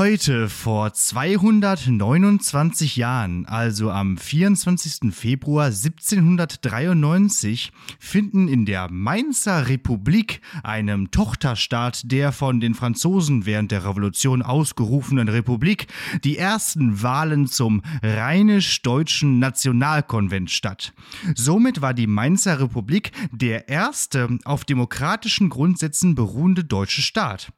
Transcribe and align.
Heute 0.00 0.48
vor 0.48 0.94
229 0.94 2.96
Jahren, 2.96 3.44
also 3.44 3.90
am 3.90 4.16
24. 4.16 5.14
Februar 5.14 5.66
1793, 5.66 7.70
finden 7.98 8.48
in 8.48 8.64
der 8.64 8.90
Mainzer 8.90 9.68
Republik, 9.68 10.40
einem 10.62 11.10
Tochterstaat 11.10 12.10
der 12.10 12.32
von 12.32 12.60
den 12.60 12.72
Franzosen 12.72 13.44
während 13.44 13.72
der 13.72 13.84
Revolution 13.84 14.40
ausgerufenen 14.40 15.28
Republik, 15.28 15.88
die 16.24 16.38
ersten 16.38 17.02
Wahlen 17.02 17.46
zum 17.46 17.82
Rheinisch-Deutschen 18.02 19.38
Nationalkonvent 19.38 20.50
statt. 20.50 20.94
Somit 21.34 21.82
war 21.82 21.92
die 21.92 22.06
Mainzer 22.06 22.58
Republik 22.58 23.12
der 23.32 23.68
erste 23.68 24.38
auf 24.46 24.64
demokratischen 24.64 25.50
Grundsätzen 25.50 26.14
beruhende 26.14 26.64
deutsche 26.64 27.02
Staat 27.02 27.52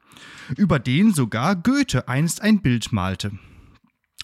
über 0.57 0.79
den 0.79 1.13
sogar 1.13 1.55
Goethe 1.55 2.07
einst 2.07 2.32
ein 2.41 2.61
Bild 2.61 2.91
malte. 2.91 3.31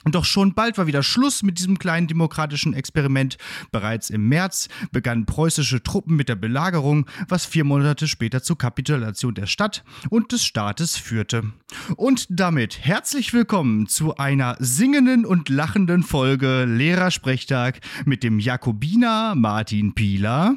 Doch 0.05 0.23
schon 0.23 0.53
bald 0.53 0.77
war 0.77 0.87
wieder 0.87 1.03
Schluss 1.03 1.43
mit 1.43 1.59
diesem 1.59 1.77
kleinen 1.77 2.07
demokratischen 2.07 2.73
Experiment. 2.73 3.37
Bereits 3.71 4.09
im 4.09 4.29
März 4.29 4.69
begannen 4.93 5.25
preußische 5.25 5.83
Truppen 5.83 6.15
mit 6.15 6.29
der 6.29 6.35
Belagerung, 6.35 7.05
was 7.27 7.45
vier 7.45 7.65
Monate 7.65 8.07
später 8.07 8.41
zur 8.41 8.57
Kapitulation 8.57 9.35
der 9.35 9.45
Stadt 9.45 9.83
und 10.09 10.31
des 10.31 10.45
Staates 10.45 10.95
führte. 10.95 11.51
Und 11.97 12.27
damit 12.29 12.79
herzlich 12.79 13.33
willkommen 13.33 13.87
zu 13.87 14.15
einer 14.15 14.55
singenden 14.59 15.25
und 15.25 15.49
lachenden 15.49 16.03
Folge 16.03 16.63
Lehrersprechtag 16.63 17.81
mit 18.05 18.23
dem 18.23 18.39
Jakobiner 18.39 19.35
Martin 19.35 19.93
Pieler 19.93 20.55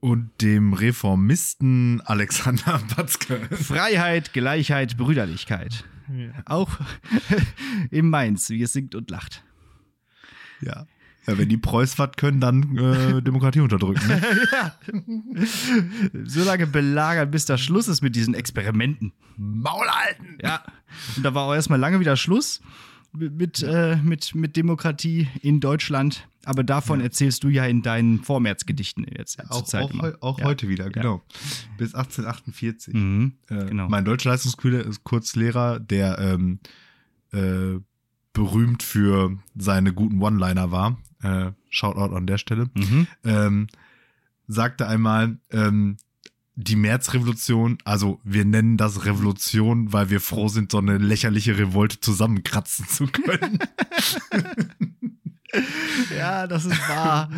und 0.00 0.30
dem 0.40 0.72
Reformisten 0.72 2.00
Alexander 2.04 2.80
Batzke. 2.96 3.40
Freiheit, 3.50 4.32
Gleichheit, 4.32 4.96
Brüderlichkeit. 4.96 5.84
Ja. 6.12 6.32
Auch 6.46 6.70
im 7.90 8.10
Mainz, 8.10 8.50
wie 8.50 8.62
es 8.62 8.72
singt 8.72 8.94
und 8.94 9.10
lacht. 9.10 9.44
Ja. 10.60 10.86
Ja, 11.26 11.36
wenn 11.36 11.50
die 11.50 11.58
Preuß 11.58 11.98
was 11.98 12.12
können, 12.16 12.40
dann 12.40 12.76
äh, 12.78 13.22
Demokratie 13.22 13.60
unterdrücken. 13.60 14.08
Ne? 14.08 14.20
ja. 14.52 14.74
So 16.24 16.42
lange 16.42 16.66
belagern, 16.66 17.30
bis 17.30 17.44
da 17.44 17.58
Schluss 17.58 17.88
ist 17.88 18.00
mit 18.00 18.16
diesen 18.16 18.32
Experimenten. 18.32 19.12
Maul 19.36 19.86
halten! 19.86 20.38
Ja. 20.42 20.64
Und 21.16 21.22
da 21.22 21.34
war 21.34 21.44
auch 21.44 21.54
erstmal 21.54 21.78
lange 21.78 22.00
wieder 22.00 22.16
Schluss 22.16 22.62
mit, 23.12 23.62
äh, 23.62 23.96
mit, 23.96 24.34
mit 24.34 24.56
Demokratie 24.56 25.28
in 25.42 25.60
Deutschland. 25.60 26.26
Aber 26.44 26.64
davon 26.64 27.00
ja. 27.00 27.06
erzählst 27.06 27.44
du 27.44 27.48
ja 27.48 27.66
in 27.66 27.82
deinen 27.82 28.22
Vormärzgedichten 28.22 29.06
jetzt. 29.16 29.38
Ja, 29.38 29.50
auch, 29.50 29.74
auch, 29.74 30.22
auch 30.22 30.38
ja. 30.38 30.44
heute 30.46 30.68
wieder, 30.68 30.88
genau. 30.88 31.22
Bis 31.76 31.94
1848. 31.94 32.94
Mhm, 32.94 33.34
äh, 33.48 33.66
genau. 33.66 33.88
Mein 33.88 34.04
Deutschleistungskurzlehrer, 34.04 35.80
der 35.80 36.18
ähm, 36.18 36.60
äh, 37.32 37.80
berühmt 38.32 38.82
für 38.82 39.36
seine 39.54 39.92
guten 39.92 40.22
One-Liner 40.22 40.70
war, 40.70 40.98
äh, 41.22 41.52
Shoutout 41.68 42.14
an 42.14 42.26
der 42.26 42.38
Stelle, 42.38 42.70
mhm. 42.74 43.06
ähm, 43.24 43.66
sagte 44.46 44.86
einmal, 44.86 45.38
ähm, 45.50 45.98
die 46.56 46.76
Märzrevolution, 46.76 47.78
also 47.84 48.20
wir 48.22 48.44
nennen 48.44 48.76
das 48.76 49.04
Revolution, 49.04 49.92
weil 49.92 50.10
wir 50.10 50.20
froh 50.20 50.48
sind, 50.48 50.72
so 50.72 50.78
eine 50.78 50.98
lächerliche 50.98 51.56
Revolte 51.58 52.00
zusammenkratzen 52.00 52.86
zu 52.88 53.06
können. 53.06 53.58
ja, 56.16 56.46
das 56.46 56.64
ist 56.64 56.88
wahr. 56.88 57.28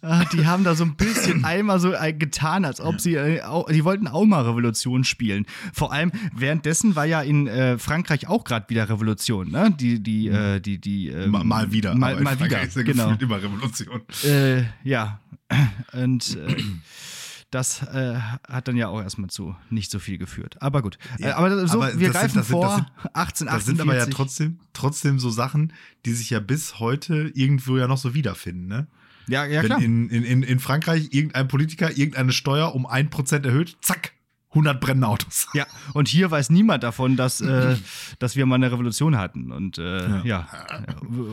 Ah, 0.00 0.24
die 0.32 0.46
haben 0.46 0.64
da 0.64 0.74
so 0.74 0.84
ein 0.84 0.96
bisschen 0.96 1.44
einmal 1.44 1.78
so 1.78 1.92
äh, 1.92 2.12
getan, 2.12 2.64
als 2.64 2.80
ob 2.80 3.00
sie, 3.00 3.14
äh, 3.14 3.40
die 3.70 3.84
wollten 3.84 4.08
auch 4.08 4.24
mal 4.24 4.42
Revolution 4.42 5.04
spielen. 5.04 5.46
Vor 5.72 5.92
allem 5.92 6.10
währenddessen 6.34 6.96
war 6.96 7.04
ja 7.04 7.22
in 7.22 7.46
äh, 7.46 7.78
Frankreich 7.78 8.28
auch 8.28 8.44
gerade 8.44 8.68
wieder 8.68 8.88
Revolution, 8.88 9.50
ne? 9.50 9.72
Die, 9.78 10.02
die, 10.02 10.28
äh, 10.28 10.60
die, 10.60 10.78
die. 10.78 11.08
Ähm, 11.08 11.30
mal, 11.30 11.44
mal, 11.44 11.72
wieder. 11.72 11.94
Mal, 11.94 12.20
mal 12.20 12.40
wieder. 12.40 12.62
Ist 12.62 12.76
ja 12.76 12.82
genau. 12.82 13.14
Immer 13.18 13.42
Revolution. 13.42 14.02
Äh, 14.24 14.64
ja. 14.82 15.20
Und 15.92 16.36
das 17.52 17.82
äh, 17.82 18.16
hat 18.48 18.66
dann 18.66 18.76
ja 18.76 18.88
auch 18.88 19.00
erstmal 19.00 19.28
zu 19.28 19.54
nicht 19.70 19.90
so 19.90 19.98
viel 19.98 20.16
geführt. 20.16 20.56
Aber 20.60 20.82
gut. 20.82 20.98
Ja, 21.18 21.28
äh, 21.28 21.32
aber 21.32 21.66
so, 21.68 21.82
aber 21.82 22.00
wir 22.00 22.10
greifen 22.10 22.42
sind, 22.42 22.44
vor 22.44 22.64
das 22.64 22.76
sind, 22.76 22.86
1848. 23.14 23.46
Das 23.46 23.66
sind 23.66 23.80
aber 23.80 23.96
ja 23.96 24.06
trotzdem, 24.06 24.58
trotzdem 24.72 25.18
so 25.18 25.30
Sachen, 25.30 25.72
die 26.06 26.14
sich 26.14 26.30
ja 26.30 26.40
bis 26.40 26.80
heute 26.80 27.30
irgendwo 27.34 27.76
ja 27.76 27.86
noch 27.86 27.98
so 27.98 28.14
wiederfinden, 28.14 28.66
ne? 28.66 28.86
Ja, 29.28 29.44
ja, 29.44 29.62
klar. 29.62 29.80
Wenn 29.80 30.08
in, 30.08 30.24
in, 30.24 30.42
in 30.42 30.58
Frankreich 30.58 31.08
irgendein 31.12 31.46
Politiker 31.46 31.90
irgendeine 31.96 32.32
Steuer 32.32 32.74
um 32.74 32.86
ein 32.86 33.10
Prozent 33.10 33.46
erhöht, 33.46 33.76
zack, 33.80 34.12
100 34.50 34.80
brennende 34.80 35.06
Autos. 35.06 35.46
Ja, 35.54 35.66
und 35.92 36.08
hier 36.08 36.30
weiß 36.30 36.50
niemand 36.50 36.82
davon, 36.82 37.16
dass, 37.16 37.40
äh, 37.40 37.76
dass 38.18 38.34
wir 38.34 38.46
mal 38.46 38.56
eine 38.56 38.72
Revolution 38.72 39.16
hatten. 39.16 39.52
Und 39.52 39.78
äh, 39.78 40.08
ja. 40.08 40.22
ja. 40.24 40.48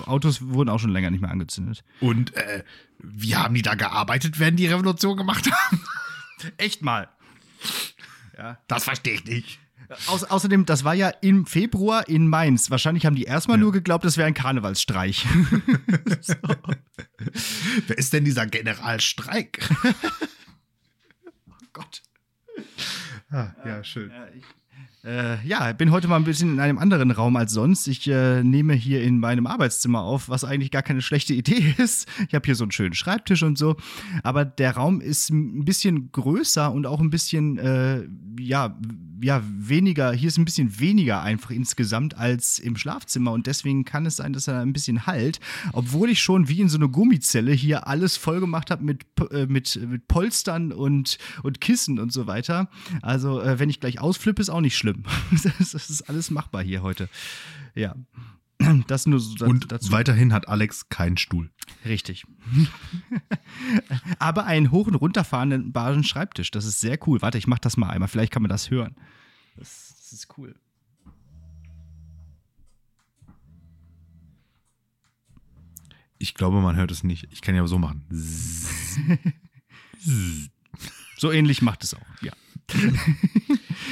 Autos 0.06 0.42
wurden 0.42 0.70
auch 0.70 0.80
schon 0.80 0.92
länger 0.92 1.12
nicht 1.12 1.22
mehr 1.22 1.32
angezündet. 1.32 1.84
Und 2.00 2.36
äh, 2.36 2.64
wie 3.00 3.36
haben 3.36 3.56
die 3.56 3.62
da 3.62 3.76
gearbeitet, 3.76 4.40
wenn 4.40 4.56
die 4.56 4.68
Revolution 4.68 5.18
gemacht 5.18 5.50
haben? 5.52 5.82
Echt 6.58 6.82
mal. 6.82 7.10
Ja. 8.38 8.58
Das 8.68 8.86
verstehe 8.86 9.14
ich 9.14 9.26
nicht. 9.26 9.60
Au 10.08 10.14
außerdem, 10.30 10.66
das 10.66 10.84
war 10.84 10.94
ja 10.94 11.10
im 11.10 11.48
Februar 11.48 12.08
in 12.08 12.28
Mainz. 12.28 12.70
Wahrscheinlich 12.70 13.06
haben 13.06 13.16
die 13.16 13.24
erstmal 13.24 13.58
ja. 13.58 13.64
nur 13.64 13.72
geglaubt, 13.72 14.06
das 14.06 14.18
wäre 14.18 14.28
ein 14.28 14.36
Karnevalsstreich. 14.36 15.26
so. 16.22 16.36
Wer 17.88 17.98
ist 17.98 18.14
denn 18.14 18.24
dieser 18.24 18.46
Generalstreik? 18.46 19.68
oh 21.50 21.54
Gott. 21.74 22.04
Ah, 23.32 23.54
ja, 23.66 23.84
schön. 23.84 24.12
Ja, 24.12 24.28
ich 24.28 24.44
äh, 25.06 25.46
ja, 25.48 25.72
bin 25.72 25.92
heute 25.92 26.10
mal 26.10 26.18
ein 26.18 26.26
bisschen 26.26 26.54
in 26.54 26.60
einem 26.60 26.78
anderen 26.78 27.12
Raum 27.12 27.38
als 27.38 27.54
sonst. 27.54 27.88
Ich 27.88 28.08
äh, 28.10 28.44
nehme 28.44 28.74
hier 28.74 29.02
in 29.02 29.20
meinem 29.20 29.48
Arbeitszimmer 29.48 30.02
auf, 30.02 30.28
was 30.28 30.44
eigentlich 30.44 30.72
gar 30.72 30.82
keine 30.82 31.02
schlechte 31.02 31.34
Idee 31.34 31.74
ist. 31.78 32.08
Ich 32.28 32.36
habe 32.36 32.46
hier 32.46 32.56
so 32.56 32.66
einen 32.66 32.72
schönen 32.72 32.94
Schreibtisch 32.94 33.44
und 33.44 33.58
so. 33.58 33.78
Aber 34.24 34.44
der 34.44 34.76
Raum 34.76 35.00
ist 35.00 35.30
ein 35.30 35.64
bisschen 35.64 36.12
größer 36.12 36.72
und 36.74 36.86
auch 36.86 37.00
ein 37.00 37.10
bisschen, 37.10 37.58
äh, 37.58 38.04
ja, 38.40 38.78
ja, 39.22 39.44
weniger, 39.46 40.14
hier 40.14 40.30
ist 40.30 40.38
ein 40.38 40.46
bisschen 40.46 40.80
weniger 40.80 41.22
einfach 41.22 41.52
insgesamt 41.52 42.18
als 42.18 42.58
im 42.60 42.78
Schlafzimmer. 42.78 43.32
Und 43.32 43.48
deswegen 43.48 43.86
kann 43.86 44.06
es 44.06 44.18
sein, 44.18 44.34
dass 44.34 44.48
er 44.48 44.60
ein 44.60 44.74
bisschen 44.74 45.06
halt. 45.06 45.40
Obwohl 45.72 46.10
ich 46.10 46.22
schon 46.22 46.48
wie 46.50 46.60
in 46.60 46.70
so 46.70 46.78
eine 46.78 46.90
Gummizelle 46.90 47.52
hier 47.52 47.88
alles 47.88 48.18
vollgemacht 48.18 48.72
habe 48.72 48.84
mit, 48.84 49.06
äh, 49.32 49.46
mit, 49.46 49.80
mit 49.90 50.08
Polstern 50.08 50.72
und, 50.72 51.18
und 51.44 51.62
Kissen 51.62 52.00
und 52.00 52.12
so 52.12 52.28
weiter. 52.28 52.70
Also, 53.02 53.42
äh, 53.42 53.60
wenn 53.60 53.70
ich 53.70 53.80
gleich 53.80 54.00
ausflippe, 54.00 54.42
ist 54.42 54.50
auch 54.50 54.62
nicht 54.62 54.78
schlimm 54.78 54.89
schlimm. 54.90 55.04
Das 55.60 55.74
ist 55.90 56.02
alles 56.10 56.32
machbar 56.32 56.64
hier 56.64 56.82
heute. 56.82 57.10
Ja. 57.76 57.96
Das 58.88 59.06
nur 59.06 59.22
so 59.22 59.46
Und 59.46 59.72
dazu. 59.72 59.92
weiterhin 59.92 60.34
hat 60.34 60.50
Alex 60.50 60.90
keinen 60.90 61.16
Stuhl. 61.16 61.50
Richtig. 61.86 62.26
Aber 64.20 64.46
einen 64.46 64.72
hoch- 64.72 64.88
und 64.88 64.96
runterfahrenden 64.96 65.72
Basen 65.72 66.04
Schreibtisch. 66.04 66.52
Das 66.52 66.66
ist 66.66 66.82
sehr 66.82 67.00
cool. 67.08 67.22
Warte, 67.22 67.38
ich 67.38 67.48
mach 67.48 67.60
das 67.60 67.78
mal 67.78 67.90
einmal. 67.90 68.10
Vielleicht 68.10 68.34
kann 68.34 68.42
man 68.42 68.50
das 68.50 68.70
hören. 68.70 68.96
Das, 69.56 69.96
das 69.98 70.12
ist 70.12 70.38
cool. 70.38 70.56
Ich 76.18 76.34
glaube, 76.34 76.60
man 76.60 76.76
hört 76.76 76.92
es 76.92 77.04
nicht. 77.06 77.30
Ich 77.32 77.42
kann 77.42 77.56
ja 77.56 77.66
so 77.66 77.80
machen. 77.80 78.04
so 81.18 81.32
ähnlich 81.32 81.62
macht 81.62 81.86
es 81.86 81.94
auch, 81.94 82.06
ja. 82.22 82.34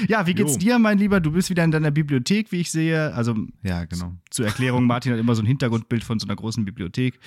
Ja, 0.08 0.28
wie 0.28 0.34
geht's 0.34 0.54
jo. 0.54 0.60
dir, 0.60 0.80
mein 0.80 0.98
Lieber? 0.98 1.20
Du 1.20 1.32
bist 1.32 1.50
wieder 1.50 1.64
in 1.64 1.72
deiner 1.72 1.92
Bibliothek, 1.92 2.52
wie 2.52 2.62
ich 2.62 2.72
sehe. 2.72 3.14
Also, 3.14 3.36
ja, 3.64 3.86
genau. 3.86 4.14
Zur 4.30 4.46
Erklärung: 4.46 4.86
Martin 4.86 5.14
hat 5.14 5.20
immer 5.20 5.36
so 5.36 5.42
ein 5.42 5.46
Hintergrundbild 5.46 6.04
von 6.04 6.20
so 6.20 6.28
einer 6.28 6.36
großen 6.36 6.66
Bibliothek, 6.66 7.20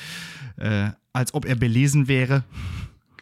äh, 0.56 0.90
als 1.12 1.34
ob 1.34 1.44
er 1.44 1.56
belesen 1.56 2.08
wäre. 2.08 2.44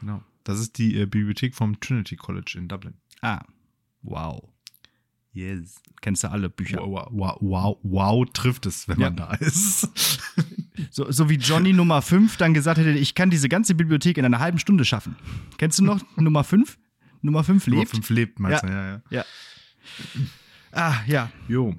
Genau. 0.01 0.23
Das 0.45 0.61
ist 0.61 0.79
die 0.79 0.99
äh, 0.99 1.07
Bibliothek 1.07 1.55
vom 1.55 1.79
Trinity 1.81 2.17
College 2.17 2.55
in 2.57 2.69
Dublin. 2.69 2.95
Ah, 3.21 3.43
wow. 4.03 4.43
Yes. 5.33 5.81
Kennst 6.01 6.25
du 6.25 6.31
alle 6.31 6.49
Bücher? 6.49 6.81
Wow, 6.81 7.09
wow, 7.11 7.37
wow, 7.41 7.79
wow 7.83 8.27
trifft 8.33 8.67
es, 8.67 8.89
wenn 8.89 8.99
ja. 8.99 9.07
man 9.07 9.17
da 9.17 9.35
ist. 9.35 9.89
so, 10.91 11.11
so 11.11 11.29
wie 11.29 11.37
Johnny 11.37 11.73
Nummer 11.73 12.03
5 12.03 12.37
dann 12.39 12.55
gesagt 12.55 12.79
hätte, 12.79 12.91
ich 12.91 13.15
kann 13.15 13.31
diese 13.31 13.49
ganze 13.49 13.75
Bibliothek 13.75 14.17
in 14.19 14.25
einer 14.25 14.41
halben 14.41 14.59
Stunde 14.59 14.85
schaffen. 14.85 15.17
Kennst 15.59 15.79
du 15.79 15.85
noch 15.85 16.01
Nummer 16.17 16.45
5? 16.45 16.79
Nummer 17.23 17.45
5 17.45 17.67
lebt. 17.67 17.77
Nummer 17.77 17.87
5 17.87 18.11
lebt, 18.11 18.41
meinst 18.41 18.63
ja. 18.63 18.69
du? 18.69 18.75
Ja, 18.75 18.89
ja. 18.89 19.01
ja. 19.11 19.25
Ah, 20.73 20.95
ja. 21.07 21.31
Jo. 21.49 21.75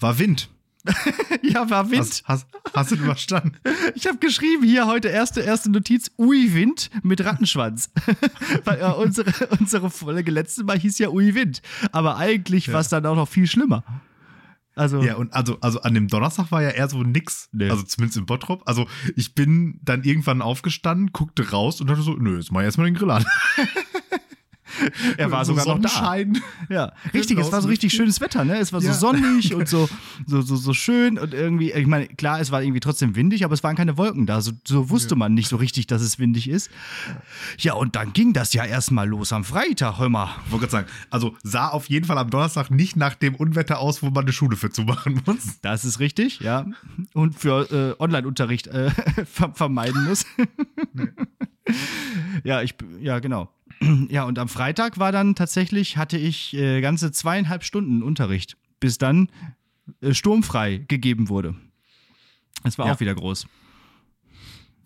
War 0.00 0.18
Wind. 0.18 0.48
ja, 1.42 1.68
war 1.70 1.90
Wind. 1.90 2.00
Hast, 2.00 2.24
hast, 2.26 2.46
hast 2.74 2.90
du 2.90 2.96
überstanden? 2.96 3.56
Ich 3.96 4.06
habe 4.06 4.18
geschrieben 4.18 4.64
hier 4.64 4.86
heute 4.86 5.08
erste 5.08 5.40
erste 5.40 5.70
Notiz 5.70 6.10
Ui 6.18 6.52
Wind 6.54 6.90
mit 7.02 7.24
Rattenschwanz. 7.24 7.90
Weil 8.64 8.80
äh, 8.80 8.92
unsere, 8.92 9.32
unsere 9.58 9.88
Folge 9.88 10.30
letztes 10.30 10.64
Mal 10.64 10.78
hieß 10.78 10.98
ja 10.98 11.10
Ui 11.10 11.34
Wind. 11.34 11.62
Aber 11.92 12.16
eigentlich 12.16 12.66
ja. 12.66 12.72
war 12.72 12.80
es 12.80 12.88
dann 12.88 13.06
auch 13.06 13.14
noch 13.14 13.28
viel 13.28 13.46
schlimmer. 13.46 13.84
Also 14.74 15.02
ja, 15.02 15.14
und 15.14 15.32
also, 15.32 15.58
also 15.60 15.80
an 15.82 15.94
dem 15.94 16.08
Donnerstag 16.08 16.50
war 16.50 16.62
ja 16.62 16.70
eher 16.70 16.88
so 16.88 17.02
nix. 17.02 17.48
Nee. 17.52 17.70
Also 17.70 17.84
zumindest 17.84 18.18
im 18.18 18.26
Bottrop. 18.26 18.62
Also 18.66 18.88
ich 19.16 19.34
bin 19.34 19.78
dann 19.82 20.02
irgendwann 20.02 20.42
aufgestanden, 20.42 21.12
guckte 21.12 21.50
raus 21.50 21.80
und 21.80 21.88
dachte 21.88 22.02
so, 22.02 22.14
nö, 22.14 22.36
jetzt 22.36 22.50
mach 22.50 22.60
ich 22.60 22.66
erstmal 22.66 22.86
den 22.86 22.96
Grill 22.96 23.10
an. 23.10 23.24
er 25.16 25.30
war 25.30 25.44
sogar 25.44 25.66
noch 25.66 25.80
da. 25.80 26.16
Ja, 26.68 26.92
richtig, 27.14 27.38
es 27.38 27.52
war 27.52 27.62
so 27.62 27.68
richtig 27.68 27.92
schönes 27.92 28.20
Wetter, 28.20 28.44
ne? 28.44 28.58
Es 28.58 28.72
war 28.72 28.80
so 28.80 28.88
ja. 28.88 28.94
sonnig 28.94 29.54
und 29.54 29.68
so, 29.68 29.88
so, 30.26 30.42
so, 30.42 30.56
so 30.56 30.74
schön 30.74 31.18
und 31.18 31.34
irgendwie, 31.34 31.72
ich 31.72 31.86
meine, 31.86 32.06
klar, 32.06 32.40
es 32.40 32.50
war 32.50 32.62
irgendwie 32.62 32.80
trotzdem 32.80 33.16
windig, 33.16 33.44
aber 33.44 33.54
es 33.54 33.62
waren 33.62 33.76
keine 33.76 33.96
Wolken 33.96 34.26
da. 34.26 34.40
So, 34.40 34.52
so 34.66 34.90
wusste 34.90 35.14
ja. 35.14 35.18
man 35.18 35.34
nicht 35.34 35.48
so 35.48 35.56
richtig, 35.56 35.86
dass 35.86 36.02
es 36.02 36.18
windig 36.18 36.48
ist. 36.48 36.70
Ja, 37.58 37.74
und 37.74 37.96
dann 37.96 38.12
ging 38.12 38.32
das 38.32 38.52
ja 38.52 38.64
erstmal 38.64 39.08
los 39.08 39.32
am 39.32 39.44
Freitag, 39.44 39.98
hör 39.98 40.08
mal. 40.08 40.30
Ich 40.46 40.52
wollte 40.52 40.66
gerade 40.66 40.72
sagen, 40.72 40.88
also 41.10 41.36
sah 41.42 41.68
auf 41.68 41.88
jeden 41.88 42.06
Fall 42.06 42.18
am 42.18 42.30
Donnerstag 42.30 42.70
nicht 42.70 42.96
nach 42.96 43.14
dem 43.14 43.34
Unwetter 43.34 43.78
aus, 43.78 44.02
wo 44.02 44.10
man 44.10 44.24
eine 44.24 44.32
Schule 44.32 44.56
für 44.56 44.70
zumachen 44.70 45.22
muss. 45.26 45.60
Das 45.62 45.84
ist 45.84 46.00
richtig, 46.00 46.40
ja. 46.40 46.66
Und 47.12 47.38
für 47.38 47.96
äh, 47.98 48.02
Online-Unterricht 48.02 48.66
äh, 48.68 48.90
vermeiden 49.24 50.04
muss. 50.04 50.26
Nee. 50.92 51.08
ja, 52.44 52.62
ich, 52.62 52.74
ja, 53.00 53.18
genau. 53.18 53.53
Ja, 54.08 54.24
und 54.24 54.38
am 54.38 54.48
Freitag 54.48 54.98
war 54.98 55.12
dann 55.12 55.34
tatsächlich, 55.34 55.96
hatte 55.96 56.16
ich 56.18 56.54
äh, 56.54 56.80
ganze 56.80 57.12
zweieinhalb 57.12 57.64
Stunden 57.64 58.02
Unterricht, 58.02 58.56
bis 58.80 58.98
dann 58.98 59.28
äh, 60.00 60.14
sturmfrei 60.14 60.78
gegeben 60.78 61.28
wurde. 61.28 61.54
Es 62.62 62.78
war 62.78 62.86
ja. 62.86 62.94
auch 62.94 63.00
wieder 63.00 63.14
groß. 63.14 63.46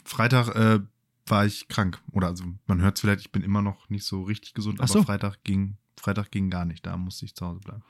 Freitag 0.05 0.55
äh, 0.57 0.81
war 1.27 1.47
ich 1.47 1.69
krank. 1.69 2.01
Oder 2.13 2.29
also 2.29 2.45
man 2.67 2.81
hört 2.81 2.97
es 2.97 3.01
vielleicht, 3.01 3.21
ich 3.21 3.33
bin 3.33 3.43
immer 3.43 3.63
noch 3.63 3.89
nicht 3.89 4.05
so 4.05 4.23
richtig 4.23 4.55
gesund, 4.55 4.81
aber 4.81 4.89
so. 4.89 5.03
Freitag 5.03 5.45
ging, 5.45 5.77
Freitag 5.97 6.31
ging 6.31 6.51
gar 6.51 6.65
nicht. 6.65 6.87
Da 6.87 6.97
musste 6.97 7.25
ich 7.25 7.35
zu 7.35 7.47
Hause 7.47 7.61
bleiben. 7.61 7.83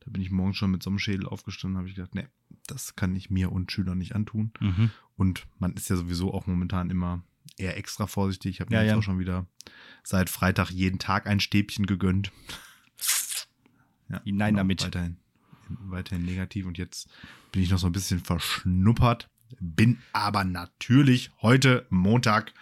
Da 0.00 0.10
bin 0.10 0.22
ich 0.22 0.30
morgen 0.30 0.54
schon 0.54 0.70
mit 0.70 0.82
so 0.82 0.90
einem 0.90 0.98
Schädel 0.98 1.26
aufgestanden, 1.26 1.78
habe 1.78 1.88
ich 1.88 1.96
gedacht, 1.96 2.14
nee, 2.14 2.26
das 2.66 2.94
kann 2.94 3.16
ich 3.16 3.30
mir 3.30 3.50
und 3.50 3.72
Schülern 3.72 3.98
nicht 3.98 4.14
antun. 4.14 4.52
Mhm. 4.60 4.90
Und 5.16 5.46
man 5.58 5.72
ist 5.72 5.88
ja 5.88 5.96
sowieso 5.96 6.32
auch 6.32 6.46
momentan 6.46 6.90
immer 6.90 7.24
eher 7.56 7.76
extra 7.76 8.06
vorsichtig. 8.06 8.56
Ich 8.56 8.60
habe 8.60 8.70
mir 8.70 8.76
ja, 8.76 8.82
jetzt 8.82 8.90
ja. 8.90 8.98
auch 8.98 9.02
schon 9.02 9.18
wieder 9.18 9.46
seit 10.02 10.30
Freitag 10.30 10.70
jeden 10.70 10.98
Tag 10.98 11.26
ein 11.26 11.40
Stäbchen 11.40 11.86
gegönnt. 11.86 12.32
Ja, 14.08 14.22
Hinein 14.24 14.54
genau, 14.54 14.60
damit. 14.60 14.84
Weiterhin, 14.84 15.16
weiterhin 15.68 16.24
negativ 16.24 16.66
und 16.66 16.78
jetzt 16.78 17.08
bin 17.52 17.62
ich 17.62 17.70
noch 17.70 17.78
so 17.78 17.86
ein 17.86 17.92
bisschen 17.92 18.20
verschnuppert. 18.20 19.28
Bin 19.60 19.98
aber 20.12 20.44
natürlich 20.44 21.30
heute 21.40 21.86
Montag 21.90 22.52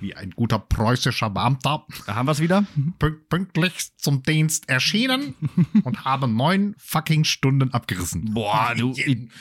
wie 0.00 0.14
ein 0.14 0.30
guter 0.30 0.58
preußischer 0.58 1.30
Beamter. 1.30 1.86
Da 2.06 2.14
haben 2.14 2.26
wir 2.26 2.32
es 2.32 2.40
wieder. 2.40 2.64
Pünktlich 2.98 3.96
zum 3.96 4.22
Dienst 4.22 4.68
erschienen 4.68 5.34
und 5.84 6.04
habe 6.04 6.28
neun 6.28 6.74
fucking 6.78 7.24
Stunden 7.24 7.72
abgerissen. 7.72 8.32
Boah, 8.34 8.74
du, 8.76 8.94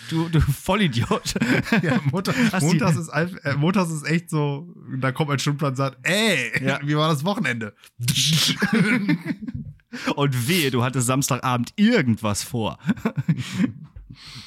du, 0.09 0.29
du 0.29 0.41
Vollidiot. 0.41 1.35
Ja, 1.81 2.00
Montag, 2.11 2.35
Montags, 2.61 2.97
ist, 2.97 3.09
äh, 3.09 3.55
Montags 3.57 3.91
ist 3.91 4.05
echt 4.05 4.29
so, 4.29 4.73
da 4.97 5.11
kommt 5.11 5.31
ein 5.31 5.39
Stundenplan 5.39 5.71
und 5.71 5.75
sagt, 5.75 5.97
ey, 6.03 6.63
ja. 6.63 6.79
wie 6.83 6.95
war 6.95 7.09
das 7.09 7.25
Wochenende? 7.25 7.73
und 10.15 10.47
wehe, 10.47 10.71
du 10.71 10.83
hattest 10.83 11.07
Samstagabend 11.07 11.73
irgendwas 11.75 12.44
vor. 12.44 12.77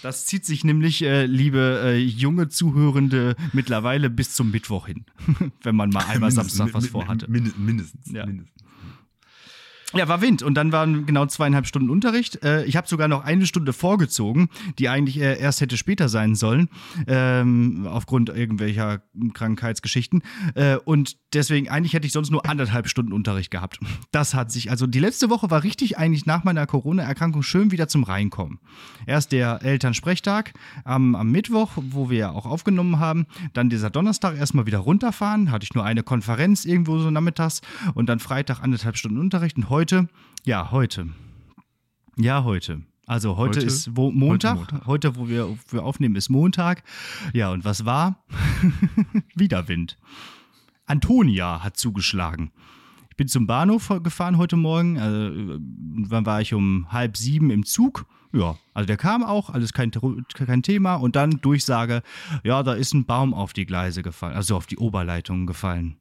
Das 0.02 0.26
zieht 0.26 0.44
sich 0.44 0.64
nämlich, 0.64 1.02
äh, 1.02 1.26
liebe 1.26 1.80
äh, 1.84 1.96
junge 1.98 2.48
Zuhörende, 2.48 3.36
mittlerweile 3.52 4.10
bis 4.10 4.34
zum 4.34 4.50
Mittwoch 4.50 4.86
hin, 4.86 5.04
wenn 5.62 5.76
man 5.76 5.90
mal 5.90 6.04
einmal 6.06 6.30
Samstag 6.32 6.72
was 6.74 6.88
vorhatte. 6.88 7.30
Mindestens. 7.30 8.12
Ja. 8.12 8.26
mindestens. 8.26 8.65
Ja, 9.98 10.08
war 10.08 10.20
Wind 10.20 10.42
und 10.42 10.54
dann 10.54 10.72
waren 10.72 11.06
genau 11.06 11.26
zweieinhalb 11.26 11.66
Stunden 11.66 11.90
Unterricht. 11.90 12.42
Äh, 12.42 12.64
ich 12.64 12.76
habe 12.76 12.88
sogar 12.88 13.08
noch 13.08 13.24
eine 13.24 13.46
Stunde 13.46 13.72
vorgezogen, 13.72 14.48
die 14.78 14.88
eigentlich 14.88 15.20
äh, 15.20 15.38
erst 15.38 15.60
hätte 15.60 15.76
später 15.76 16.08
sein 16.08 16.34
sollen, 16.34 16.68
ähm, 17.06 17.86
aufgrund 17.88 18.28
irgendwelcher 18.28 19.02
Krankheitsgeschichten. 19.32 20.22
Äh, 20.54 20.76
und 20.76 21.16
deswegen, 21.32 21.68
eigentlich 21.68 21.94
hätte 21.94 22.06
ich 22.06 22.12
sonst 22.12 22.30
nur 22.30 22.48
anderthalb 22.48 22.88
Stunden 22.88 23.12
Unterricht 23.12 23.50
gehabt. 23.50 23.78
Das 24.12 24.34
hat 24.34 24.50
sich, 24.50 24.70
also 24.70 24.86
die 24.86 24.98
letzte 24.98 25.30
Woche 25.30 25.50
war 25.50 25.62
richtig 25.62 25.98
eigentlich 25.98 26.26
nach 26.26 26.44
meiner 26.44 26.66
Corona-Erkrankung 26.66 27.42
schön 27.42 27.70
wieder 27.70 27.88
zum 27.88 28.02
Reinkommen. 28.04 28.58
Erst 29.06 29.32
der 29.32 29.62
Elternsprechtag 29.62 30.52
am, 30.84 31.14
am 31.14 31.30
Mittwoch, 31.30 31.72
wo 31.76 32.10
wir 32.10 32.18
ja 32.18 32.30
auch 32.30 32.46
aufgenommen 32.46 32.98
haben. 32.98 33.26
Dann 33.52 33.70
dieser 33.70 33.90
Donnerstag 33.90 34.36
erstmal 34.36 34.66
wieder 34.66 34.78
runterfahren. 34.78 35.50
Hatte 35.50 35.64
ich 35.64 35.74
nur 35.74 35.84
eine 35.84 36.02
Konferenz 36.02 36.64
irgendwo 36.64 36.98
so 36.98 37.10
nachmittags 37.10 37.60
und 37.94 38.08
dann 38.08 38.18
Freitag 38.18 38.60
anderthalb 38.60 38.96
Stunden 38.96 39.18
Unterricht. 39.18 39.56
Und 39.56 39.70
heute, 39.70 39.85
ja, 40.44 40.70
heute. 40.70 41.08
Ja, 42.16 42.44
heute. 42.44 42.82
Also 43.06 43.36
heute, 43.36 43.60
heute 43.60 43.66
ist 43.66 43.96
wo, 43.96 44.10
Montag. 44.10 44.58
Heute, 44.58 44.72
Montag. 44.72 44.86
heute, 44.86 45.16
wo 45.16 45.28
wir, 45.28 45.58
wir 45.70 45.84
aufnehmen, 45.84 46.16
ist 46.16 46.28
Montag. 46.28 46.82
Ja, 47.32 47.52
und 47.52 47.64
was 47.64 47.84
war? 47.84 48.24
Wieder 49.34 49.68
Wind. 49.68 49.96
Antonia 50.86 51.62
hat 51.62 51.76
zugeschlagen. 51.76 52.50
Ich 53.10 53.16
bin 53.16 53.28
zum 53.28 53.46
Bahnhof 53.46 53.92
gefahren 54.02 54.38
heute 54.38 54.56
Morgen. 54.56 54.98
Also, 54.98 55.58
wann 56.10 56.26
war 56.26 56.40
ich 56.40 56.52
um 56.52 56.90
halb 56.90 57.16
sieben 57.16 57.50
im 57.50 57.64
Zug? 57.64 58.06
Ja, 58.32 58.56
also 58.74 58.86
der 58.86 58.96
kam 58.96 59.24
auch, 59.24 59.50
alles 59.50 59.72
kein, 59.72 59.90
kein 60.34 60.62
Thema. 60.62 60.96
Und 60.96 61.16
dann 61.16 61.40
Durchsage, 61.40 62.02
ja, 62.44 62.62
da 62.62 62.74
ist 62.74 62.92
ein 62.92 63.06
Baum 63.06 63.34
auf 63.34 63.52
die 63.52 63.66
Gleise 63.66 64.02
gefallen, 64.02 64.34
also 64.34 64.56
auf 64.56 64.66
die 64.66 64.76
Oberleitung 64.78 65.46
gefallen. 65.46 65.96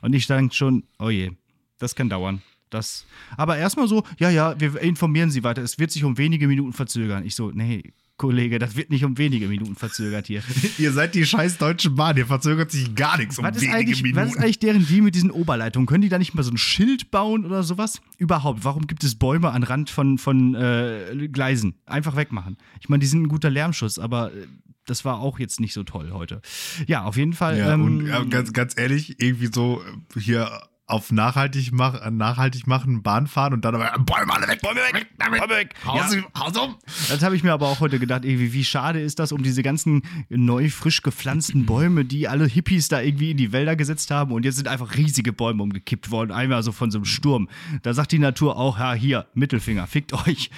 Und 0.00 0.14
ich 0.14 0.26
denke 0.26 0.54
schon, 0.54 0.84
oh 0.98 1.10
je, 1.10 1.32
das 1.78 1.94
kann 1.94 2.08
dauern. 2.08 2.42
Das, 2.74 3.06
aber 3.36 3.56
erstmal 3.56 3.86
so, 3.86 4.02
ja, 4.18 4.30
ja, 4.30 4.58
wir 4.58 4.80
informieren 4.80 5.30
Sie 5.30 5.44
weiter. 5.44 5.62
Es 5.62 5.78
wird 5.78 5.92
sich 5.92 6.02
um 6.02 6.18
wenige 6.18 6.48
Minuten 6.48 6.72
verzögern. 6.72 7.24
Ich 7.24 7.36
so, 7.36 7.52
nee, 7.52 7.92
Kollege, 8.16 8.58
das 8.58 8.74
wird 8.74 8.90
nicht 8.90 9.04
um 9.04 9.16
wenige 9.16 9.46
Minuten 9.46 9.76
verzögert 9.76 10.26
hier. 10.26 10.42
ihr 10.78 10.92
seid 10.92 11.14
die 11.14 11.24
scheiß 11.24 11.58
Deutsche 11.58 11.90
Bahn, 11.90 12.16
hier 12.16 12.26
verzögert 12.26 12.72
sich 12.72 12.94
gar 12.96 13.16
nichts 13.16 13.38
um 13.38 13.44
was 13.44 13.60
wenige 13.60 14.02
Minuten. 14.02 14.16
Was 14.16 14.30
ist 14.32 14.38
eigentlich 14.38 14.58
deren 14.58 14.86
Deal 14.86 15.02
mit 15.02 15.14
diesen 15.14 15.30
Oberleitungen? 15.30 15.86
Können 15.86 16.02
die 16.02 16.08
da 16.08 16.18
nicht 16.18 16.34
mal 16.34 16.42
so 16.42 16.50
ein 16.50 16.56
Schild 16.56 17.12
bauen 17.12 17.44
oder 17.44 17.62
sowas? 17.62 18.00
Überhaupt, 18.18 18.64
warum 18.64 18.88
gibt 18.88 19.04
es 19.04 19.16
Bäume 19.16 19.50
an 19.50 19.62
Rand 19.62 19.90
von, 19.90 20.18
von 20.18 20.56
äh, 20.56 21.28
Gleisen? 21.28 21.76
Einfach 21.86 22.16
wegmachen. 22.16 22.56
Ich 22.80 22.88
meine, 22.88 23.00
die 23.00 23.06
sind 23.06 23.22
ein 23.22 23.28
guter 23.28 23.50
Lärmschutz, 23.50 23.98
aber 23.98 24.32
äh, 24.32 24.46
das 24.86 25.04
war 25.04 25.20
auch 25.20 25.38
jetzt 25.38 25.60
nicht 25.60 25.72
so 25.72 25.82
toll 25.82 26.10
heute. 26.12 26.40
Ja, 26.86 27.04
auf 27.04 27.16
jeden 27.16 27.32
Fall. 27.32 27.58
Ja, 27.58 27.74
ähm, 27.74 27.84
und 27.84 28.06
ja, 28.06 28.22
ganz, 28.24 28.52
ganz 28.52 28.76
ehrlich, 28.76 29.20
irgendwie 29.20 29.50
so 29.52 29.80
äh, 30.16 30.20
hier 30.20 30.50
auf 30.86 31.12
nachhaltig, 31.12 31.72
mach, 31.72 32.10
nachhaltig 32.10 32.66
machen, 32.66 33.02
Bahn 33.02 33.26
fahren 33.26 33.54
und 33.54 33.64
dann 33.64 33.74
aber 33.74 33.90
Bäume 34.00 34.34
alle 34.34 34.46
weg, 34.46 34.60
Bäume 34.60 34.80
weg, 34.80 35.06
Bäume 35.16 35.56
weg. 35.56 35.74
Haus, 35.84 36.14
ja. 36.14 36.22
Haus 36.38 36.56
um. 36.56 36.76
Das 37.08 37.22
habe 37.22 37.36
ich 37.36 37.42
mir 37.42 37.52
aber 37.52 37.68
auch 37.68 37.80
heute 37.80 37.98
gedacht, 37.98 38.24
irgendwie, 38.24 38.52
wie 38.52 38.64
schade 38.64 39.00
ist 39.00 39.18
das 39.18 39.32
um 39.32 39.42
diese 39.42 39.62
ganzen 39.62 40.02
neu 40.28 40.68
frisch 40.68 41.02
gepflanzten 41.02 41.64
Bäume, 41.64 42.04
die 42.04 42.28
alle 42.28 42.46
Hippies 42.46 42.88
da 42.88 43.00
irgendwie 43.00 43.30
in 43.30 43.38
die 43.38 43.52
Wälder 43.52 43.76
gesetzt 43.76 44.10
haben 44.10 44.32
und 44.32 44.44
jetzt 44.44 44.56
sind 44.56 44.68
einfach 44.68 44.96
riesige 44.96 45.32
Bäume 45.32 45.62
umgekippt 45.62 46.10
worden, 46.10 46.32
einmal 46.32 46.62
so 46.62 46.72
von 46.72 46.90
so 46.90 46.98
einem 46.98 47.06
Sturm. 47.06 47.48
Da 47.82 47.94
sagt 47.94 48.12
die 48.12 48.18
Natur 48.18 48.56
auch, 48.56 48.78
ja, 48.78 48.92
hier, 48.92 49.26
Mittelfinger, 49.34 49.86
fickt 49.86 50.12
euch. 50.26 50.50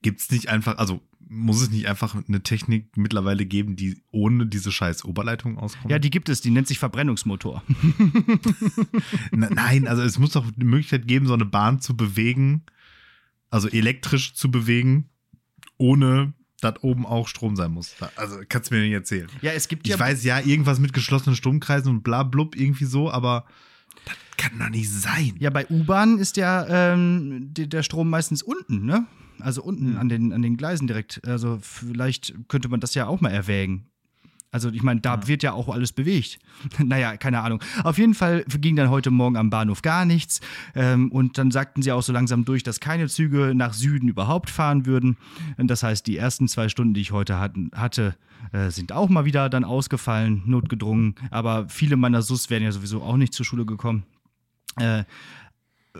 Gibt's 0.00 0.30
nicht 0.30 0.48
einfach, 0.48 0.78
also 0.78 1.02
muss 1.32 1.62
es 1.62 1.70
nicht 1.70 1.86
einfach 1.86 2.16
eine 2.26 2.42
Technik 2.42 2.96
mittlerweile 2.96 3.46
geben, 3.46 3.76
die 3.76 4.02
ohne 4.10 4.46
diese 4.46 4.72
scheiß 4.72 5.04
Oberleitung 5.04 5.58
auskommt? 5.58 5.88
Ja, 5.88 6.00
die 6.00 6.10
gibt 6.10 6.28
es, 6.28 6.40
die 6.40 6.50
nennt 6.50 6.66
sich 6.66 6.80
Verbrennungsmotor. 6.80 7.62
Nein, 9.30 9.86
also 9.86 10.02
es 10.02 10.18
muss 10.18 10.32
doch 10.32 10.44
eine 10.44 10.64
Möglichkeit 10.64 11.06
geben, 11.06 11.26
so 11.26 11.34
eine 11.34 11.44
Bahn 11.44 11.80
zu 11.80 11.96
bewegen, 11.96 12.64
also 13.48 13.68
elektrisch 13.68 14.34
zu 14.34 14.50
bewegen, 14.50 15.08
ohne 15.78 16.32
dass 16.60 16.82
oben 16.82 17.06
auch 17.06 17.28
Strom 17.28 17.54
sein 17.54 17.70
muss. 17.70 17.94
Also 18.16 18.40
kannst 18.48 18.70
du 18.70 18.74
mir 18.74 18.82
nicht 18.82 18.92
erzählen. 18.92 19.28
Ja, 19.40 19.52
es 19.52 19.68
gibt 19.68 19.86
ja. 19.86 19.94
Ich 19.94 20.00
weiß 20.00 20.24
ja, 20.24 20.40
irgendwas 20.40 20.80
mit 20.80 20.92
geschlossenen 20.92 21.36
Stromkreisen 21.36 21.90
und 21.92 22.02
bla 22.02 22.24
blub 22.24 22.56
irgendwie 22.56 22.86
so, 22.86 23.08
aber 23.08 23.46
das 24.04 24.16
kann 24.36 24.58
doch 24.58 24.68
nicht 24.68 24.90
sein. 24.90 25.36
Ja, 25.38 25.50
bei 25.50 25.64
U-Bahnen 25.68 26.18
ist 26.18 26.36
ja 26.36 26.92
ähm, 26.92 27.54
der 27.54 27.84
Strom 27.84 28.10
meistens 28.10 28.42
unten, 28.42 28.84
ne? 28.84 29.06
Also 29.42 29.62
unten 29.62 29.92
mhm. 29.92 29.98
an, 29.98 30.08
den, 30.08 30.32
an 30.32 30.42
den 30.42 30.56
Gleisen 30.56 30.86
direkt. 30.86 31.26
Also 31.26 31.58
vielleicht 31.60 32.34
könnte 32.48 32.68
man 32.68 32.80
das 32.80 32.94
ja 32.94 33.06
auch 33.06 33.20
mal 33.20 33.30
erwägen. 33.30 33.86
Also 34.52 34.70
ich 34.70 34.82
meine, 34.82 35.00
da 35.00 35.14
ja. 35.14 35.28
wird 35.28 35.42
ja 35.42 35.52
auch 35.52 35.68
alles 35.68 35.92
bewegt. 35.92 36.38
naja, 36.78 37.16
keine 37.16 37.40
Ahnung. 37.40 37.62
Auf 37.84 37.98
jeden 37.98 38.14
Fall 38.14 38.44
ging 38.48 38.74
dann 38.74 38.90
heute 38.90 39.10
Morgen 39.10 39.36
am 39.36 39.50
Bahnhof 39.50 39.82
gar 39.82 40.04
nichts. 40.04 40.40
Ähm, 40.74 41.12
und 41.12 41.38
dann 41.38 41.50
sagten 41.50 41.82
sie 41.82 41.92
auch 41.92 42.02
so 42.02 42.12
langsam 42.12 42.44
durch, 42.44 42.62
dass 42.62 42.80
keine 42.80 43.08
Züge 43.08 43.52
nach 43.54 43.74
Süden 43.74 44.08
überhaupt 44.08 44.50
fahren 44.50 44.86
würden. 44.86 45.16
Das 45.56 45.82
heißt, 45.82 46.06
die 46.06 46.16
ersten 46.16 46.48
zwei 46.48 46.68
Stunden, 46.68 46.94
die 46.94 47.00
ich 47.00 47.12
heute 47.12 47.38
hatten, 47.38 47.70
hatte, 47.74 48.16
äh, 48.52 48.70
sind 48.70 48.92
auch 48.92 49.08
mal 49.08 49.24
wieder 49.24 49.48
dann 49.48 49.64
ausgefallen, 49.64 50.42
notgedrungen. 50.46 51.14
Aber 51.30 51.68
viele 51.68 51.96
meiner 51.96 52.22
SUS 52.22 52.50
wären 52.50 52.64
ja 52.64 52.72
sowieso 52.72 53.02
auch 53.02 53.16
nicht 53.16 53.34
zur 53.34 53.46
Schule 53.46 53.64
gekommen. 53.64 54.04
Äh, 54.76 55.04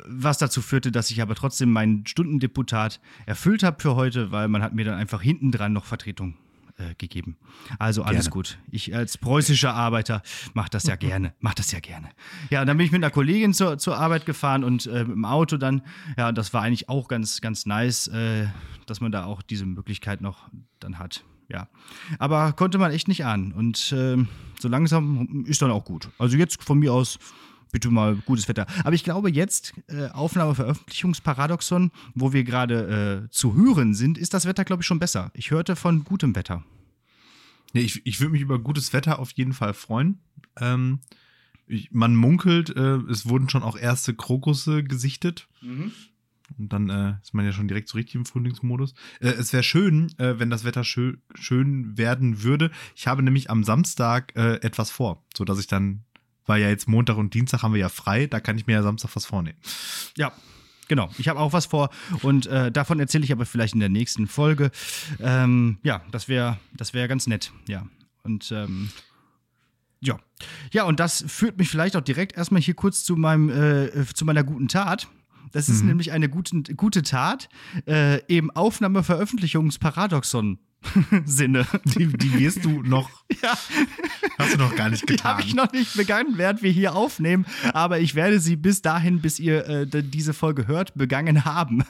was 0.07 0.39
dazu 0.39 0.63
führte, 0.63 0.93
dass 0.93 1.11
ich 1.11 1.21
aber 1.21 1.35
trotzdem 1.35 1.73
mein 1.73 2.05
Stundendeputat 2.07 3.01
erfüllt 3.27 3.63
habe 3.63 3.81
für 3.81 3.97
heute, 3.97 4.31
weil 4.31 4.49
man 4.49 4.63
hat 4.63 4.75
mir 4.75 4.85
dann 4.85 4.95
einfach 4.95 5.23
hinten 5.23 5.51
dran 5.51 5.73
noch 5.73 5.85
Vertretung 5.85 6.37
äh, 6.81 6.95
gegeben. 6.97 7.37
Also 7.79 8.03
alles 8.03 8.27
gerne. 8.27 8.31
gut. 8.31 8.59
Ich 8.71 8.95
als 8.95 9.19
preußischer 9.19 9.75
Arbeiter 9.75 10.23
mache 10.55 10.71
das 10.71 10.85
ja 10.85 10.97
gerne. 10.97 11.35
Mach 11.41 11.55
das 11.55 11.73
ja 11.73 11.81
gerne. 11.81 12.09
Ja, 12.51 12.61
und 12.61 12.67
dann 12.67 12.77
bin 12.77 12.87
ich 12.87 12.93
mit 12.93 13.03
einer 13.03 13.11
Kollegin 13.11 13.53
zur, 13.53 13.79
zur 13.79 13.99
Arbeit 13.99 14.27
gefahren 14.27 14.65
und 14.65 14.87
äh, 14.87 15.03
im 15.03 15.25
Auto 15.25 15.57
dann, 15.57 15.83
ja, 16.17 16.33
das 16.33 16.55
war 16.55 16.63
eigentlich 16.63 16.89
auch 16.89 17.09
ganz, 17.09 17.41
ganz 17.41 17.67
nice, 17.67 18.09
äh, 18.09 18.47
dass 18.87 19.01
man 19.01 19.13
da 19.13 19.25
auch 19.25 19.43
diese 19.43 19.67
Möglichkeit 19.67 20.21
noch 20.21 20.49
dann 20.79 20.99
hat. 20.99 21.25
Ja. 21.49 21.69
Aber 22.19 22.53
konnte 22.53 22.79
man 22.79 22.93
echt 22.93 23.09
nicht 23.09 23.25
ahnen. 23.25 23.53
Und 23.53 23.93
äh, 23.93 24.17
so 24.59 24.69
langsam 24.69 25.45
ist 25.47 25.61
dann 25.63 25.71
auch 25.71 25.85
gut. 25.85 26.09
Also 26.19 26.37
jetzt 26.37 26.63
von 26.63 26.79
mir 26.79 26.93
aus 26.93 27.19
bitte 27.73 27.91
mal 27.91 28.17
gutes 28.17 28.49
Wetter. 28.49 28.67
Aber 28.85 28.95
ich 28.95 29.05
glaube, 29.05 29.31
jetzt, 29.31 29.75
äh, 29.89 30.09
Aufnahme-Veröffentlichungsparadoxon, 30.09 31.91
wo 32.15 32.33
wir 32.33 32.45
gerade 32.45 33.27
äh, 33.27 33.31
zu 33.31 33.55
hören 33.55 33.95
sind, 33.95 34.19
ist 34.19 34.35
das 34.35 34.47
Wetter, 34.47 34.65
glaube 34.65 34.83
ich, 34.83 34.87
schon 34.87 34.99
besser. 34.99 35.31
Ich 35.35 35.51
hörte 35.51 35.77
von 35.77 36.05
gutem 36.05 36.35
Wetter. 36.35 36.65
Nee, 37.73 37.83
ich, 37.83 38.05
ich 38.05 38.21
würde 38.21 38.33
mich 38.33 38.43
über 38.43 38.59
gutes 38.59 38.93
Wetter 38.93 39.19
auf 39.19 39.31
jeden 39.33 39.53
Fall 39.53 39.75
freuen. 39.75 40.19
Ähm, 40.59 41.01
ich, 41.67 41.93
man 41.93 42.17
munkelt, 42.17 42.75
äh, 42.75 42.97
es 43.11 43.29
wurden 43.29 43.49
schon 43.49 43.63
auch 43.63 43.77
erste 43.77 44.15
Krokusse 44.15 44.83
gesichtet. 44.83 45.49
Mhm. 45.63 45.93
Und 46.59 46.73
dann 46.73 46.91
äh, 46.91 47.15
ist 47.23 47.33
man 47.33 47.45
ja 47.45 47.53
schon 47.53 47.69
direkt 47.69 47.89
so 47.89 47.97
richtig 47.97 48.17
im 48.17 48.27
Frühlingsmodus. 48.27 48.95
Äh, 49.21 49.29
es 49.29 49.53
wäre 49.53 49.63
schön, 49.63 50.13
äh, 50.19 50.39
wenn 50.39 50.51
das 50.51 50.65
Wetter 50.65 50.83
schön, 50.83 51.23
schön 51.35 51.97
werden 51.97 52.43
würde. 52.43 52.71
Ich 52.97 53.07
habe 53.07 53.23
nämlich 53.23 53.51
am 53.51 53.63
Samstag 53.63 54.33
äh, 54.37 54.57
etwas 54.57 54.91
vor, 54.91 55.25
so 55.37 55.45
dass 55.45 55.61
ich 55.61 55.69
dann, 55.69 56.05
weil 56.47 56.63
ja 56.63 56.69
jetzt 56.69 56.89
Montag 56.89 57.17
und 57.17 57.35
Dienstag 57.35 57.63
haben 57.63 57.75
wir 57.75 57.81
ja 57.81 57.89
frei, 57.89 58.27
da 58.27 58.41
kann 58.41 58.59
ich 58.59 58.67
mir 58.67 58.75
ja 58.75 58.83
Samstag 58.83 59.15
was 59.15 59.27
vornehmen. 59.27 59.59
Ja, 60.17 60.33
Genau, 60.89 61.09
ich 61.19 61.29
habe 61.29 61.39
auch 61.39 61.53
was 61.53 61.67
vor 61.67 61.91
und 62.23 62.47
äh, 62.47 62.73
davon 62.73 62.99
erzähle 62.99 63.23
ich 63.23 63.31
aber 63.31 63.47
vielleicht 63.47 63.75
in 63.75 63.81
der 63.81 63.89
nächsten 63.89 64.27
Folge. 64.27 64.73
Ähm, 65.21 65.79
ja, 65.85 66.03
das 66.11 66.27
wäre 66.27 66.59
das 66.73 66.95
wär 66.95 67.07
ganz 67.07 67.29
nett, 67.29 67.53
ja. 67.69 67.87
Und 68.25 68.51
ähm, 68.51 68.91
ja. 70.01 70.19
Ja, 70.73 70.85
und 70.85 70.99
das 70.99 71.25
führt 71.29 71.59
mich 71.59 71.69
vielleicht 71.69 71.95
auch 71.95 72.01
direkt 72.01 72.37
erstmal 72.37 72.61
hier 72.61 72.75
kurz 72.75 73.05
zu 73.05 73.15
meinem, 73.15 73.51
äh, 73.51 74.05
zu 74.15 74.25
meiner 74.25 74.43
guten 74.43 74.67
Tat. 74.67 75.07
Das 75.53 75.69
ist 75.69 75.83
mhm. 75.83 75.89
nämlich 75.89 76.13
eine 76.13 76.29
gute, 76.29 76.63
gute 76.75 77.03
Tat 77.03 77.49
äh, 77.87 78.21
im 78.27 78.51
Aufnahme-Veröffentlichungsparadoxon. 78.51 80.59
Sinne. 81.25 81.67
Die, 81.85 82.07
die 82.07 82.39
wirst 82.39 82.65
du 82.65 82.83
noch. 82.83 83.11
Ja. 83.43 83.57
Hast 84.39 84.55
du 84.55 84.59
noch 84.59 84.75
gar 84.75 84.91
nicht 84.91 85.07
getan. 85.07 85.17
Die 85.17 85.23
habe 85.23 85.43
ich 85.43 85.55
noch 85.55 85.73
nicht 85.73 85.97
begangen, 85.97 86.37
während 86.37 86.63
wir 86.63 86.71
hier 86.71 86.97
aufnehmen. 86.97 87.47
Aber 87.73 88.01
ich 88.01 88.17
werde 88.17 88.41
sie 88.41 88.57
bis 88.57 88.83
dahin, 88.83 89.23
bis 89.23 89.39
ihr 89.39 89.67
äh, 89.67 89.87
diese 89.87 90.35
Folge 90.35 90.67
hört, 90.67 90.95
begangen 90.95 91.45
haben. 91.45 91.85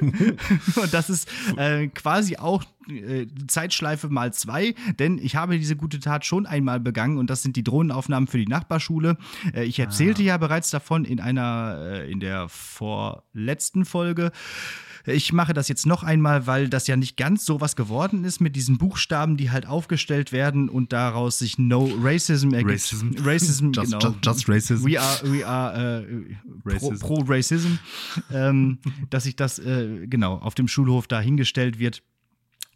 Und 0.74 0.94
das 0.94 1.10
ist 1.10 1.28
äh, 1.58 1.88
quasi 1.88 2.38
auch 2.38 2.64
äh, 2.88 3.26
Zeitschleife 3.46 4.08
mal 4.08 4.32
zwei, 4.32 4.74
denn 4.98 5.18
ich 5.18 5.36
habe 5.36 5.58
diese 5.58 5.76
gute 5.76 6.00
Tat 6.00 6.24
schon 6.24 6.46
einmal 6.46 6.80
begangen 6.80 7.18
und 7.18 7.30
das 7.30 7.42
sind 7.42 7.56
die 7.56 7.64
Drohnenaufnahmen 7.64 8.26
für 8.26 8.38
die 8.38 8.46
Nachbarschule. 8.46 9.16
Äh, 9.54 9.64
ich 9.64 9.78
erzählte 9.78 10.22
ah. 10.22 10.26
ja 10.26 10.36
bereits 10.38 10.70
davon 10.70 11.04
in 11.04 11.20
einer, 11.20 11.78
äh, 11.80 12.10
in 12.10 12.20
der 12.20 12.48
vorletzten 12.48 13.84
Folge. 13.84 14.32
Ich 15.06 15.32
mache 15.32 15.52
das 15.52 15.68
jetzt 15.68 15.86
noch 15.86 16.02
einmal, 16.02 16.46
weil 16.46 16.68
das 16.68 16.86
ja 16.86 16.96
nicht 16.96 17.16
ganz 17.16 17.44
so 17.44 17.60
was 17.60 17.76
geworden 17.76 18.24
ist 18.24 18.40
mit 18.40 18.56
diesen 18.56 18.78
Buchstaben, 18.78 19.36
die 19.36 19.50
halt 19.50 19.66
aufgestellt 19.66 20.32
werden 20.32 20.68
und 20.68 20.92
daraus 20.92 21.38
sich 21.38 21.58
No 21.58 21.90
Racism 22.00 22.54
ergibt. 22.54 22.72
Racism. 22.72 23.10
Racism, 23.18 23.70
just, 23.72 23.92
genau. 23.92 23.98
Just, 24.00 24.24
just, 24.24 24.48
Racism. 24.48 24.86
We 24.86 25.00
are, 25.00 25.18
we 25.24 25.46
are 25.46 26.06
äh, 26.06 26.36
Racism. 26.64 26.98
pro, 26.98 27.16
pro 27.16 27.24
Racism. 27.26 27.78
ähm, 28.32 28.78
dass 29.10 29.24
sich 29.24 29.36
das, 29.36 29.58
äh, 29.58 30.06
genau, 30.06 30.36
auf 30.36 30.54
dem 30.54 30.68
Schulhof 30.68 31.06
da 31.06 31.20
hingestellt 31.20 31.78
wird. 31.78 32.02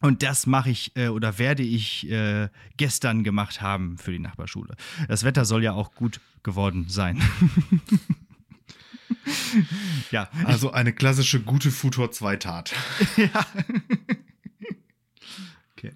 Und 0.00 0.23
das 0.23 0.47
mache 0.47 0.70
ich 0.70 0.92
äh, 0.97 1.08
oder 1.08 1.38
werde 1.38 1.62
ich 1.62 2.08
äh, 2.11 2.49
gestern 2.76 3.25
gemacht 3.25 3.61
haben 3.61 3.99
für 3.99 4.12
die 4.12 4.20
Nachbarschule. 4.20 4.76
Das 5.08 5.25
Wetter 5.25 5.44
soll 5.44 5.64
ja 5.64 5.73
auch 5.73 5.94
gut 5.94 6.20
geworden 6.42 6.87
sein. 6.88 7.20
ja. 10.11 10.29
Also 10.45 10.73
eine 10.73 10.93
klassische 10.93 11.41
gute 11.41 11.71
Futur 11.71 12.11
2 12.11 12.37
Tat. 12.37 12.75
ja. 13.17 13.47
okay. 15.73 15.93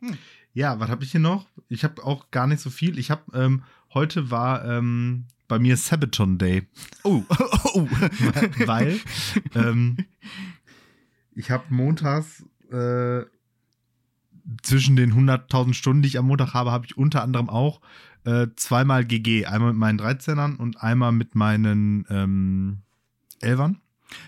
Hm. 0.00 0.18
Ja, 0.52 0.80
was 0.80 0.88
habe 0.88 1.04
ich 1.04 1.10
hier 1.10 1.20
noch? 1.20 1.46
Ich 1.68 1.84
habe 1.84 2.02
auch 2.04 2.30
gar 2.30 2.46
nicht 2.46 2.60
so 2.60 2.70
viel. 2.70 2.98
Ich 2.98 3.10
habe 3.10 3.22
ähm, 3.34 3.64
heute 3.92 4.30
war 4.30 4.64
ähm, 4.64 5.26
bei 5.48 5.58
mir 5.58 5.76
Sabaton 5.76 6.38
Day. 6.38 6.66
Oh, 7.02 7.22
oh. 7.74 7.88
weil 8.66 8.98
ähm, 9.54 9.98
ich 11.34 11.50
habe 11.50 11.64
montags 11.68 12.44
äh, 12.70 13.24
zwischen 14.62 14.96
den 14.96 15.12
100.000 15.12 15.74
Stunden, 15.74 16.02
die 16.02 16.08
ich 16.08 16.18
am 16.18 16.26
Montag 16.26 16.54
habe, 16.54 16.72
habe 16.72 16.86
ich 16.86 16.96
unter 16.96 17.22
anderem 17.22 17.48
auch 17.48 17.80
äh, 18.26 18.48
zweimal 18.56 19.04
GG. 19.04 19.46
Einmal 19.46 19.72
mit 19.72 19.78
meinen 19.78 20.00
13ern 20.00 20.56
und 20.56 20.82
einmal 20.82 21.12
mit 21.12 21.34
meinen 21.34 22.04
ähm, 22.10 22.82
Elfern. 23.40 23.80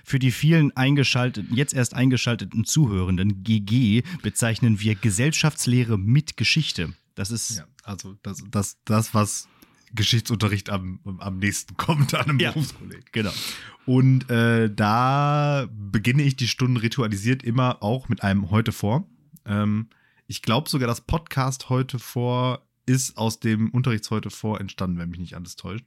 Für 0.04 0.18
die 0.18 0.30
vielen 0.30 0.76
eingeschalteten, 0.76 1.54
jetzt 1.54 1.74
erst 1.74 1.94
eingeschalteten 1.94 2.64
Zuhörenden, 2.64 3.42
GG 3.44 4.02
bezeichnen 4.22 4.80
wir 4.80 4.94
Gesellschaftslehre 4.94 5.98
mit 5.98 6.36
Geschichte. 6.36 6.94
Das 7.14 7.30
ist. 7.30 7.58
Ja, 7.58 7.64
also 7.84 8.16
das, 8.22 8.42
das, 8.50 8.76
das 8.84 9.14
was 9.14 9.48
Geschichtsunterricht 9.94 10.70
am, 10.70 11.00
am 11.18 11.38
nächsten 11.38 11.76
kommt 11.76 12.14
an 12.14 12.28
einem 12.28 12.38
ja, 12.38 12.52
Berufskolleg. 12.52 13.12
Genau. 13.12 13.32
Und 13.86 14.30
äh, 14.30 14.72
da 14.72 15.68
beginne 15.72 16.22
ich 16.22 16.36
die 16.36 16.48
Stunden 16.48 16.76
ritualisiert 16.76 17.42
immer 17.42 17.82
auch 17.82 18.08
mit 18.08 18.22
einem 18.22 18.50
heute 18.50 18.72
vor. 18.72 19.08
Ähm, 19.44 19.88
ich 20.26 20.42
glaube 20.42 20.68
sogar, 20.68 20.86
das 20.86 21.00
Podcast 21.00 21.70
heute 21.70 21.98
vor 21.98 22.67
ist 22.88 23.16
aus 23.16 23.38
dem 23.38 23.70
Unterrichts 23.70 24.10
heute 24.10 24.30
vor 24.30 24.60
entstanden, 24.60 24.98
wenn 24.98 25.10
mich 25.10 25.20
nicht 25.20 25.34
alles 25.34 25.56
täuscht. 25.56 25.84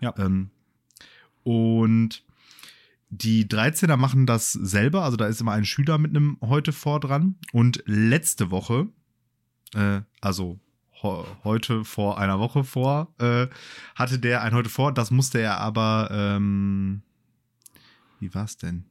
Ja. 0.00 0.14
Ähm, 0.18 0.50
und 1.42 2.24
die 3.10 3.46
13er 3.46 3.96
machen 3.96 4.26
das 4.26 4.52
selber, 4.52 5.02
also 5.02 5.16
da 5.16 5.26
ist 5.26 5.40
immer 5.40 5.52
ein 5.52 5.64
Schüler 5.64 5.96
mit 5.96 6.10
einem 6.10 6.36
heute 6.42 6.72
vor 6.72 7.00
dran. 7.00 7.36
Und 7.52 7.82
letzte 7.86 8.50
Woche, 8.50 8.88
äh, 9.74 10.02
also 10.20 10.60
heute 11.02 11.84
vor 11.84 12.18
einer 12.18 12.38
Woche 12.38 12.64
vor, 12.64 13.14
äh, 13.18 13.46
hatte 13.94 14.18
der 14.18 14.42
ein 14.42 14.54
heute 14.54 14.68
vor. 14.68 14.92
Das 14.92 15.10
musste 15.10 15.38
er 15.40 15.58
aber, 15.58 16.08
ähm, 16.10 17.02
wie 18.20 18.34
war's 18.34 18.56
denn? 18.56 18.84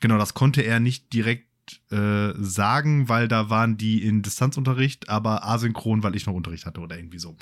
Genau, 0.00 0.18
das 0.18 0.34
konnte 0.34 0.62
er 0.62 0.78
nicht 0.78 1.12
direkt 1.12 1.51
äh, 1.90 2.32
sagen, 2.38 3.08
weil 3.08 3.28
da 3.28 3.50
waren 3.50 3.76
die 3.76 4.02
in 4.02 4.22
Distanzunterricht, 4.22 5.08
aber 5.08 5.44
asynchron, 5.44 6.02
weil 6.02 6.16
ich 6.16 6.26
noch 6.26 6.34
Unterricht 6.34 6.66
hatte 6.66 6.80
oder 6.80 6.96
irgendwie 6.96 7.18
so. 7.18 7.36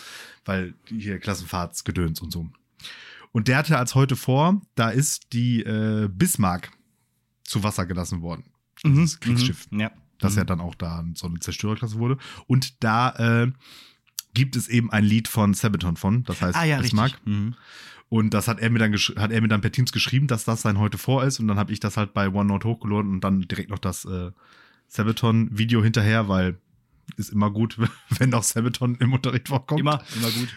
Weil 0.45 0.75
hier 0.87 1.19
Klassenfahrtsgedöns 1.19 2.21
und 2.21 2.33
so. 2.33 2.51
Und 3.33 3.49
der 3.49 3.59
hatte 3.59 3.79
als 3.79 3.95
heute 3.95 4.17
vor, 4.17 4.61
da 4.75 4.91
ist 4.91 5.33
die 5.33 5.63
äh, 5.63 6.09
Bismarck 6.13 6.71
zu 7.45 7.63
Wasser 7.63 7.87
gelassen 7.87 8.23
worden. 8.23 8.45
Mhm, 8.85 9.03
das 9.03 9.21
Kriegsschiff. 9.21 9.71
Mhm, 9.71 9.81
ja. 9.81 9.93
Das 10.19 10.37
ja 10.37 10.43
mhm. 10.43 10.49
dann 10.49 10.61
auch 10.61 10.75
da 10.75 11.05
so 11.15 11.27
eine 11.27 11.39
Zerstörerklasse 11.39 11.99
wurde. 11.99 12.19
Und 12.47 12.83
da 12.85 13.43
äh, 13.45 13.53
gibt 14.35 14.57
es 14.57 14.69
eben 14.69 14.91
ein 14.91 15.05
Lied 15.05 15.29
von 15.29 15.55
Sabaton 15.55 15.97
von, 15.97 16.25
das 16.25 16.41
heißt 16.43 16.57
ah, 16.57 16.65
ja, 16.65 16.81
Bismarck. 16.81 17.19
Mhm. 17.25 17.55
Und 18.11 18.35
das 18.35 18.49
hat 18.49 18.59
er 18.59 18.71
mir 18.71 18.81
dann 18.81 18.93
hat 18.93 19.31
er 19.31 19.41
mir 19.41 19.49
dann 19.49 19.61
per 19.61 19.71
Teams 19.71 19.93
geschrieben, 19.93 20.27
dass 20.27 20.45
das 20.45 20.63
sein 20.63 20.79
heute 20.79 20.99
vor 20.99 21.25
ist. 21.25 21.39
Und 21.39 21.47
dann 21.47 21.59
habe 21.59 21.73
ich 21.73 21.79
das 21.79 21.97
halt 21.97 22.13
bei 22.13 22.29
OneNote 22.29 22.67
hochgeladen 22.67 23.11
und 23.11 23.21
dann 23.23 23.43
direkt 23.43 23.71
noch 23.71 23.79
das 23.79 24.05
äh, 24.05 24.33
Sabaton-Video 24.89 25.83
hinterher, 25.83 26.29
weil 26.29 26.59
ist 27.17 27.31
immer 27.31 27.51
gut, 27.51 27.79
wenn 28.11 28.35
auch 28.35 28.43
Sabaton 28.43 28.97
im 28.97 29.13
Unterricht 29.13 29.49
vorkommt. 29.49 29.81
Immer, 29.81 30.03
immer 30.17 30.31
gut. 30.31 30.49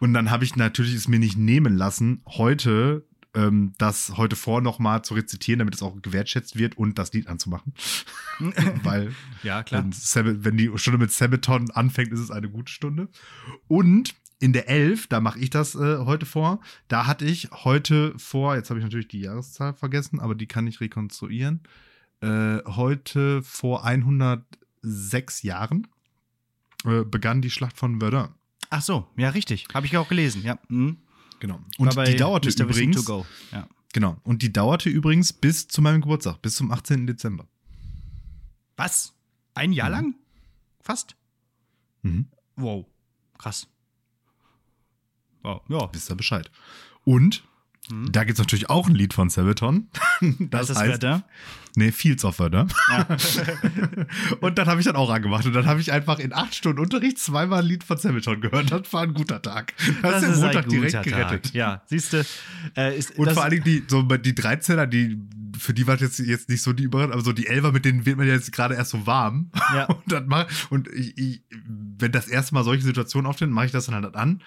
Und 0.00 0.12
dann 0.12 0.30
habe 0.30 0.44
ich 0.44 0.56
natürlich 0.56 0.94
es 0.94 1.06
mir 1.06 1.20
nicht 1.20 1.38
nehmen 1.38 1.76
lassen, 1.76 2.20
heute 2.26 3.04
ähm, 3.34 3.74
das 3.78 4.16
heute 4.16 4.34
vor 4.36 4.60
nochmal 4.60 5.02
zu 5.02 5.14
rezitieren, 5.14 5.60
damit 5.60 5.74
es 5.74 5.82
auch 5.82 6.00
gewertschätzt 6.02 6.56
wird 6.56 6.76
und 6.76 6.98
das 6.98 7.12
Lied 7.12 7.28
anzumachen. 7.28 7.74
Weil, 8.82 9.14
ja, 9.44 9.62
klar. 9.62 9.84
Wenn, 9.84 10.44
wenn 10.44 10.56
die 10.56 10.70
Stunde 10.76 10.98
mit 10.98 11.12
Sabaton 11.12 11.70
anfängt, 11.70 12.12
ist 12.12 12.20
es 12.20 12.30
eine 12.30 12.48
gute 12.48 12.72
Stunde. 12.72 13.08
Und 13.68 14.14
in 14.40 14.52
der 14.52 14.68
11, 14.68 15.08
da 15.08 15.20
mache 15.20 15.38
ich 15.38 15.50
das 15.50 15.74
äh, 15.74 15.98
heute 15.98 16.26
vor, 16.26 16.60
da 16.86 17.06
hatte 17.06 17.24
ich 17.24 17.50
heute 17.50 18.16
vor, 18.18 18.54
jetzt 18.54 18.70
habe 18.70 18.78
ich 18.78 18.84
natürlich 18.84 19.08
die 19.08 19.20
Jahreszahl 19.20 19.74
vergessen, 19.74 20.20
aber 20.20 20.34
die 20.34 20.46
kann 20.46 20.66
ich 20.66 20.80
rekonstruieren, 20.80 21.62
äh, 22.20 22.58
heute 22.64 23.42
vor 23.42 23.84
106 23.84 25.42
Jahren 25.42 25.86
äh, 26.84 27.04
begann 27.04 27.42
die 27.42 27.50
Schlacht 27.50 27.76
von 27.76 27.98
Verdun. 28.00 28.28
Ach 28.70 28.82
so, 28.82 29.08
ja, 29.16 29.30
richtig. 29.30 29.66
Habe 29.74 29.86
ich 29.86 29.96
auch 29.96 30.08
gelesen, 30.08 30.42
ja. 30.42 30.58
Mhm. 30.68 30.98
Genau. 31.40 31.60
Und 31.78 31.96
die 32.06 32.16
dauerte 32.16 32.48
Mr. 32.48 32.64
übrigens. 32.64 33.06
Ja. 33.52 33.68
Genau. 33.92 34.20
Und 34.24 34.42
die 34.42 34.52
dauerte 34.52 34.90
übrigens 34.90 35.32
bis 35.32 35.68
zu 35.68 35.80
meinem 35.80 36.00
Geburtstag, 36.00 36.42
bis 36.42 36.56
zum 36.56 36.70
18. 36.70 37.06
Dezember. 37.06 37.46
Was? 38.76 39.14
Ein 39.54 39.72
Jahr 39.72 39.88
mhm. 39.88 39.94
lang? 39.94 40.14
Fast? 40.80 41.16
Mhm. 42.02 42.26
Wow. 42.56 42.86
Krass. 43.38 43.68
Oh, 45.48 45.60
ja. 45.68 45.88
Wisst 45.92 46.10
ihr 46.10 46.14
Bescheid. 46.14 46.50
Und 47.04 47.42
hm. 47.88 48.12
da 48.12 48.24
gibt 48.24 48.38
es 48.38 48.38
natürlich 48.38 48.68
auch 48.68 48.86
ein 48.86 48.94
Lied 48.94 49.14
von 49.14 49.30
Sabaton. 49.30 49.88
Das, 50.50 50.66
das 50.66 50.78
heißt, 50.78 50.94
Wetter? 50.94 51.22
Nee, 51.76 51.92
Fields 51.92 52.24
of 52.24 52.40
Weather. 52.40 52.66
Ja. 52.90 53.06
und 54.40 54.58
dann 54.58 54.66
habe 54.66 54.80
ich 54.80 54.86
dann 54.86 54.96
auch 54.96 55.10
angemacht. 55.10 55.46
Und 55.46 55.52
dann 55.52 55.64
habe 55.66 55.80
ich 55.80 55.92
einfach 55.92 56.18
in 56.18 56.32
acht 56.32 56.54
Stunden 56.54 56.80
Unterricht 56.80 57.18
zweimal 57.18 57.60
ein 57.60 57.66
Lied 57.66 57.84
von 57.84 57.96
Sabaton 57.96 58.40
gehört. 58.40 58.72
Das 58.72 58.92
war 58.92 59.04
ein 59.04 59.14
guter 59.14 59.40
Tag. 59.40 59.74
Das, 60.02 60.22
das 60.22 60.22
ist 60.24 60.40
der 60.40 60.46
Montag 60.46 60.68
direkt 60.68 61.02
gerettet. 61.04 61.44
Tag. 61.44 61.54
Ja, 61.54 61.82
siehst 61.86 62.12
du. 62.12 62.24
Äh, 62.74 63.00
und 63.16 63.30
vor 63.30 63.44
allen 63.44 63.52
Dingen 63.52 63.64
die, 63.64 63.84
so 63.86 64.02
die 64.02 64.32
13er, 64.32 64.86
die, 64.86 65.18
für 65.56 65.72
die 65.72 65.86
war 65.86 65.96
jetzt, 65.96 66.18
jetzt 66.18 66.48
nicht 66.48 66.62
so 66.62 66.72
die 66.72 66.82
Überraschung, 66.82 67.12
aber 67.12 67.22
so 67.22 67.32
die 67.32 67.46
Elfer, 67.46 67.70
mit 67.70 67.84
denen 67.84 68.04
wird 68.04 68.18
man 68.18 68.26
jetzt 68.26 68.50
gerade 68.50 68.74
erst 68.74 68.90
so 68.90 69.06
warm. 69.06 69.52
Ja. 69.72 69.84
Und, 69.86 70.02
dann 70.06 70.26
mach, 70.26 70.46
und 70.70 70.88
ich, 70.88 71.16
ich, 71.16 71.42
wenn 71.98 72.10
das 72.10 72.26
erste 72.26 72.54
Mal 72.54 72.64
solche 72.64 72.82
Situationen 72.82 73.28
auftreten, 73.28 73.52
mache 73.52 73.66
ich 73.66 73.72
das 73.72 73.86
dann 73.86 73.94
halt 73.94 74.16
an. 74.16 74.42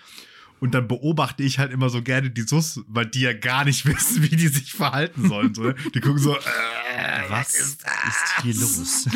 Und 0.62 0.76
dann 0.76 0.88
beobachte 0.88 1.42
ich 1.42 1.58
halt 1.58 1.72
immer 1.72 1.90
so 1.90 2.04
gerne 2.04 2.30
die 2.30 2.44
Sus, 2.44 2.82
weil 2.88 3.08
die 3.08 3.22
ja 3.22 3.34
gar 3.34 3.66
nicht 3.66 3.84
wissen, 3.88 4.22
wie 4.22 4.36
die 4.36 4.48
sich 4.48 4.72
verhalten 4.72 5.28
sollen. 5.28 5.56
So, 5.56 5.64
ne? 5.64 5.76
Die 5.96 6.00
gucken 6.00 6.20
so, 6.20 6.36
äh, 6.36 7.30
was 7.30 7.56
ist, 7.56 7.82
ist 7.82 8.44
hier 8.44 8.54
los? 8.54 9.10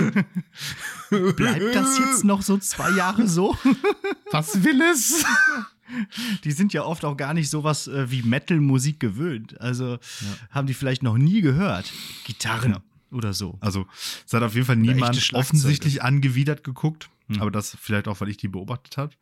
Bleibt 1.36 1.76
das 1.76 2.00
jetzt 2.00 2.24
noch 2.24 2.42
so 2.42 2.58
zwei 2.58 2.90
Jahre 2.90 3.28
so? 3.28 3.56
was 4.32 4.64
will 4.64 4.82
es? 4.92 5.24
Die 6.44 6.52
sind 6.52 6.74
ja 6.74 6.84
oft 6.84 7.06
auch 7.06 7.16
gar 7.16 7.36
nicht 7.36 7.52
sowas 7.52 7.88
äh, 7.88 8.10
wie 8.10 8.24
Metal-Musik 8.24 9.00
gewöhnt. 9.00 9.62
Also 9.62 9.94
ja. 9.94 10.00
haben 10.50 10.66
die 10.66 10.74
vielleicht 10.74 11.04
noch 11.04 11.16
nie 11.16 11.42
gehört. 11.42 11.94
Gitarren 12.24 12.72
ja. 12.72 12.82
oder 13.12 13.34
so. 13.36 13.60
Also 13.62 13.86
es 14.26 14.34
hat 14.34 14.42
auf 14.42 14.56
jeden 14.56 14.66
Fall 14.66 14.78
niemand 14.78 15.32
offensichtlich 15.34 16.02
angewidert 16.02 16.64
geguckt. 16.64 17.12
Hm. 17.28 17.40
Aber 17.40 17.52
das 17.52 17.78
vielleicht 17.80 18.08
auch, 18.08 18.20
weil 18.20 18.30
ich 18.30 18.38
die 18.38 18.48
beobachtet 18.48 18.98
habe. 18.98 19.14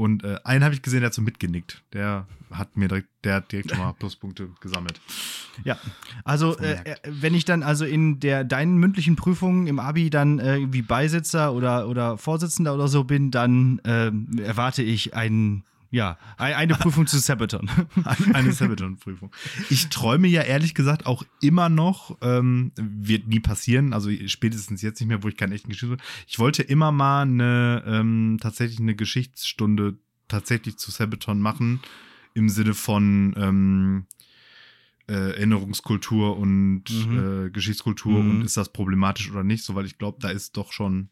Und 0.00 0.24
äh, 0.24 0.38
einen 0.44 0.64
habe 0.64 0.72
ich 0.72 0.80
gesehen, 0.80 1.00
der 1.00 1.08
hat 1.08 1.14
so 1.14 1.20
mitgenickt. 1.20 1.82
Der 1.92 2.26
hat 2.50 2.74
mir 2.74 2.88
direkt, 2.88 3.08
der 3.22 3.34
hat 3.34 3.52
direkt 3.52 3.68
schon 3.68 3.80
mal 3.80 3.92
Pluspunkte 3.92 4.48
gesammelt. 4.62 4.98
Ja, 5.62 5.76
also 6.24 6.56
äh, 6.56 6.72
äh, 6.84 6.96
wenn 7.04 7.34
ich 7.34 7.44
dann 7.44 7.62
also 7.62 7.84
in 7.84 8.18
der 8.18 8.44
deinen 8.44 8.78
mündlichen 8.78 9.16
Prüfungen 9.16 9.66
im 9.66 9.78
Abi 9.78 10.08
dann 10.08 10.38
äh, 10.38 10.56
irgendwie 10.56 10.80
Beisitzer 10.80 11.52
oder, 11.52 11.86
oder 11.86 12.16
Vorsitzender 12.16 12.72
oder 12.72 12.88
so 12.88 13.04
bin, 13.04 13.30
dann 13.30 13.78
äh, 13.80 14.10
erwarte 14.42 14.82
ich 14.82 15.12
einen 15.12 15.64
ja, 15.90 16.18
eine 16.36 16.74
Prüfung 16.74 17.08
zu 17.08 17.18
Sabaton. 17.18 17.68
eine 18.32 18.52
Sabaton-Prüfung. 18.52 19.32
Ich 19.70 19.88
träume 19.88 20.28
ja 20.28 20.42
ehrlich 20.42 20.74
gesagt 20.74 21.04
auch 21.04 21.24
immer 21.40 21.68
noch, 21.68 22.16
ähm, 22.20 22.70
wird 22.76 23.26
nie 23.26 23.40
passieren, 23.40 23.92
also 23.92 24.08
spätestens 24.26 24.82
jetzt 24.82 25.00
nicht 25.00 25.08
mehr, 25.08 25.24
wo 25.24 25.28
ich 25.28 25.36
keinen 25.36 25.52
echten 25.52 25.68
Geschichte. 25.68 25.96
Ich 26.28 26.38
wollte 26.38 26.62
immer 26.62 26.92
mal 26.92 27.22
eine 27.22 27.82
ähm, 27.86 28.38
tatsächlich 28.40 28.78
eine 28.78 28.94
Geschichtsstunde 28.94 29.98
tatsächlich 30.28 30.76
zu 30.76 30.92
Sabaton 30.92 31.40
machen, 31.40 31.80
im 32.34 32.48
Sinne 32.48 32.74
von 32.74 33.34
ähm, 33.36 34.06
äh, 35.08 35.32
Erinnerungskultur 35.32 36.38
und 36.38 36.84
mhm. 36.88 37.46
äh, 37.46 37.50
Geschichtskultur 37.50 38.22
mhm. 38.22 38.30
und 38.30 38.42
ist 38.42 38.56
das 38.56 38.72
problematisch 38.72 39.28
oder 39.28 39.42
nicht, 39.42 39.64
so 39.64 39.74
weil 39.74 39.86
ich 39.86 39.98
glaube, 39.98 40.18
da 40.20 40.28
ist 40.28 40.56
doch 40.56 40.72
schon, 40.72 41.08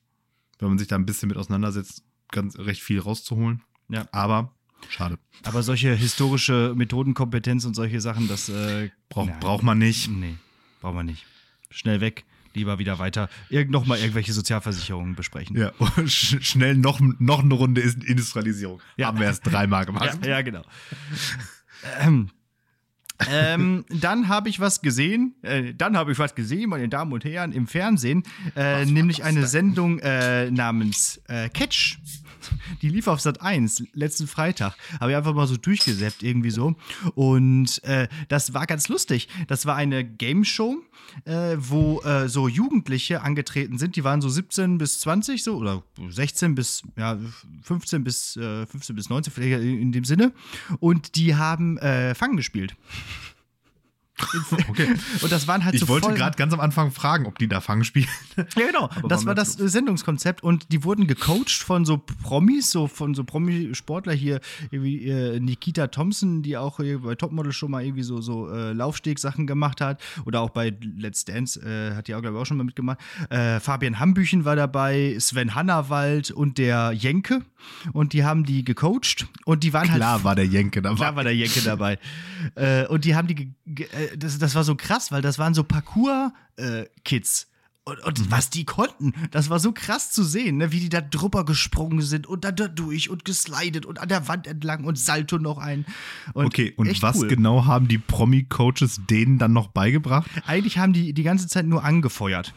wenn 0.61 0.69
man 0.69 0.79
sich 0.79 0.87
da 0.87 0.95
ein 0.95 1.07
bisschen 1.07 1.29
mit 1.29 1.37
auseinandersetzt, 1.37 2.05
ganz 2.31 2.57
recht 2.59 2.83
viel 2.83 3.01
rauszuholen. 3.01 3.63
Ja. 3.89 4.07
Aber 4.13 4.55
Schade. 4.89 5.19
Aber 5.45 5.63
solche 5.63 5.95
historische 5.95 6.73
Methodenkompetenz 6.77 7.65
und 7.65 7.75
solche 7.75 8.01
Sachen, 8.01 8.29
das 8.29 8.49
äh, 8.49 8.91
Brauch, 9.09 9.29
braucht 9.41 9.63
man 9.63 9.79
nicht. 9.79 10.09
Nee, 10.09 10.37
braucht 10.81 10.95
man 10.95 11.07
nicht. 11.07 11.27
Schnell 11.71 12.01
weg, 12.01 12.25
lieber 12.55 12.79
wieder 12.79 12.99
weiter. 12.99 13.29
Irgend 13.51 13.73
noch 13.73 13.87
mal 13.87 13.99
irgendwelche 13.99 14.33
Sozialversicherungen 14.33 15.15
besprechen. 15.15 15.57
Ja, 15.57 15.73
schnell 16.07 16.77
noch, 16.77 17.01
noch 17.01 17.43
eine 17.43 17.55
Runde 17.55 17.81
Industrialisierung. 17.81 18.81
Ja. 18.97 19.09
Haben 19.09 19.19
wir 19.19 19.27
erst 19.27 19.47
dreimal 19.47 19.85
gemacht. 19.87 20.19
Ja, 20.23 20.29
ja 20.29 20.43
genau. 20.43 20.65
ähm, 22.01 22.31
ähm, 23.29 23.85
dann 23.89 24.29
habe 24.29 24.49
ich 24.49 24.61
was 24.61 24.81
gesehen, 24.81 25.35
äh, 25.43 25.75
dann 25.75 25.97
habe 25.97 26.13
ich 26.13 26.19
was 26.19 26.35
gesehen, 26.35 26.71
meine 26.71 26.89
Damen 26.89 27.13
und 27.13 27.25
Herren, 27.25 27.53
im 27.53 27.67
Fernsehen, 27.67 28.23
äh, 28.55 28.85
nämlich 28.85 29.25
eine? 29.25 29.47
Sendung 29.47 29.99
äh, 29.99 30.51
namens 30.51 31.21
äh, 31.27 31.49
Catch. 31.49 31.99
Die 32.83 32.89
lief 32.89 33.07
auf 33.07 33.21
Sat 33.21 33.41
1 33.41 33.85
letzten 33.95 34.27
Freitag. 34.27 34.75
Habe 35.01 35.13
ich 35.13 35.17
einfach 35.17 35.35
mal 35.35 35.47
so 35.47 35.57
durchgesäppt, 35.57 36.23
irgendwie 36.23 36.51
so. 36.51 36.75
Und 37.15 37.83
äh, 37.85 38.09
das 38.29 38.55
war 38.55 38.67
ganz 38.67 38.89
lustig. 38.89 39.29
Das 39.47 39.67
war 39.67 39.77
eine 39.77 40.05
Game 40.05 40.45
Show, 40.45 40.77
äh, 41.25 41.57
wo 41.59 42.01
äh, 42.03 42.29
so 42.29 42.49
Jugendliche 42.49 43.23
angetreten 43.23 43.79
sind. 43.79 43.97
Die 43.97 44.05
waren 44.05 44.21
so 44.21 44.29
17 44.29 44.79
bis 44.79 45.01
20 45.01 45.43
so 45.43 45.57
oder 45.57 45.83
16 46.09 46.55
bis 46.55 46.83
ja, 46.97 47.19
15 47.63 48.05
bis 48.05 48.37
äh, 48.37 48.67
15 48.67 48.97
bis 48.97 49.09
19 49.09 49.33
vielleicht 49.33 49.63
in 49.63 49.93
dem 49.93 50.05
Sinne. 50.05 50.33
Und 50.81 51.17
die 51.17 51.35
haben 51.35 51.79
äh, 51.79 52.15
Fangen 52.15 52.37
gespielt. 52.37 52.77
Okay. 54.69 54.95
Und 55.23 55.33
das 55.33 55.47
waren 55.49 55.65
halt 55.65 55.75
ich 55.75 55.81
so 55.81 55.89
wollte 55.89 56.13
gerade 56.13 56.37
ganz 56.37 56.53
am 56.53 56.61
Anfang 56.61 56.91
fragen, 56.91 57.27
ob 57.27 57.39
die 57.39 57.49
da 57.49 57.61
Fangen 57.61 57.85
spielen. 57.85 58.09
Ja, 58.57 58.67
genau. 58.67 58.89
das 59.09 59.27
war 59.27 59.35
das 59.35 59.59
los? 59.59 59.73
Sendungskonzept 59.73 60.43
und 60.43 60.73
die 60.73 60.85
wurden 60.85 61.07
gecoacht 61.07 61.63
von 61.63 61.85
so 61.85 61.99
Promis, 61.99 62.71
so 62.71 62.87
von 62.87 63.15
so 63.15 63.25
Promisportler 63.25 64.13
hier, 64.13 64.41
wie 64.71 65.07
äh, 65.07 65.41
Nikita 65.41 65.89
Thompson, 65.89 66.43
die 66.43 66.57
auch 66.57 66.79
bei 66.79 67.15
Topmodel 67.15 67.53
schon 67.53 67.71
mal 67.71 67.85
irgendwie 67.85 68.03
so, 68.03 68.21
so 68.21 68.51
äh, 68.51 68.73
Laufsteg-Sachen 68.73 69.47
gemacht 69.47 69.81
hat. 69.81 70.01
Oder 70.25 70.41
auch 70.41 70.51
bei 70.51 70.75
Let's 70.97 71.25
Dance 71.25 71.61
äh, 71.61 71.95
hat 71.95 72.09
die 72.09 72.15
auch, 72.15 72.21
glaube 72.21 72.37
ich, 72.37 72.43
auch 72.43 72.47
schon 72.47 72.57
mal 72.57 72.65
mitgemacht. 72.65 72.99
Äh, 73.31 73.61
Fabian 73.61 73.99
Hambüchen 73.99 74.45
war 74.45 74.57
dabei, 74.57 75.17
Sven 75.19 75.55
Hannawald 75.55 76.31
und 76.31 76.59
der 76.59 76.93
Jenke. 76.93 77.43
Und 77.93 78.13
die 78.13 78.25
haben 78.25 78.45
die 78.45 78.65
gecoacht 78.65 79.27
und 79.45 79.65
die 79.65 79.73
waren 79.73 79.85
klar 79.85 79.93
halt. 79.93 80.01
Klar 80.01 80.25
war 80.25 80.35
der 80.37 80.47
Jenke 80.47 80.81
dabei. 80.81 80.97
Klar 80.97 81.17
war 81.17 81.25
der 81.25 81.35
Jenke 81.35 81.61
dabei. 81.61 81.99
Äh, 82.55 82.87
und 82.87 83.05
die 83.05 83.15
haben 83.15 83.27
die. 83.27 83.53
Das, 84.17 84.39
das 84.39 84.55
war 84.55 84.65
so 84.65 84.75
krass, 84.75 85.13
weil 85.13 85.23
das 85.23 85.39
waren 85.39 85.55
so 85.55 85.65
Parcours-Kids. 85.65 87.43
Äh, 87.43 87.59
und, 87.89 88.05
und 88.05 88.21
mhm. 88.21 88.31
was 88.31 88.51
die 88.51 88.67
konnten, 88.67 89.15
das 89.31 89.49
war 89.49 89.59
so 89.59 89.73
krass 89.73 90.11
zu 90.11 90.23
sehen, 90.23 90.59
ne? 90.59 90.73
wie 90.73 90.81
die 90.81 90.91
da 90.91 91.01
drüber 91.01 91.47
gesprungen 91.47 92.03
sind 92.03 92.27
und 92.27 92.45
dann 92.45 92.55
da 92.55 92.69
durch 92.69 93.09
und 93.09 93.25
geslidet 93.25 93.87
und 93.87 93.99
an 93.99 94.09
der 94.11 94.29
Wand 94.29 94.47
entlang 94.47 94.85
und 94.85 94.99
Salto 94.99 95.39
noch 95.39 95.57
ein. 95.57 95.87
Und 96.35 96.45
okay, 96.45 96.75
und 96.77 97.01
was 97.01 97.17
cool. 97.17 97.29
genau 97.29 97.65
haben 97.65 97.89
die 97.89 97.97
Promi-Coaches 97.97 99.01
denen 99.09 99.39
dann 99.39 99.55
noch 99.55 99.69
beigebracht? 99.69 100.29
Eigentlich 100.47 100.77
haben 100.77 100.93
die 100.93 101.15
die 101.15 101.23
ganze 101.23 101.49
Zeit 101.49 101.65
nur 101.65 101.83
angefeuert. 101.83 102.53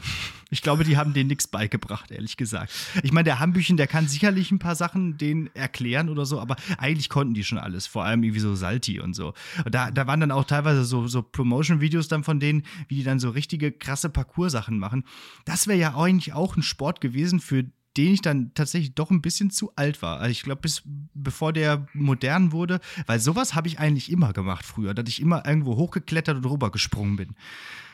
Ich 0.52 0.62
glaube, 0.62 0.84
die 0.84 0.98
haben 0.98 1.14
denen 1.14 1.30
nichts 1.30 1.48
beigebracht, 1.48 2.12
ehrlich 2.12 2.36
gesagt. 2.36 2.74
Ich 3.04 3.14
meine, 3.14 3.24
der 3.24 3.40
Hambüchen, 3.40 3.78
der 3.78 3.88
kann 3.88 4.10
sicherlich 4.10 4.52
ein 4.52 4.60
paar 4.60 4.76
Sachen 4.76 5.18
denen 5.18 5.50
erklären 5.56 6.10
oder 6.10 6.26
so, 6.26 6.42
aber 6.42 6.58
eigentlich 6.78 7.08
konnten 7.08 7.34
die 7.34 7.46
schon 7.46 7.58
alles. 7.58 7.88
Vor 7.88 8.04
allem 8.04 8.22
irgendwie 8.22 8.42
so 8.42 8.54
Salti 8.54 9.00
und 9.00 9.14
so. 9.14 9.34
Und 9.64 9.74
da, 9.74 9.92
da 9.92 10.08
waren 10.08 10.20
dann 10.20 10.32
auch 10.32 10.44
teilweise 10.44 10.84
so, 10.84 11.08
so 11.08 11.22
Promotion-Videos 11.22 12.10
dann 12.10 12.26
von 12.26 12.42
denen, 12.42 12.64
wie 12.90 12.96
die 12.96 13.04
dann 13.04 13.20
so 13.20 13.30
richtige 13.30 13.72
krasse 13.72 14.10
Parcours-Sachen 14.10 14.78
machen. 14.78 15.06
Das 15.46 15.68
wäre 15.68 15.80
ja 15.80 15.96
eigentlich 15.96 16.34
auch 16.34 16.58
ein 16.58 16.64
Sport 16.64 17.00
gewesen, 17.00 17.40
für 17.40 17.64
den 17.98 18.14
ich 18.14 18.22
dann 18.22 18.54
tatsächlich 18.54 18.94
doch 18.94 19.10
ein 19.10 19.22
bisschen 19.22 19.52
zu 19.52 19.72
alt 19.76 20.02
war. 20.02 20.20
Also 20.20 20.32
ich 20.32 20.44
glaube, 20.44 20.62
bis 20.62 20.84
bevor 21.14 21.54
der 21.54 21.88
modern 21.94 22.52
wurde, 22.52 22.80
weil 23.06 23.20
sowas 23.20 23.56
habe 23.56 23.70
ich 23.70 23.80
eigentlich 23.80 24.12
immer 24.12 24.34
gemacht 24.34 24.66
früher, 24.66 24.94
dass 24.94 25.08
ich 25.08 25.22
immer 25.22 25.46
irgendwo 25.46 25.78
hochgeklettert 25.78 26.38
und 26.38 26.46
rübergesprungen 26.46 27.16
bin. 27.16 27.36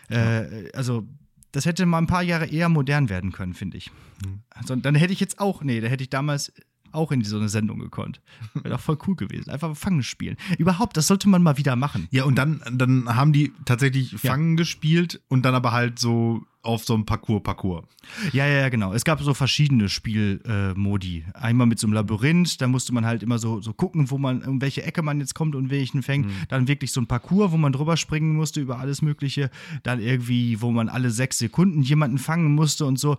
Äh, 0.09 0.71
also 0.73 1.07
das 1.51 1.65
hätte 1.65 1.85
mal 1.85 1.99
ein 1.99 2.07
paar 2.07 2.23
Jahre 2.23 2.47
eher 2.47 2.69
modern 2.69 3.09
werden 3.09 3.31
können, 3.31 3.53
finde 3.53 3.77
ich. 3.77 3.91
Mhm. 4.25 4.41
Also, 4.49 4.75
dann 4.75 4.95
hätte 4.95 5.13
ich 5.13 5.19
jetzt 5.19 5.39
auch, 5.39 5.63
nee, 5.63 5.79
da 5.79 5.87
hätte 5.87 6.03
ich 6.03 6.09
damals 6.09 6.51
auch 6.91 7.11
in 7.11 7.23
so 7.23 7.37
eine 7.37 7.49
Sendung 7.49 7.79
gekonnt. 7.79 8.21
Wäre 8.53 8.69
doch 8.69 8.79
voll 8.79 8.97
cool 9.07 9.15
gewesen. 9.15 9.49
Einfach 9.49 9.75
Fangen 9.75 10.03
spielen. 10.03 10.37
Überhaupt, 10.57 10.97
das 10.97 11.07
sollte 11.07 11.29
man 11.29 11.43
mal 11.43 11.57
wieder 11.57 11.75
machen. 11.75 12.07
Ja, 12.11 12.23
und 12.23 12.35
dann, 12.35 12.61
dann 12.71 13.15
haben 13.15 13.33
die 13.33 13.53
tatsächlich 13.65 14.15
Fangen 14.15 14.51
ja. 14.51 14.55
gespielt 14.57 15.21
und 15.27 15.43
dann 15.43 15.55
aber 15.55 15.71
halt 15.71 15.99
so 15.99 16.45
auf 16.67 16.83
so 16.83 16.93
einem 16.93 17.05
Parcours, 17.05 17.41
Parcours. 17.43 17.85
Ja, 18.33 18.45
ja, 18.45 18.59
ja, 18.59 18.69
genau. 18.69 18.93
Es 18.93 19.05
gab 19.05 19.21
so 19.21 19.33
verschiedene 19.33 19.89
Spielmodi. 19.89 21.25
Äh, 21.27 21.37
Einmal 21.37 21.67
mit 21.67 21.79
so 21.79 21.87
einem 21.87 21.93
Labyrinth, 21.93 22.61
da 22.61 22.67
musste 22.67 22.93
man 22.93 23.05
halt 23.05 23.23
immer 23.23 23.39
so, 23.39 23.61
so 23.61 23.73
gucken, 23.73 24.11
wo 24.11 24.17
man, 24.17 24.43
um 24.43 24.61
welche 24.61 24.83
Ecke 24.83 25.01
man 25.01 25.19
jetzt 25.19 25.33
kommt 25.33 25.55
und 25.55 25.69
welchen 25.69 26.03
fängt. 26.03 26.27
Mhm. 26.27 26.31
Dann 26.49 26.67
wirklich 26.67 26.91
so 26.91 27.01
ein 27.01 27.07
Parcours, 27.07 27.51
wo 27.51 27.57
man 27.57 27.71
drüber 27.71 27.97
springen 27.97 28.35
musste 28.35 28.59
über 28.59 28.79
alles 28.79 29.01
Mögliche. 29.01 29.49
Dann 29.83 29.99
irgendwie, 29.99 30.61
wo 30.61 30.71
man 30.71 30.89
alle 30.89 31.09
sechs 31.09 31.39
Sekunden 31.39 31.81
jemanden 31.81 32.17
fangen 32.17 32.53
musste 32.53 32.85
und 32.85 32.99
so. 32.99 33.17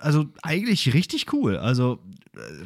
Also 0.00 0.26
eigentlich 0.42 0.92
richtig 0.94 1.32
cool. 1.32 1.56
Also 1.56 2.00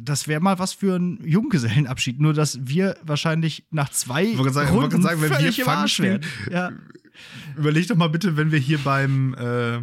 das 0.01 0.29
wäre 0.29 0.41
mal 0.41 0.59
was 0.59 0.73
für 0.73 0.97
einen 0.97 1.25
Junggesellenabschied. 1.25 2.21
Nur, 2.21 2.33
dass 2.35 2.67
wir 2.67 2.97
wahrscheinlich 3.03 3.65
nach 3.71 3.91
zwei 3.91 4.25
ich 4.25 4.53
sagen, 4.53 4.71
Runden 4.71 5.03
sagen, 5.03 5.21
wenn 5.21 5.31
wir 5.31 5.53
fangen 5.53 5.99
werden. 5.99 6.27
Ja. 6.51 6.73
Überleg 7.57 7.87
doch 7.89 7.97
mal 7.97 8.09
bitte, 8.09 8.37
wenn 8.37 8.53
wir 8.53 8.59
hier 8.59 8.79
beim 8.79 9.35
äh, 9.35 9.81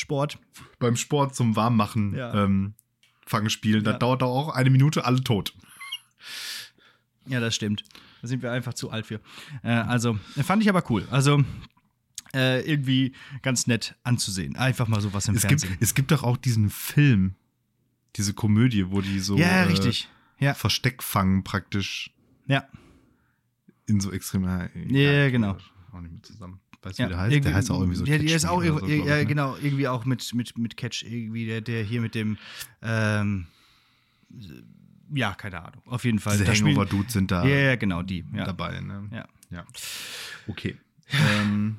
Sport. 0.00 0.38
Beim 0.78 0.96
Sport 0.96 1.34
zum 1.34 1.56
Warmmachen 1.56 2.14
ja. 2.14 2.44
ähm, 2.44 2.74
Fangen 3.26 3.50
spielen. 3.50 3.84
Das 3.84 3.92
ja. 3.92 3.98
dauert 3.98 4.22
auch 4.22 4.48
eine 4.48 4.70
Minute, 4.70 5.04
alle 5.04 5.22
tot. 5.22 5.54
Ja, 7.26 7.38
das 7.38 7.54
stimmt. 7.54 7.84
Da 8.22 8.28
sind 8.28 8.42
wir 8.42 8.50
einfach 8.50 8.74
zu 8.74 8.90
alt 8.90 9.06
für. 9.06 9.20
Äh, 9.62 9.68
also, 9.68 10.18
fand 10.42 10.62
ich 10.62 10.68
aber 10.68 10.82
cool. 10.90 11.06
Also, 11.10 11.44
äh, 12.34 12.60
irgendwie 12.62 13.14
ganz 13.42 13.66
nett 13.66 13.94
anzusehen. 14.02 14.56
Einfach 14.56 14.88
mal 14.88 15.00
sowas 15.00 15.28
im 15.28 15.36
es 15.36 15.42
Fernsehen. 15.42 15.70
Gibt, 15.70 15.82
es 15.82 15.94
gibt 15.94 16.10
doch 16.10 16.22
auch 16.22 16.38
diesen 16.38 16.70
Film, 16.70 17.34
diese 18.16 18.34
Komödie, 18.34 18.90
wo 18.90 19.02
die 19.02 19.20
so 19.20 19.36
ja, 19.36 19.64
richtig. 19.64 20.08
Äh, 20.38 20.46
ja. 20.46 20.54
Versteck 20.54 21.02
fangen 21.02 21.44
praktisch. 21.44 22.10
Ja. 22.46 22.64
In 23.86 24.00
so 24.00 24.10
extrem. 24.12 24.44
Ja, 24.44 24.68
ja 24.88 25.30
genau. 25.30 25.56
Auch 25.92 26.00
nicht 26.00 26.12
mit 26.12 26.26
zusammen. 26.26 26.60
Weißt 26.82 26.98
du, 26.98 27.02
ja, 27.02 27.08
wie 27.08 27.12
der 27.12 27.20
heißt? 27.20 27.44
Der 27.44 27.54
heißt 27.54 27.70
auch 27.70 27.80
irgendwie 27.80 27.96
so. 27.96 28.04
Ja, 28.04 28.18
der 28.18 28.36
ist 28.36 28.46
auch 28.46 28.62
so, 28.62 28.86
ja, 28.86 29.16
ne? 29.16 29.26
genau, 29.26 29.56
irgendwie 29.62 29.86
auch 29.88 30.04
mit, 30.04 30.32
mit, 30.34 30.56
mit 30.56 30.76
Catch, 30.76 31.02
irgendwie, 31.02 31.46
der, 31.46 31.60
der 31.60 31.82
hier 31.82 32.00
mit 32.00 32.14
dem, 32.14 32.38
ähm, 32.82 33.46
ja, 35.12 35.34
keine 35.34 35.60
Ahnung. 35.60 35.82
Auf 35.86 36.04
jeden 36.04 36.20
Fall. 36.20 36.38
Diese 36.38 36.50
Hangover-Dudes 36.52 37.12
sind 37.12 37.30
da. 37.30 37.44
Ja, 37.44 37.56
ja, 37.56 37.76
genau, 37.76 38.02
die. 38.02 38.24
Ja. 38.32 38.44
Dabei, 38.44 38.80
ne? 38.80 39.08
Ja. 39.12 39.26
Ja. 39.50 39.64
Okay. 40.46 40.76
ähm, 41.12 41.76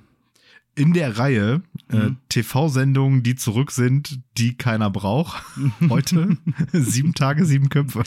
in 0.76 0.94
der 0.94 1.18
Reihe 1.18 1.62
äh, 1.90 1.96
mhm. 1.96 2.18
TV-Sendungen, 2.30 3.24
die 3.24 3.36
zurück 3.36 3.72
sind, 3.72 4.20
die 4.38 4.56
keiner 4.56 4.90
braucht. 4.90 5.44
Heute 5.90 6.38
sieben 6.72 7.14
Tage, 7.14 7.46
sieben 7.46 7.70
Köpfe. 7.70 8.04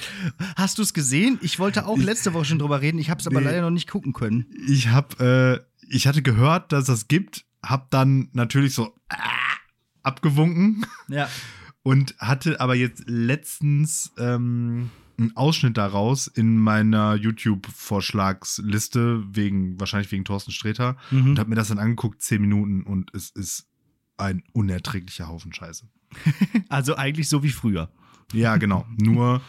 Hast 0.57 0.79
du 0.79 0.83
es 0.83 0.95
gesehen? 0.95 1.39
Ich 1.43 1.59
wollte 1.59 1.87
auch 1.87 1.99
letzte 1.99 2.33
Woche 2.33 2.47
schon 2.47 2.59
drüber 2.59 2.81
reden. 2.81 2.99
Ich 2.99 3.11
habe 3.11 3.21
es 3.21 3.27
aber 3.27 3.41
nee, 3.41 3.47
leider 3.47 3.63
noch 3.63 3.71
nicht 3.71 3.89
gucken 3.89 4.13
können. 4.13 4.47
Ich 4.67 4.89
habe, 4.89 5.63
äh, 5.63 5.74
ich 5.89 6.07
hatte 6.07 6.23
gehört, 6.23 6.73
dass 6.73 6.87
das 6.87 7.09
gibt, 7.09 7.45
habe 7.65 7.87
dann 7.91 8.29
natürlich 8.33 8.75
so 8.75 8.95
äh, 9.09 9.17
abgewunken. 10.03 10.87
Ja. 11.09 11.29
Und 11.83 12.15
hatte 12.19 12.61
aber 12.61 12.75
jetzt 12.75 13.05
letztens 13.07 14.13
ähm, 14.17 14.91
einen 15.19 15.37
Ausschnitt 15.37 15.77
daraus 15.77 16.27
in 16.27 16.59
meiner 16.59 17.15
YouTube-Vorschlagsliste, 17.15 19.23
wegen, 19.31 19.79
wahrscheinlich 19.79 20.11
wegen 20.11 20.25
Thorsten 20.25 20.53
Sträter, 20.53 20.97
mhm. 21.11 21.31
und 21.31 21.39
habe 21.39 21.51
mir 21.51 21.57
das 21.57 21.69
dann 21.69 21.79
angeguckt, 21.79 22.23
zehn 22.23 22.41
Minuten, 22.41 22.83
und 22.83 23.15
es 23.15 23.31
ist 23.31 23.69
ein 24.17 24.43
unerträglicher 24.53 25.29
Haufen 25.29 25.53
Scheiße. 25.53 25.87
also 26.69 26.97
eigentlich 26.97 27.29
so 27.29 27.43
wie 27.43 27.51
früher. 27.51 27.91
Ja, 28.33 28.57
genau. 28.57 28.87
Nur, 28.97 29.43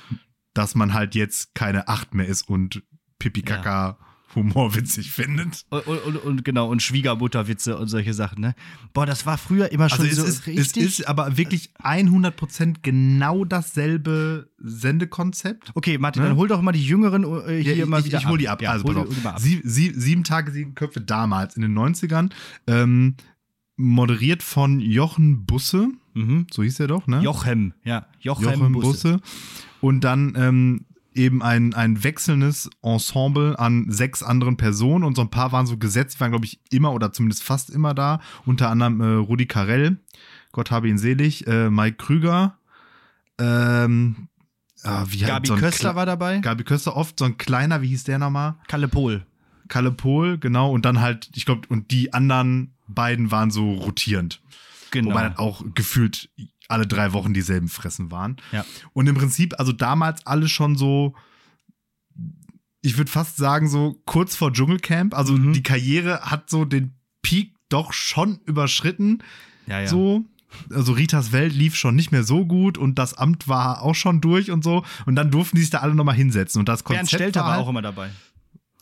dass 0.53 0.75
man 0.75 0.93
halt 0.93 1.15
jetzt 1.15 1.55
keine 1.55 1.87
Acht 1.87 2.13
mehr 2.13 2.27
ist 2.27 2.49
und 2.49 2.83
Pipi 3.19 3.41
Kaka. 3.41 3.89
Ja. 3.89 3.97
Humor 4.35 4.75
witzig 4.75 5.11
findet. 5.11 5.65
Und, 5.69 5.87
und, 5.87 6.17
und, 6.17 6.45
genau, 6.45 6.69
und 6.69 6.81
Schwiegermutterwitze 6.81 7.77
und 7.77 7.87
solche 7.87 8.13
Sachen, 8.13 8.41
ne? 8.41 8.55
Boah, 8.93 9.05
das 9.05 9.25
war 9.25 9.37
früher 9.37 9.71
immer 9.71 9.89
schon 9.89 10.05
also 10.05 10.23
so 10.23 10.27
ist, 10.27 10.47
richtig. 10.47 10.83
Es 10.83 10.99
ist 10.99 11.07
aber 11.07 11.37
wirklich 11.37 11.71
100% 11.81 12.77
genau 12.81 13.45
dasselbe 13.45 14.49
Sendekonzept. 14.57 15.71
Okay, 15.73 15.97
Martin, 15.97 16.23
ne? 16.23 16.29
dann 16.29 16.37
hol 16.37 16.47
doch 16.47 16.61
mal 16.61 16.71
die 16.71 16.85
Jüngeren 16.85 17.23
äh, 17.47 17.61
hier 17.63 17.75
ja, 17.75 17.85
mal 17.85 17.99
ich, 17.99 18.07
wieder 18.07 18.19
Ich 18.19 18.27
hol 18.27 18.37
die 18.37 18.49
ab. 18.49 18.61
Ja, 18.61 18.71
also, 18.71 18.85
pass 18.85 18.95
auf. 18.95 19.25
ab. 19.25 19.39
Sie, 19.39 19.61
sie, 19.63 19.93
sieben 19.95 20.23
Tage, 20.23 20.51
sieben 20.51 20.75
Köpfe 20.75 21.01
damals 21.01 21.55
in 21.55 21.61
den 21.61 21.77
90ern. 21.77 22.31
Ähm, 22.67 23.15
moderiert 23.77 24.43
von 24.43 24.79
Jochen 24.79 25.45
Busse. 25.45 25.89
Mhm. 26.13 26.47
So 26.51 26.63
hieß 26.63 26.79
er 26.79 26.87
doch, 26.87 27.07
ne? 27.07 27.21
Jochem, 27.21 27.73
ja. 27.83 28.07
Jochem, 28.19 28.45
Jochem 28.45 28.73
Busse. 28.73 28.87
Busse. 28.87 29.21
Und 29.81 30.03
dann 30.03 30.33
ähm, 30.37 30.85
eben 31.15 31.41
ein, 31.41 31.73
ein 31.73 32.03
wechselndes 32.03 32.69
Ensemble 32.81 33.57
an 33.57 33.85
sechs 33.89 34.21
anderen 34.21 34.57
Personen 34.57 35.03
und 35.03 35.15
so 35.15 35.21
ein 35.21 35.29
paar 35.29 35.51
waren 35.51 35.65
so 35.65 35.77
gesetzt, 35.77 36.19
waren, 36.19 36.31
glaube 36.31 36.45
ich, 36.45 36.59
immer 36.71 36.93
oder 36.93 37.11
zumindest 37.11 37.43
fast 37.43 37.69
immer 37.69 37.93
da. 37.93 38.19
Unter 38.45 38.69
anderem 38.69 39.01
äh, 39.01 39.15
Rudi 39.15 39.45
Carell, 39.45 39.97
Gott 40.51 40.71
habe 40.71 40.89
ihn 40.89 40.97
selig, 40.97 41.47
äh, 41.47 41.69
Mike 41.69 41.97
Krüger, 41.97 42.57
ähm, 43.37 44.27
ah, 44.83 45.05
wie 45.07 45.19
Gabi 45.19 45.47
so 45.47 45.55
Köster 45.55 45.95
war 45.95 46.05
dabei. 46.05 46.39
Gabi 46.39 46.63
Köster, 46.63 46.95
oft 46.95 47.19
so 47.19 47.25
ein 47.25 47.37
kleiner, 47.37 47.81
wie 47.81 47.87
hieß 47.87 48.03
der 48.03 48.19
nochmal? 48.19 48.55
Kalle 48.67 48.87
Pohl. 48.87 49.25
Kalle 49.67 49.91
Pohl, 49.91 50.37
genau. 50.37 50.71
Und 50.71 50.85
dann 50.85 51.01
halt, 51.01 51.29
ich 51.33 51.45
glaube, 51.45 51.67
und 51.69 51.91
die 51.91 52.13
anderen 52.13 52.75
beiden 52.87 53.31
waren 53.31 53.51
so 53.51 53.73
rotierend. 53.73 54.41
Genau. 54.91 55.09
Wobei 55.09 55.23
dann 55.23 55.37
auch 55.37 55.63
gefühlt 55.73 56.29
alle 56.67 56.87
drei 56.87 57.13
Wochen 57.13 57.33
dieselben 57.33 57.69
Fressen 57.69 58.11
waren. 58.11 58.37
Ja. 58.51 58.65
Und 58.93 59.07
im 59.07 59.15
Prinzip, 59.15 59.59
also 59.59 59.71
damals 59.71 60.25
alle 60.25 60.47
schon 60.47 60.75
so, 60.75 61.15
ich 62.81 62.97
würde 62.97 63.11
fast 63.11 63.37
sagen, 63.37 63.67
so 63.67 64.01
kurz 64.05 64.35
vor 64.35 64.53
Dschungelcamp. 64.53 65.13
Also 65.13 65.33
mhm. 65.33 65.53
die 65.53 65.63
Karriere 65.63 66.21
hat 66.21 66.49
so 66.49 66.65
den 66.65 66.95
Peak 67.21 67.53
doch 67.69 67.93
schon 67.93 68.39
überschritten. 68.45 69.23
Ja, 69.67 69.81
ja. 69.81 69.87
So. 69.87 70.23
Also 70.71 70.93
Ritas 70.93 71.31
Welt 71.31 71.53
lief 71.53 71.75
schon 71.75 71.95
nicht 71.95 72.11
mehr 72.11 72.23
so 72.23 72.45
gut 72.45 72.77
und 72.77 72.97
das 72.97 73.13
Amt 73.15 73.47
war 73.47 73.81
auch 73.81 73.95
schon 73.95 74.21
durch 74.21 74.51
und 74.51 74.63
so. 74.63 74.85
Und 75.05 75.15
dann 75.15 75.31
durften 75.31 75.57
die 75.57 75.61
sich 75.61 75.71
da 75.71 75.79
alle 75.79 75.95
nochmal 75.95 76.15
hinsetzen. 76.15 76.59
Und 76.59 76.69
das 76.69 76.83
Konzept 76.83 77.09
Bernd 77.09 77.21
Stelter 77.21 77.39
war, 77.41 77.47
halt, 77.47 77.57
war 77.57 77.65
auch 77.65 77.69
immer 77.69 77.81
dabei. 77.81 78.09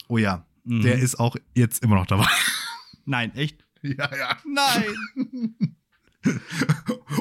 Oh 0.08 0.17
ja, 0.17 0.46
mhm. 0.65 0.82
der 0.82 1.00
ist 1.00 1.19
auch 1.19 1.36
jetzt 1.56 1.84
immer 1.84 1.96
noch 1.96 2.06
dabei. 2.06 2.28
Nein, 3.06 3.34
echt? 3.36 3.65
Ja, 3.82 4.10
ja. 4.15 4.38
Nein. 4.46 5.56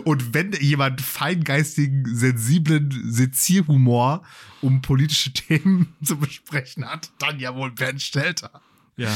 Und 0.04 0.34
wenn 0.34 0.52
jemand 0.52 1.00
feingeistigen, 1.00 2.04
sensiblen 2.14 2.90
Sezierhumor, 3.10 4.22
um 4.60 4.82
politische 4.82 5.32
Themen 5.34 5.94
zu 6.02 6.16
besprechen 6.16 6.84
hat, 6.84 7.10
dann 7.18 7.38
ja 7.40 7.54
wohl 7.54 7.70
Bernd 7.70 8.02
Stelter. 8.02 8.62
Ja. 8.96 9.14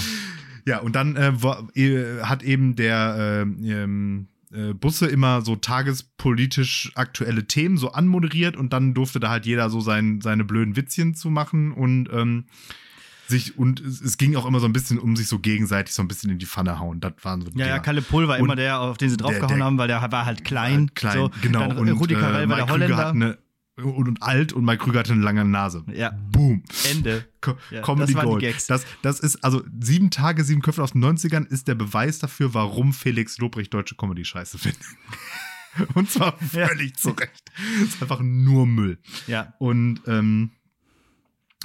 Ja, 0.66 0.78
und 0.80 0.96
dann 0.96 1.14
äh, 1.16 1.42
war, 1.42 1.68
äh, 1.76 2.22
hat 2.22 2.42
eben 2.42 2.74
der 2.74 3.44
äh, 3.46 3.72
ähm, 3.72 4.26
äh, 4.52 4.72
Busse 4.74 5.06
immer 5.06 5.42
so 5.42 5.54
tagespolitisch 5.54 6.90
aktuelle 6.96 7.46
Themen 7.46 7.76
so 7.76 7.92
anmoderiert 7.92 8.56
und 8.56 8.72
dann 8.72 8.92
durfte 8.92 9.20
da 9.20 9.30
halt 9.30 9.46
jeder 9.46 9.70
so 9.70 9.80
sein, 9.80 10.20
seine 10.20 10.44
blöden 10.44 10.74
Witzchen 10.74 11.14
zu 11.14 11.30
machen 11.30 11.72
und 11.72 12.08
ähm, 12.12 12.46
sich 13.28 13.58
und 13.58 13.80
es 13.80 14.18
ging 14.18 14.36
auch 14.36 14.46
immer 14.46 14.60
so 14.60 14.66
ein 14.66 14.72
bisschen 14.72 14.98
um 14.98 15.16
sich 15.16 15.28
so 15.28 15.38
gegenseitig 15.38 15.94
so 15.94 16.02
ein 16.02 16.08
bisschen 16.08 16.30
in 16.30 16.38
die 16.38 16.46
Pfanne 16.46 16.78
hauen. 16.78 17.00
Das 17.00 17.12
waren 17.22 17.42
so 17.42 17.50
die 17.50 17.58
Ja, 17.58 17.66
ja, 17.66 17.78
Kalle 17.78 18.02
Pull 18.02 18.28
war 18.28 18.38
und 18.38 18.44
immer 18.44 18.56
der, 18.56 18.80
auf 18.80 18.98
den 18.98 19.10
sie 19.10 19.16
draufgehauen 19.16 19.48
der, 19.48 19.56
der, 19.56 19.66
haben, 19.66 19.78
weil 19.78 19.88
der 19.88 20.12
war 20.12 20.26
halt 20.26 20.44
klein. 20.44 20.92
klein, 20.94 21.16
so. 21.16 21.30
genau. 21.42 21.60
Dann 21.60 21.78
und 21.78 21.88
Rudi 21.90 22.14
Carell 22.14 22.44
äh, 22.44 22.48
war 22.48 22.56
der 22.56 22.68
Holländer. 22.68 23.08
Eine, 23.08 23.38
und, 23.76 24.08
und, 24.08 24.22
alt 24.22 24.54
und 24.54 24.64
Mike 24.64 24.84
Krüger 24.84 25.00
hatte 25.00 25.12
eine 25.12 25.22
lange 25.22 25.44
Nase. 25.44 25.84
Ja. 25.92 26.10
Boom. 26.30 26.62
Ende. 26.90 27.26
Co 27.42 27.56
ja, 27.70 27.82
Comedy 27.82 28.14
das 28.14 28.22
Gold. 28.22 28.70
Das, 28.70 28.86
das 29.02 29.20
ist, 29.20 29.44
also 29.44 29.62
sieben 29.80 30.10
Tage, 30.10 30.44
sieben 30.44 30.62
Köpfe 30.62 30.82
aus 30.82 30.92
den 30.92 31.04
90ern 31.04 31.46
ist 31.46 31.68
der 31.68 31.74
Beweis 31.74 32.18
dafür, 32.18 32.54
warum 32.54 32.94
Felix 32.94 33.36
Lobrecht 33.36 33.74
deutsche 33.74 33.94
Comedy 33.94 34.24
scheiße 34.24 34.56
findet. 34.56 34.80
und 35.94 36.10
zwar 36.10 36.38
völlig 36.38 36.92
ja. 36.92 36.96
zu 36.96 37.10
Recht. 37.10 37.52
ist 37.82 38.00
einfach 38.00 38.20
nur 38.20 38.66
Müll. 38.66 38.98
Ja. 39.26 39.52
Und 39.58 40.00
ähm, 40.06 40.52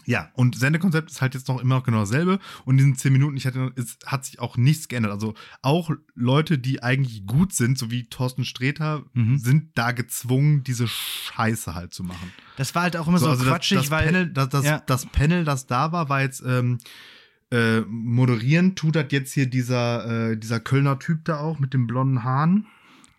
ja, 0.05 0.29
und 0.33 0.57
Sendekonzept 0.57 1.11
ist 1.11 1.21
halt 1.21 1.33
jetzt 1.35 1.47
noch 1.47 1.61
immer 1.61 1.75
noch 1.75 1.83
genau 1.83 1.99
dasselbe. 1.99 2.39
Und 2.65 2.75
in 2.75 2.77
diesen 2.77 2.95
zehn 2.95 3.13
Minuten 3.13 3.37
ich 3.37 3.45
hatte, 3.45 3.71
es 3.75 3.97
hat 4.05 4.25
sich 4.25 4.39
auch 4.39 4.57
nichts 4.57 4.87
geändert. 4.87 5.11
Also 5.11 5.33
auch 5.61 5.91
Leute, 6.15 6.57
die 6.57 6.83
eigentlich 6.83 7.25
gut 7.25 7.53
sind, 7.53 7.77
so 7.77 7.91
wie 7.91 8.07
Thorsten 8.09 8.45
Sträter, 8.45 9.03
mhm. 9.13 9.37
sind 9.37 9.69
da 9.75 9.91
gezwungen, 9.91 10.63
diese 10.63 10.87
Scheiße 10.87 11.75
halt 11.75 11.93
zu 11.93 12.03
machen. 12.03 12.31
Das 12.57 12.73
war 12.75 12.83
halt 12.83 12.97
auch 12.97 13.07
immer 13.07 13.19
so, 13.19 13.25
so 13.25 13.31
also 13.31 13.45
quatschig, 13.45 13.77
das, 13.77 13.89
das 13.89 13.91
weil. 13.91 14.05
Panel, 14.05 14.29
das, 14.31 14.49
das, 14.49 14.65
ja. 14.65 14.79
das, 14.85 15.05
Panel, 15.05 15.43
das 15.43 15.67
da 15.67 15.91
war, 15.91 16.09
war 16.09 16.21
jetzt. 16.21 16.43
Ähm, 16.45 16.79
äh, 17.51 17.81
moderieren 17.81 18.75
tut 18.75 18.95
das 18.95 19.07
jetzt 19.09 19.33
hier 19.33 19.45
dieser, 19.45 20.31
äh, 20.31 20.37
dieser 20.37 20.61
Kölner 20.61 20.99
Typ 20.99 21.25
da 21.25 21.39
auch 21.39 21.59
mit 21.59 21.73
dem 21.73 21.85
blonden 21.85 22.23
Haaren. 22.23 22.65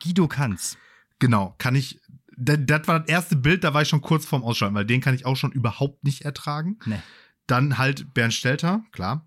Guido 0.02 0.26
Kanz. 0.26 0.78
Genau, 1.18 1.54
kann 1.58 1.76
ich 1.76 2.00
das, 2.36 2.58
das 2.60 2.88
war 2.88 3.00
das 3.00 3.08
erste 3.08 3.36
Bild, 3.36 3.64
da 3.64 3.74
war 3.74 3.82
ich 3.82 3.88
schon 3.88 4.00
kurz 4.00 4.26
vorm 4.26 4.42
Ausschalten, 4.42 4.74
weil 4.74 4.84
den 4.84 5.00
kann 5.00 5.14
ich 5.14 5.26
auch 5.26 5.36
schon 5.36 5.52
überhaupt 5.52 6.04
nicht 6.04 6.22
ertragen. 6.22 6.78
Nee. 6.86 7.00
Dann 7.46 7.78
halt 7.78 8.14
Bernd 8.14 8.34
Stelter, 8.34 8.82
klar. 8.92 9.26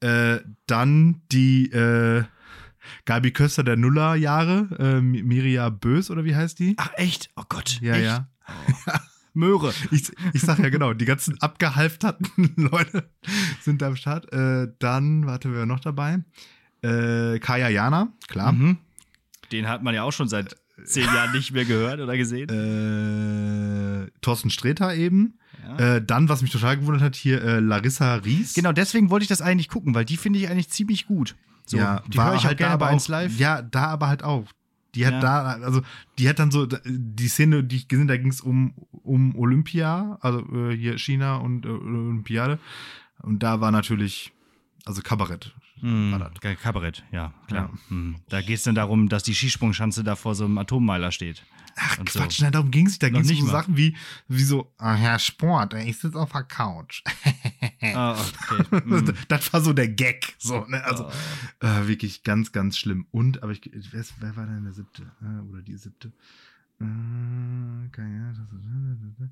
Äh, 0.00 0.38
dann 0.66 1.22
die 1.32 1.70
äh, 1.72 2.24
Gabi 3.04 3.32
Köster 3.32 3.64
der 3.64 3.76
Nullerjahre, 3.76 4.68
äh, 4.78 5.00
Miria 5.00 5.70
Bös 5.70 6.10
oder 6.10 6.24
wie 6.24 6.36
heißt 6.36 6.58
die? 6.58 6.74
Ach 6.76 6.90
echt? 6.96 7.30
Oh 7.36 7.44
Gott. 7.48 7.80
Ja, 7.80 7.94
echt? 7.94 8.04
ja. 8.04 8.28
Oh. 8.48 8.92
Möhre. 9.36 9.74
Ich, 9.90 10.10
ich 10.32 10.40
sag 10.40 10.58
ja 10.60 10.70
genau, 10.70 10.94
die 10.94 11.04
ganzen 11.04 11.40
abgehalfterten 11.42 12.54
Leute 12.56 13.10
sind 13.60 13.82
da 13.82 13.88
am 13.88 13.96
Start. 13.96 14.32
Äh, 14.32 14.68
dann, 14.78 15.26
warte, 15.26 15.52
wer 15.52 15.66
noch 15.66 15.80
dabei? 15.80 16.24
Äh, 16.82 17.38
Kaya 17.38 17.68
Jana, 17.68 18.12
klar. 18.28 18.52
Mhm. 18.52 18.78
Den 19.52 19.68
hat 19.68 19.82
man 19.82 19.94
ja 19.94 20.04
auch 20.04 20.12
schon 20.12 20.28
seit 20.28 20.56
zehn 20.84 21.04
Jahren 21.04 21.32
nicht 21.32 21.52
mehr 21.52 21.64
gehört 21.64 22.00
oder 22.00 22.16
gesehen. 22.16 22.48
Äh, 22.48 24.10
Thorsten 24.20 24.50
Sträter 24.50 24.94
eben. 24.94 25.38
Ja. 25.62 25.96
Äh, 25.96 26.04
dann, 26.04 26.28
was 26.28 26.42
mich 26.42 26.52
total 26.52 26.76
gewundert 26.76 27.02
hat, 27.02 27.16
hier 27.16 27.42
äh, 27.42 27.60
Larissa 27.60 28.16
Ries. 28.16 28.54
Genau, 28.54 28.72
deswegen 28.72 29.10
wollte 29.10 29.24
ich 29.24 29.28
das 29.28 29.42
eigentlich 29.42 29.68
gucken, 29.68 29.94
weil 29.94 30.04
die 30.04 30.16
finde 30.16 30.38
ich 30.38 30.48
eigentlich 30.48 30.68
ziemlich 30.68 31.06
gut. 31.06 31.34
So, 31.64 31.76
ja, 31.76 32.02
die 32.06 32.20
höre 32.20 32.34
ich 32.34 32.44
halt 32.44 32.54
auch 32.54 32.58
gerne 32.58 32.78
bei 32.78 32.92
uns 32.92 33.08
live. 33.08 33.36
Ja, 33.38 33.62
da 33.62 33.86
aber 33.86 34.06
halt 34.08 34.22
auch. 34.22 34.44
Die 34.94 35.04
hat 35.06 35.14
ja. 35.14 35.20
da, 35.20 35.42
also 35.62 35.82
die 36.18 36.28
hat 36.28 36.38
dann 36.38 36.50
so 36.50 36.66
die 36.66 37.28
Szene, 37.28 37.64
die 37.64 37.76
ich 37.76 37.88
gesehen, 37.88 38.08
da 38.08 38.16
ging 38.16 38.30
es 38.30 38.40
um, 38.40 38.72
um 39.02 39.36
Olympia, 39.36 40.16
also 40.22 40.40
äh, 40.54 40.74
hier 40.74 40.98
China 40.98 41.36
und 41.36 41.66
äh, 41.66 41.68
Olympiade. 41.68 42.58
Und 43.20 43.42
da 43.42 43.60
war 43.60 43.72
natürlich, 43.72 44.32
also 44.86 45.02
Kabarett. 45.02 45.52
Mm, 45.82 46.14
Kabarett, 46.62 47.04
ja, 47.12 47.34
klar. 47.48 47.70
Ja. 47.90 47.94
Mm. 47.94 48.16
Da 48.28 48.40
geht 48.40 48.56
es 48.56 48.62
dann 48.62 48.76
darum, 48.76 49.08
dass 49.08 49.24
die 49.24 49.34
Skisprungschanze 49.34 50.04
da 50.04 50.16
vor 50.16 50.34
so 50.34 50.44
einem 50.44 50.56
Atommeiler 50.58 51.12
steht. 51.12 51.44
Ach 51.76 51.98
und 51.98 52.08
Quatsch, 52.08 52.38
so. 52.38 52.44
nein, 52.44 52.52
darum 52.52 52.70
ging 52.70 52.86
es 52.86 52.92
nicht. 52.92 53.02
Da 53.02 53.10
ging 53.10 53.20
es 53.20 53.40
um 53.40 53.48
Sachen 53.48 53.76
wie, 53.76 53.94
wie 54.28 54.44
so, 54.44 54.72
ah, 54.78 54.94
Herr 54.94 55.18
Sport, 55.18 55.74
ich 55.74 55.98
sitze 55.98 56.18
auf 56.18 56.32
der 56.32 56.44
Couch. 56.44 57.02
oh, 57.94 58.16
okay. 58.70 58.80
mm. 58.84 59.12
Das 59.28 59.52
war 59.52 59.60
so 59.60 59.72
der 59.74 59.88
Gag. 59.88 60.34
So, 60.38 60.64
ne? 60.66 60.82
Also 60.84 61.06
oh. 61.06 61.66
äh, 61.66 61.88
wirklich 61.88 62.22
ganz, 62.22 62.52
ganz 62.52 62.78
schlimm. 62.78 63.06
Und, 63.10 63.42
aber 63.42 63.52
ich, 63.52 63.68
wer, 63.90 64.04
wer 64.20 64.36
war 64.36 64.46
denn 64.46 64.64
der 64.64 64.72
siebte? 64.72 65.02
Äh, 65.20 65.50
oder 65.50 65.62
die 65.62 65.76
siebte? 65.76 66.12
Äh, 66.80 67.88
keine 67.90 68.28
Ahnung. 68.28 69.30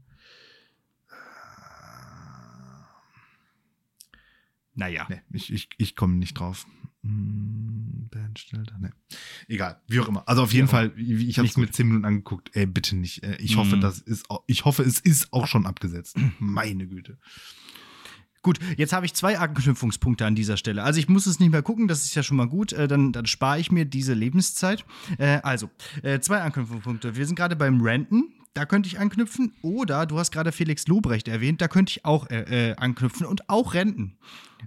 Naja. 4.75 5.07
Nee, 5.09 5.21
ich, 5.33 5.53
ich, 5.53 5.69
ich 5.79 5.97
komme 5.97 6.17
nicht 6.17 6.35
drauf. 6.35 6.67
Hm, 7.03 8.09
Bandstelter, 8.11 8.79
ne. 8.79 8.93
Egal, 9.47 9.81
wie 9.89 10.01
auch 10.01 10.09
immer. 10.09 10.27
Also 10.27 10.43
auf 10.43 10.53
jeden 10.53 10.67
ja, 10.67 10.71
Fall, 10.71 10.93
ich 10.97 11.39
habe 11.39 11.47
es 11.47 11.57
mit 11.57 11.75
10 11.75 11.87
Minuten 11.87 12.05
angeguckt. 12.05 12.51
Ey, 12.55 12.67
bitte 12.67 12.97
nicht. 12.97 13.23
Äh, 13.23 13.37
ich 13.37 13.57
hoffe, 13.57 13.77
mhm. 13.77 13.81
das 13.81 13.99
ist, 14.01 14.27
ich 14.47 14.65
hoffe, 14.65 14.83
es 14.83 15.01
ist 15.01 15.33
auch 15.33 15.47
schon 15.47 15.67
abgesetzt. 15.67 16.17
Meine 16.39 16.87
Güte. 16.87 17.19
Gut, 18.43 18.59
jetzt 18.77 18.93
habe 18.93 19.07
ich 19.07 19.15
zwei 19.15 19.39
Anknüpfungspunkte 19.39 20.27
an 20.27 20.35
dieser 20.35 20.59
Stelle. 20.59 20.83
Also 20.83 21.01
ich 21.01 21.09
muss 21.09 21.25
es 21.27 21.41
nicht 21.41 21.51
mehr 21.51 21.63
gucken, 21.63 21.89
das 21.89 22.05
ist 22.05 22.15
ja 22.15 22.23
schon 22.23 22.37
mal 22.37 22.49
gut. 22.49 22.73
Äh, 22.73 22.89
dann, 22.89 23.13
dann 23.13 23.25
spare 23.25 23.59
ich 23.59 23.73
mir 23.73 23.87
diese 23.87 24.13
Lebenszeit. 24.13 24.85
Äh, 25.17 25.41
also, 25.43 25.71
äh, 26.03 26.21
zwei 26.21 26.43
Anknüpfungspunkte. 26.43 27.17
Wir 27.17 27.27
sind 27.27 27.37
gerade 27.37 27.57
beim 27.57 27.81
Renten. 27.81 28.35
Da 28.55 28.67
könnte 28.67 28.87
ich 28.87 28.99
anknüpfen. 28.99 29.53
Oder 29.63 30.07
du 30.07 30.19
hast 30.19 30.31
gerade 30.31 30.53
Felix 30.53 30.87
Lobrecht 30.87 31.29
erwähnt, 31.29 31.61
da 31.61 31.69
könnte 31.69 31.91
ich 31.91 32.05
auch 32.05 32.31
äh, 32.31 32.71
äh 32.71 32.77
anknüpfen 32.77 33.27
und 33.27 33.49
auch 33.51 33.75
renten. 33.75 34.17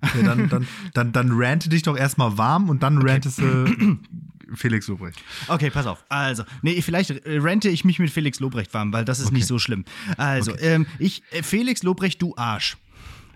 Okay, 0.02 0.24
dann, 0.24 0.50
dann, 0.50 0.68
dann, 0.94 1.12
dann 1.12 1.32
rante 1.32 1.70
dich 1.70 1.84
doch 1.84 1.98
erstmal 1.98 2.38
warm 2.38 2.70
und 2.70 2.84
dann 2.84 2.98
okay. 2.98 3.12
rantest 3.12 3.40
du 3.40 3.98
Felix 4.54 4.88
Lobrecht. 4.88 5.22
Okay, 5.48 5.70
pass 5.70 5.88
auf. 5.88 6.06
Also, 6.10 6.44
nee, 6.62 6.82
vielleicht 6.82 7.12
rente 7.26 7.70
ich 7.70 7.84
mich 7.84 7.98
mit 8.00 8.12
Felix 8.12 8.40
Lobrecht 8.40 8.74
warm, 8.74 8.94
weil 8.94 9.06
das 9.06 9.20
ist 9.20 9.28
okay. 9.28 9.36
nicht 9.36 9.48
so 9.48 9.58
schlimm. 9.58 9.86
Also, 10.18 10.52
okay. 10.52 10.76
ähm, 10.76 10.86
ich, 11.00 11.24
äh, 11.32 11.42
Felix 11.42 11.82
Lobrecht, 11.84 12.22
du 12.22 12.36
Arsch 12.38 12.78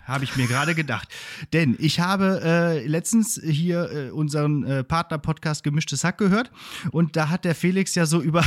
habe 0.04 0.24
ich 0.24 0.36
mir 0.36 0.48
gerade 0.48 0.74
gedacht. 0.74 1.08
Denn 1.52 1.76
ich 1.78 2.00
habe 2.00 2.40
äh, 2.42 2.86
letztens 2.86 3.40
hier 3.42 3.90
äh, 3.90 4.10
unseren 4.10 4.64
äh, 4.64 4.84
Partner-Podcast 4.84 5.62
Gemischtes 5.62 6.02
Hack 6.02 6.18
gehört 6.18 6.50
und 6.90 7.16
da 7.16 7.28
hat 7.28 7.44
der 7.44 7.54
Felix 7.54 7.94
ja 7.94 8.04
so 8.04 8.20
über 8.20 8.44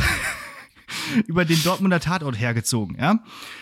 über 1.28 1.46
den 1.46 1.62
Dortmunder 1.64 2.00
Tatort 2.00 2.40
hergezogen, 2.40 2.98
ja. 3.00 3.16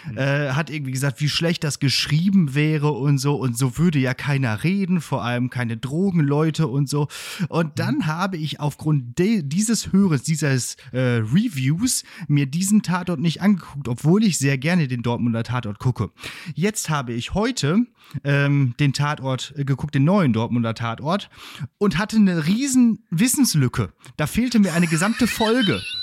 Mhm. 0.10 0.18
Äh, 0.18 0.52
hat 0.52 0.70
irgendwie 0.70 0.92
gesagt, 0.92 1.22
wie 1.22 1.30
schlecht 1.30 1.64
das 1.64 1.80
geschrieben 1.80 2.56
wäre 2.56 2.92
und 2.92 3.18
so. 3.18 3.36
Und 3.36 3.58
so 3.58 3.78
würde 3.78 4.00
ja 4.00 4.14
keiner 4.14 4.64
reden, 4.64 5.02
vor 5.02 5.24
allem 5.24 5.50
keine 5.50 5.78
Drogenleute 5.78 6.68
und 6.68 6.90
so. 6.90 7.08
Und 7.50 7.68
mhm. 7.68 7.72
dann 7.76 7.96
mhm. 7.96 8.08
habe 8.08 8.38
ich 8.38 8.60
aufgrund 8.60 9.18
dieses 9.18 9.92
Hörens, 9.92 10.24
dieses 10.24 10.76
äh, 10.92 11.00
Reviews, 11.00 12.04
mir 12.28 12.46
diesen 12.46 12.82
Tatort 12.82 13.20
nicht 13.20 13.42
angeguckt, 13.42 13.88
obwohl 13.88 14.24
ich 14.24 14.38
sehr 14.38 14.58
gerne 14.58 14.88
den 14.88 15.02
Dortmunder 15.04 15.44
Tatort 15.44 15.80
gucke. 15.80 16.12
Jetzt 16.56 16.90
habe 16.90 17.14
ich 17.14 17.34
heute 17.34 17.86
ähm, 18.24 18.76
den 18.80 18.94
Tatort 18.94 19.54
äh, 19.58 19.66
geguckt, 19.66 19.96
den 19.96 20.04
neuen 20.04 20.34
Dortmunder 20.34 20.74
Tatort, 20.74 21.30
und 21.78 21.98
hatte 21.98 22.18
eine 22.18 22.46
riesen 22.46 23.06
Wissenslücke. 23.10 23.94
Da 24.18 24.28
fehlte 24.28 24.60
mir 24.60 24.74
eine 24.74 24.88
gesamte 24.88 25.28
Folge 25.28 25.82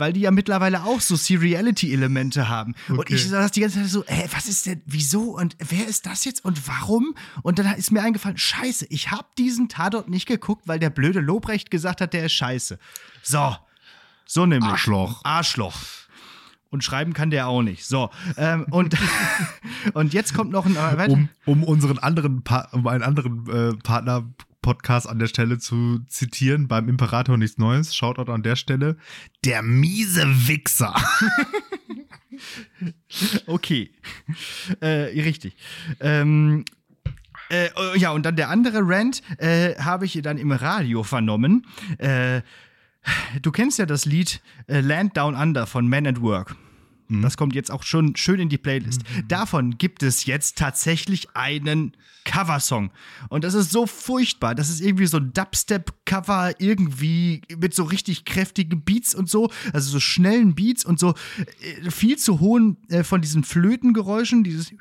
weil 0.00 0.12
die 0.12 0.20
ja 0.20 0.30
mittlerweile 0.30 0.84
auch 0.84 1.00
so 1.00 1.14
Seriality-Elemente 1.14 2.48
haben. 2.48 2.74
Okay. 2.88 2.98
Und 2.98 3.10
ich 3.10 3.28
saß 3.28 3.52
die 3.52 3.60
ganze 3.60 3.80
Zeit 3.80 3.88
so, 3.88 4.04
ey, 4.04 4.24
was 4.32 4.48
ist 4.48 4.66
denn, 4.66 4.82
wieso 4.86 5.36
und 5.36 5.56
wer 5.58 5.86
ist 5.86 6.06
das 6.06 6.24
jetzt 6.24 6.44
und 6.44 6.66
warum? 6.66 7.14
Und 7.42 7.58
dann 7.58 7.74
ist 7.74 7.92
mir 7.92 8.02
eingefallen, 8.02 8.38
scheiße, 8.38 8.86
ich 8.88 9.10
habe 9.10 9.26
diesen 9.38 9.68
Tatort 9.68 10.08
nicht 10.08 10.26
geguckt, 10.26 10.66
weil 10.66 10.78
der 10.78 10.90
blöde 10.90 11.20
Lobrecht 11.20 11.70
gesagt 11.70 12.00
hat, 12.00 12.14
der 12.14 12.24
ist 12.24 12.32
scheiße. 12.32 12.78
So, 13.22 13.56
so 14.24 14.46
nämlich. 14.46 14.70
Arschloch. 14.70 15.20
Arschloch. 15.24 15.74
Und 16.70 16.84
schreiben 16.84 17.12
kann 17.12 17.30
der 17.30 17.48
auch 17.48 17.62
nicht. 17.62 17.84
So. 17.84 18.10
Ähm, 18.36 18.64
und, 18.70 18.96
und 19.92 20.14
jetzt 20.14 20.34
kommt 20.34 20.52
noch 20.52 20.66
ein. 20.66 20.76
Äh, 20.76 21.08
um, 21.10 21.28
um 21.44 21.64
unseren 21.64 21.98
anderen, 21.98 22.42
pa 22.42 22.68
um 22.70 22.86
einen 22.86 23.02
anderen 23.02 23.46
äh, 23.50 23.76
Partner 23.76 24.24
Podcast 24.62 25.08
an 25.08 25.18
der 25.18 25.26
Stelle 25.26 25.58
zu 25.58 26.00
zitieren, 26.06 26.68
beim 26.68 26.88
Imperator 26.88 27.36
nichts 27.36 27.58
Neues, 27.58 27.94
Shoutout 27.94 28.30
an 28.30 28.42
der 28.42 28.56
Stelle, 28.56 28.96
der 29.44 29.62
miese 29.62 30.24
Wichser. 30.48 30.94
okay, 33.46 33.90
äh, 34.80 34.86
richtig. 34.86 35.56
Ähm, 36.00 36.64
äh, 37.50 37.68
ja, 37.96 38.12
und 38.12 38.24
dann 38.24 38.36
der 38.36 38.48
andere 38.48 38.80
Rant 38.82 39.22
äh, 39.38 39.74
habe 39.76 40.06
ich 40.06 40.20
dann 40.22 40.38
im 40.38 40.52
Radio 40.52 41.02
vernommen. 41.02 41.66
Äh, 41.98 42.42
du 43.42 43.50
kennst 43.50 43.78
ja 43.78 43.86
das 43.86 44.04
Lied 44.04 44.40
äh, 44.68 44.80
Land 44.80 45.16
Down 45.16 45.34
Under 45.34 45.66
von 45.66 45.88
Men 45.88 46.06
at 46.06 46.20
Work. 46.20 46.54
Mhm. 47.10 47.22
Das 47.22 47.36
kommt 47.36 47.54
jetzt 47.54 47.70
auch 47.70 47.82
schon 47.82 48.16
schön 48.16 48.40
in 48.40 48.48
die 48.48 48.58
Playlist. 48.58 49.02
Mhm. 49.02 49.28
Davon 49.28 49.78
gibt 49.78 50.02
es 50.02 50.26
jetzt 50.26 50.56
tatsächlich 50.56 51.34
einen 51.34 51.96
Coversong. 52.24 52.90
Und 53.28 53.44
das 53.44 53.54
ist 53.54 53.70
so 53.70 53.86
furchtbar. 53.86 54.54
Das 54.54 54.70
ist 54.70 54.80
irgendwie 54.80 55.06
so 55.06 55.16
ein 55.16 55.32
Dubstep-Cover, 55.32 56.60
irgendwie 56.60 57.42
mit 57.58 57.74
so 57.74 57.84
richtig 57.84 58.24
kräftigen 58.24 58.82
Beats 58.82 59.14
und 59.14 59.28
so, 59.28 59.50
also 59.72 59.90
so 59.90 60.00
schnellen 60.00 60.54
Beats 60.54 60.84
und 60.84 60.98
so 61.00 61.14
äh, 61.84 61.90
viel 61.90 62.16
zu 62.16 62.40
hohen 62.40 62.76
äh, 62.88 63.02
von 63.02 63.20
diesen 63.20 63.42
Flötengeräuschen, 63.44 64.44
dieses 64.44 64.72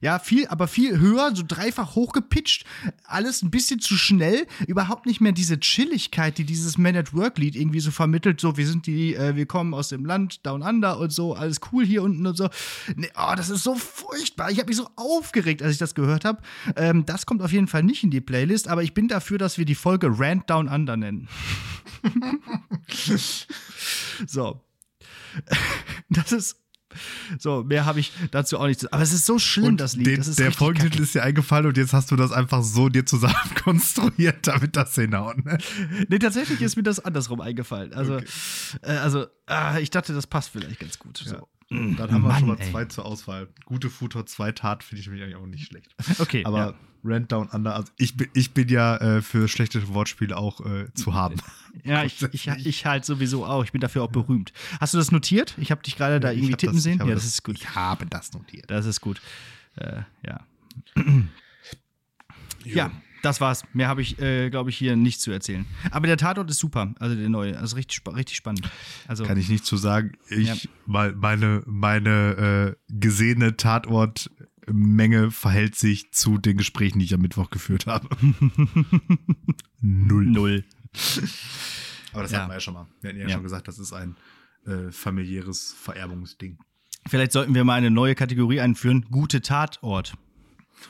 Ja, 0.00 0.18
viel, 0.18 0.46
aber 0.48 0.68
viel 0.68 0.98
höher, 0.98 1.34
so 1.34 1.42
dreifach 1.46 1.94
hochgepitcht, 1.94 2.64
alles 3.04 3.42
ein 3.42 3.50
bisschen 3.50 3.80
zu 3.80 3.96
schnell, 3.96 4.46
überhaupt 4.66 5.06
nicht 5.06 5.20
mehr 5.20 5.32
diese 5.32 5.58
Chilligkeit, 5.58 6.38
die 6.38 6.44
dieses 6.44 6.78
Man 6.78 6.96
at 6.96 7.14
Work 7.14 7.38
Lied 7.38 7.56
irgendwie 7.56 7.80
so 7.80 7.90
vermittelt, 7.90 8.40
so 8.40 8.56
wir 8.56 8.66
sind 8.66 8.86
die, 8.86 9.14
äh, 9.14 9.36
wir 9.36 9.46
kommen 9.46 9.74
aus 9.74 9.88
dem 9.88 10.04
Land 10.04 10.46
Down 10.46 10.62
Under 10.62 10.98
und 10.98 11.12
so, 11.12 11.34
alles 11.34 11.60
cool 11.72 11.84
hier 11.84 12.02
unten 12.02 12.26
und 12.26 12.36
so. 12.36 12.48
Nee, 12.96 13.10
oh, 13.16 13.32
das 13.36 13.50
ist 13.50 13.62
so 13.62 13.74
furchtbar. 13.74 14.50
Ich 14.50 14.58
habe 14.58 14.68
mich 14.68 14.76
so 14.76 14.88
aufgeregt, 14.96 15.62
als 15.62 15.72
ich 15.72 15.78
das 15.78 15.94
gehört 15.94 16.24
habe. 16.24 16.42
Ähm, 16.76 17.04
das 17.06 17.26
kommt 17.26 17.42
auf 17.42 17.52
jeden 17.52 17.68
Fall 17.68 17.82
nicht 17.82 18.04
in 18.04 18.10
die 18.10 18.20
Playlist, 18.20 18.68
aber 18.68 18.82
ich 18.82 18.94
bin 18.94 19.08
dafür, 19.08 19.38
dass 19.38 19.58
wir 19.58 19.64
die 19.64 19.74
Folge 19.74 20.08
Rant 20.18 20.48
Down 20.48 20.68
Under 20.68 20.96
nennen. 20.96 21.28
so. 24.26 24.60
Das 26.08 26.32
ist 26.32 26.56
so, 27.38 27.64
mehr 27.64 27.84
habe 27.84 28.00
ich 28.00 28.12
dazu 28.30 28.58
auch 28.58 28.66
nicht. 28.66 28.80
zu 28.80 28.92
Aber 28.92 29.02
es 29.02 29.12
ist 29.12 29.26
so 29.26 29.38
schlimm, 29.38 29.66
und 29.66 29.80
das 29.80 29.94
Lied. 29.94 30.06
Den, 30.06 30.16
das 30.16 30.36
der 30.36 30.52
Folgentitel 30.52 31.02
ist 31.02 31.14
dir 31.14 31.22
eingefallen 31.22 31.66
und 31.66 31.76
jetzt 31.76 31.92
hast 31.92 32.10
du 32.10 32.16
das 32.16 32.32
einfach 32.32 32.62
so 32.62 32.88
dir 32.88 33.04
zusammen 33.06 33.34
konstruiert, 33.62 34.46
damit 34.46 34.76
das 34.76 34.94
hinhauen. 34.94 35.42
Ne? 35.44 35.58
Nee, 36.08 36.18
tatsächlich 36.18 36.60
ist 36.62 36.76
mir 36.76 36.82
das 36.82 37.00
andersrum 37.00 37.40
eingefallen. 37.40 37.92
Also, 37.92 38.16
okay. 38.16 38.26
äh, 38.82 38.92
also 38.92 39.26
äh, 39.48 39.82
ich 39.82 39.90
dachte, 39.90 40.14
das 40.14 40.26
passt 40.26 40.50
vielleicht 40.50 40.80
ganz 40.80 40.98
gut. 40.98 41.20
Ja. 41.24 41.38
So. 41.38 41.48
Dann 41.70 41.98
haben 41.98 42.22
wir 42.22 42.28
Mann, 42.28 42.38
schon 42.38 42.48
mal 42.48 42.58
zwei 42.58 42.82
ey. 42.82 42.88
zur 42.88 43.04
Auswahl. 43.04 43.48
Gute 43.66 43.90
Futter, 43.90 44.24
zwei 44.24 44.52
Tat 44.52 44.82
finde 44.82 45.00
ich 45.00 45.06
nämlich 45.06 45.22
eigentlich 45.22 45.36
auch 45.36 45.46
nicht 45.46 45.66
schlecht. 45.66 45.94
Okay. 46.18 46.44
Aber 46.44 46.58
ja. 46.58 46.74
Rent 47.04 47.30
Down 47.30 47.48
Under, 47.48 47.74
also 47.76 47.92
ich 47.98 48.16
bin, 48.16 48.28
ich 48.34 48.52
bin 48.52 48.68
ja 48.68 48.96
äh, 48.96 49.22
für 49.22 49.48
schlechte 49.48 49.86
Wortspiele 49.88 50.36
auch 50.36 50.64
äh, 50.64 50.92
zu 50.94 51.14
haben. 51.14 51.36
Ja, 51.84 52.04
ich, 52.04 52.22
ich, 52.32 52.48
ich 52.48 52.86
halt 52.86 53.04
sowieso 53.04 53.44
auch. 53.44 53.62
Ich 53.62 53.72
bin 53.72 53.80
dafür 53.80 54.02
auch 54.02 54.10
berühmt. 54.10 54.52
Hast 54.80 54.94
du 54.94 54.98
das 54.98 55.12
notiert? 55.12 55.54
Ich 55.58 55.70
habe 55.70 55.82
dich 55.82 55.96
gerade 55.96 56.18
da 56.20 56.32
irgendwie 56.32 56.54
tippen 56.54 56.76
das, 56.76 56.82
sehen. 56.82 56.98
Ja, 56.98 57.06
das, 57.06 57.14
das, 57.16 57.24
ist 57.26 57.44
gut. 57.44 57.56
Ich 57.56 57.74
habe 57.74 58.06
das 58.06 58.32
notiert. 58.32 58.70
Das 58.70 58.86
ist 58.86 59.00
gut. 59.00 59.20
Äh, 59.76 60.02
ja. 60.26 60.40
ja, 62.64 62.90
das 63.28 63.40
war's. 63.40 63.62
Mehr 63.72 63.88
habe 63.88 64.02
ich, 64.02 64.18
äh, 64.20 64.50
glaube 64.50 64.70
ich, 64.70 64.76
hier 64.76 64.96
nicht 64.96 65.20
zu 65.20 65.30
erzählen. 65.30 65.66
Aber 65.90 66.06
der 66.06 66.16
Tatort 66.16 66.50
ist 66.50 66.58
super, 66.58 66.94
also 66.98 67.14
der 67.14 67.28
neue. 67.28 67.58
Also 67.58 67.76
richtig, 67.76 68.02
richtig 68.14 68.36
spannend. 68.36 68.68
Also, 69.06 69.24
Kann 69.24 69.38
ich 69.38 69.48
nicht 69.48 69.64
zu 69.64 69.76
sagen. 69.76 70.12
Ich, 70.28 70.48
ja. 70.48 70.56
weil 70.86 71.12
meine, 71.12 71.62
meine 71.66 72.76
äh, 72.76 72.92
gesehene 72.92 73.56
Tatortmenge 73.56 75.30
verhält 75.30 75.76
sich 75.76 76.12
zu 76.12 76.38
den 76.38 76.56
Gesprächen, 76.56 76.98
die 76.98 77.04
ich 77.04 77.14
am 77.14 77.20
Mittwoch 77.20 77.50
geführt 77.50 77.86
habe. 77.86 78.08
Null. 79.80 80.26
Null. 80.26 80.64
Aber 82.12 82.22
das 82.22 82.32
ja. 82.32 82.38
hatten 82.38 82.50
wir 82.50 82.54
ja 82.54 82.60
schon 82.60 82.74
mal. 82.74 82.86
Wir 83.00 83.10
hatten 83.10 83.20
ja, 83.20 83.26
ja. 83.28 83.34
schon 83.34 83.42
gesagt, 83.42 83.68
das 83.68 83.78
ist 83.78 83.92
ein 83.92 84.16
äh, 84.66 84.90
familiäres 84.90 85.74
Vererbungsding. 85.78 86.58
Vielleicht 87.06 87.32
sollten 87.32 87.54
wir 87.54 87.64
mal 87.64 87.74
eine 87.74 87.90
neue 87.90 88.14
Kategorie 88.14 88.60
einführen: 88.60 89.06
gute 89.10 89.40
Tatort. 89.40 90.14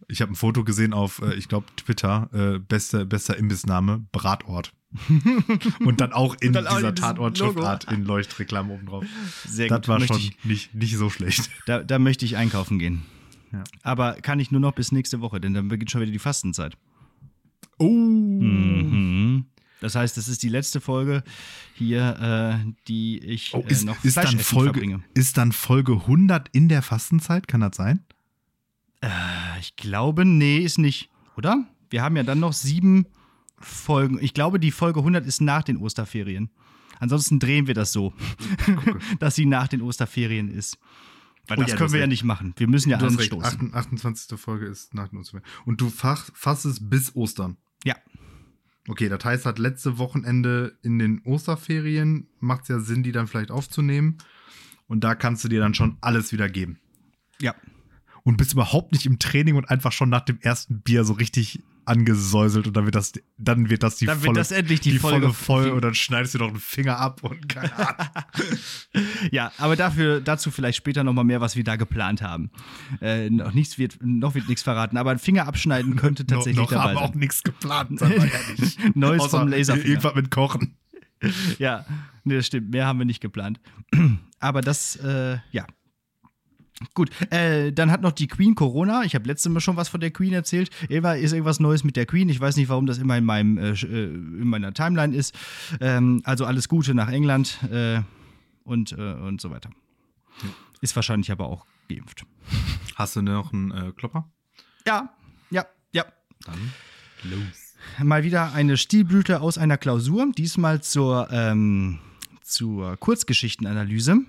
Ich 0.09 0.21
habe 0.21 0.33
ein 0.33 0.35
Foto 0.35 0.63
gesehen 0.63 0.93
auf, 0.93 1.21
äh, 1.21 1.35
ich 1.35 1.47
glaube, 1.47 1.67
Twitter, 1.77 2.29
äh, 2.33 2.59
bester, 2.59 3.05
bester 3.05 3.37
Imbissname, 3.37 4.05
Bratort. 4.11 4.73
und 5.79 6.01
dann 6.01 6.13
auch 6.13 6.35
in 6.41 6.51
dann 6.51 6.65
dieser 6.65 6.95
Tatort-Schriftart 6.95 7.91
in 7.91 8.05
Leuchtreklamen 8.05 8.71
oben 8.71 8.87
drauf. 8.87 9.05
Sehr 9.45 9.69
gut. 9.69 9.79
Das 9.79 9.87
war 9.87 9.99
schon 10.01 10.17
ich, 10.17 10.43
nicht, 10.43 10.73
nicht 10.73 10.97
so 10.97 11.11
schlecht. 11.11 11.51
Da, 11.67 11.83
da 11.83 11.99
möchte 11.99 12.25
ich 12.25 12.37
einkaufen 12.37 12.79
gehen. 12.79 13.03
Ja. 13.51 13.63
Aber 13.83 14.13
kann 14.13 14.39
ich 14.39 14.51
nur 14.51 14.61
noch 14.61 14.73
bis 14.73 14.91
nächste 14.91 15.21
Woche, 15.21 15.39
denn 15.39 15.53
dann 15.53 15.67
beginnt 15.67 15.91
schon 15.91 16.01
wieder 16.01 16.11
die 16.11 16.19
Fastenzeit. 16.19 16.75
Oh. 17.77 17.87
Mhm. 17.87 19.45
Das 19.81 19.95
heißt, 19.95 20.17
das 20.17 20.27
ist 20.27 20.43
die 20.43 20.49
letzte 20.49 20.81
Folge 20.81 21.23
hier, 21.73 22.59
äh, 22.65 22.73
die 22.87 23.19
ich 23.19 23.53
oh, 23.53 23.63
ist, 23.67 23.83
äh, 23.83 23.85
noch 23.85 24.03
ist 24.03 24.17
dann 24.17 24.39
Folge, 24.39 24.73
verbringe. 24.73 25.03
Ist 25.13 25.37
dann 25.37 25.51
Folge 25.51 25.93
100 25.93 26.49
in 26.51 26.67
der 26.67 26.81
Fastenzeit? 26.81 27.47
Kann 27.47 27.61
das 27.61 27.77
sein? 27.77 28.03
Äh, 29.01 29.59
ich 29.59 29.75
glaube, 29.75 30.25
nee, 30.25 30.59
ist 30.59 30.77
nicht, 30.77 31.09
oder? 31.35 31.65
Wir 31.89 32.03
haben 32.03 32.15
ja 32.17 32.23
dann 32.23 32.39
noch 32.39 32.53
sieben 32.53 33.05
Folgen. 33.59 34.19
Ich 34.21 34.33
glaube, 34.33 34.59
die 34.59 34.71
Folge 34.71 34.99
100 34.99 35.25
ist 35.25 35.41
nach 35.41 35.63
den 35.63 35.77
Osterferien. 35.77 36.49
Ansonsten 36.99 37.39
drehen 37.39 37.67
wir 37.67 37.73
das 37.73 37.91
so, 37.91 38.13
dass 39.19 39.35
sie 39.35 39.45
nach 39.45 39.67
den 39.67 39.81
Osterferien 39.81 40.49
ist. 40.49 40.77
Weil 41.47 41.57
oh, 41.57 41.61
das 41.61 41.71
ja, 41.71 41.77
können 41.77 41.93
wir 41.93 41.99
ja 41.99 42.07
nicht 42.07 42.23
machen. 42.23 42.53
Wir 42.57 42.67
müssen 42.67 42.89
ja 42.89 42.97
du 42.97 43.07
anstoßen. 43.07 43.73
28. 43.73 44.39
Folge 44.39 44.67
ist 44.67 44.93
nach 44.93 45.07
den 45.07 45.19
Osterferien. 45.19 45.49
Und 45.65 45.81
du 45.81 45.89
fasst 45.89 46.65
es 46.65 46.89
bis 46.89 47.15
Ostern. 47.15 47.57
Ja. 47.83 47.95
Okay, 48.87 49.07
das 49.07 49.23
heißt, 49.23 49.45
hat 49.45 49.59
letzte 49.59 49.97
Wochenende 49.97 50.77
in 50.83 50.99
den 50.99 51.21
Osterferien 51.23 52.27
macht 52.39 52.63
es 52.63 52.67
ja 52.67 52.79
Sinn, 52.79 53.03
die 53.03 53.11
dann 53.11 53.27
vielleicht 53.27 53.51
aufzunehmen. 53.51 54.17
Und 54.87 55.03
da 55.03 55.15
kannst 55.15 55.43
du 55.43 55.47
dir 55.47 55.59
dann 55.59 55.73
schon 55.73 55.97
alles 56.01 56.31
wieder 56.31 56.49
geben. 56.49 56.79
Ja 57.39 57.55
und 58.29 58.37
bist 58.37 58.53
überhaupt 58.53 58.91
nicht 58.91 59.05
im 59.05 59.19
Training 59.19 59.55
und 59.55 59.69
einfach 59.69 59.91
schon 59.91 60.09
nach 60.09 60.21
dem 60.21 60.39
ersten 60.39 60.81
Bier 60.81 61.03
so 61.03 61.13
richtig 61.13 61.61
angesäuselt 61.85 62.67
und 62.67 62.77
dann 62.77 62.85
wird 62.85 62.93
das, 62.93 63.13
dann 63.39 63.71
wird 63.71 63.81
das 63.81 63.95
die 63.95 64.05
dann 64.05 64.19
volle, 64.19 64.27
wird 64.27 64.37
das 64.37 64.51
endlich 64.51 64.79
die, 64.81 64.91
die 64.91 64.99
Folge 64.99 65.33
voll 65.33 65.71
und 65.71 65.83
dann 65.83 65.95
schneidest 65.95 66.35
du 66.35 66.37
noch 66.37 66.49
einen 66.49 66.59
Finger 66.59 66.99
ab 66.99 67.23
und 67.23 67.49
keine 67.49 67.75
Ahnung. 67.75 68.07
ja, 69.31 69.51
aber 69.57 69.75
dafür, 69.75 70.21
dazu 70.21 70.51
vielleicht 70.51 70.77
später 70.77 71.03
nochmal 71.03 71.25
mehr, 71.25 71.41
was 71.41 71.55
wir 71.55 71.63
da 71.63 71.75
geplant 71.77 72.21
haben. 72.21 72.51
Äh, 73.01 73.31
noch 73.31 73.53
nichts 73.53 73.79
wird, 73.79 73.97
noch 74.03 74.35
wird 74.35 74.47
nichts 74.47 74.61
verraten, 74.61 74.97
aber 74.97 75.09
ein 75.09 75.19
Finger 75.19 75.47
abschneiden 75.47 75.95
könnte 75.97 76.27
tatsächlich 76.27 76.57
noch, 76.57 76.71
noch 76.71 76.77
dabei 76.77 76.89
haben 76.89 76.95
sein. 76.95 77.09
auch 77.09 77.15
nichts 77.15 77.41
geplant, 77.41 77.97
sagen 77.99 78.13
wir 78.13 78.31
ehrlich. 78.31 78.77
Neues 78.93 79.23
Außer 79.23 79.39
vom 79.39 79.47
Laserfinger. 79.47 79.89
Irgendwas 79.89 80.15
mit 80.15 80.31
Kochen. 80.31 80.75
Ja, 81.57 81.85
nee, 82.23 82.35
das 82.35 82.47
stimmt. 82.47 82.69
Mehr 82.69 82.85
haben 82.87 82.97
wir 82.97 83.05
nicht 83.05 83.19
geplant. 83.19 83.59
Aber 84.39 84.61
das, 84.61 84.95
äh, 84.97 85.37
ja. 85.51 85.65
Gut, 86.93 87.09
äh, 87.31 87.73
dann 87.73 87.91
hat 87.91 88.01
noch 88.01 88.13
die 88.13 88.27
Queen 88.27 88.55
Corona. 88.55 89.03
Ich 89.03 89.13
habe 89.13 89.27
letztes 89.27 89.51
Mal 89.51 89.59
schon 89.59 89.75
was 89.75 89.89
von 89.89 89.99
der 89.99 90.11
Queen 90.11 90.33
erzählt. 90.33 90.69
Immer 90.87 91.17
ist 91.17 91.33
irgendwas 91.33 91.59
Neues 91.59 91.83
mit 91.83 91.95
der 91.95 92.05
Queen. 92.05 92.29
Ich 92.29 92.39
weiß 92.39 92.55
nicht, 92.55 92.69
warum 92.69 92.85
das 92.85 92.97
immer 92.97 93.17
in, 93.17 93.25
meinem, 93.25 93.57
äh, 93.57 93.71
äh, 93.71 94.05
in 94.05 94.47
meiner 94.47 94.73
Timeline 94.73 95.15
ist. 95.15 95.37
Ähm, 95.81 96.21
also 96.23 96.45
alles 96.45 96.69
Gute 96.69 96.93
nach 96.93 97.09
England 97.09 97.59
äh, 97.69 98.01
und, 98.63 98.93
äh, 98.93 99.13
und 99.13 99.41
so 99.41 99.51
weiter. 99.51 99.69
Ist 100.81 100.95
wahrscheinlich 100.95 101.31
aber 101.31 101.47
auch 101.47 101.65
geimpft. 101.89 102.25
Hast 102.95 103.15
du 103.15 103.21
noch 103.21 103.51
einen 103.51 103.71
äh, 103.71 103.91
Klopper? 103.95 104.29
Ja, 104.87 105.13
ja, 105.51 105.65
ja. 105.91 106.05
Dann 106.45 106.73
los. 107.23 107.75
Mal 108.01 108.23
wieder 108.23 108.53
eine 108.53 108.77
Stilblüte 108.77 109.41
aus 109.41 109.57
einer 109.57 109.77
Klausur, 109.77 110.31
diesmal 110.37 110.81
zur, 110.81 111.27
ähm, 111.31 111.99
zur 112.41 112.95
Kurzgeschichtenanalyse. 112.97 114.19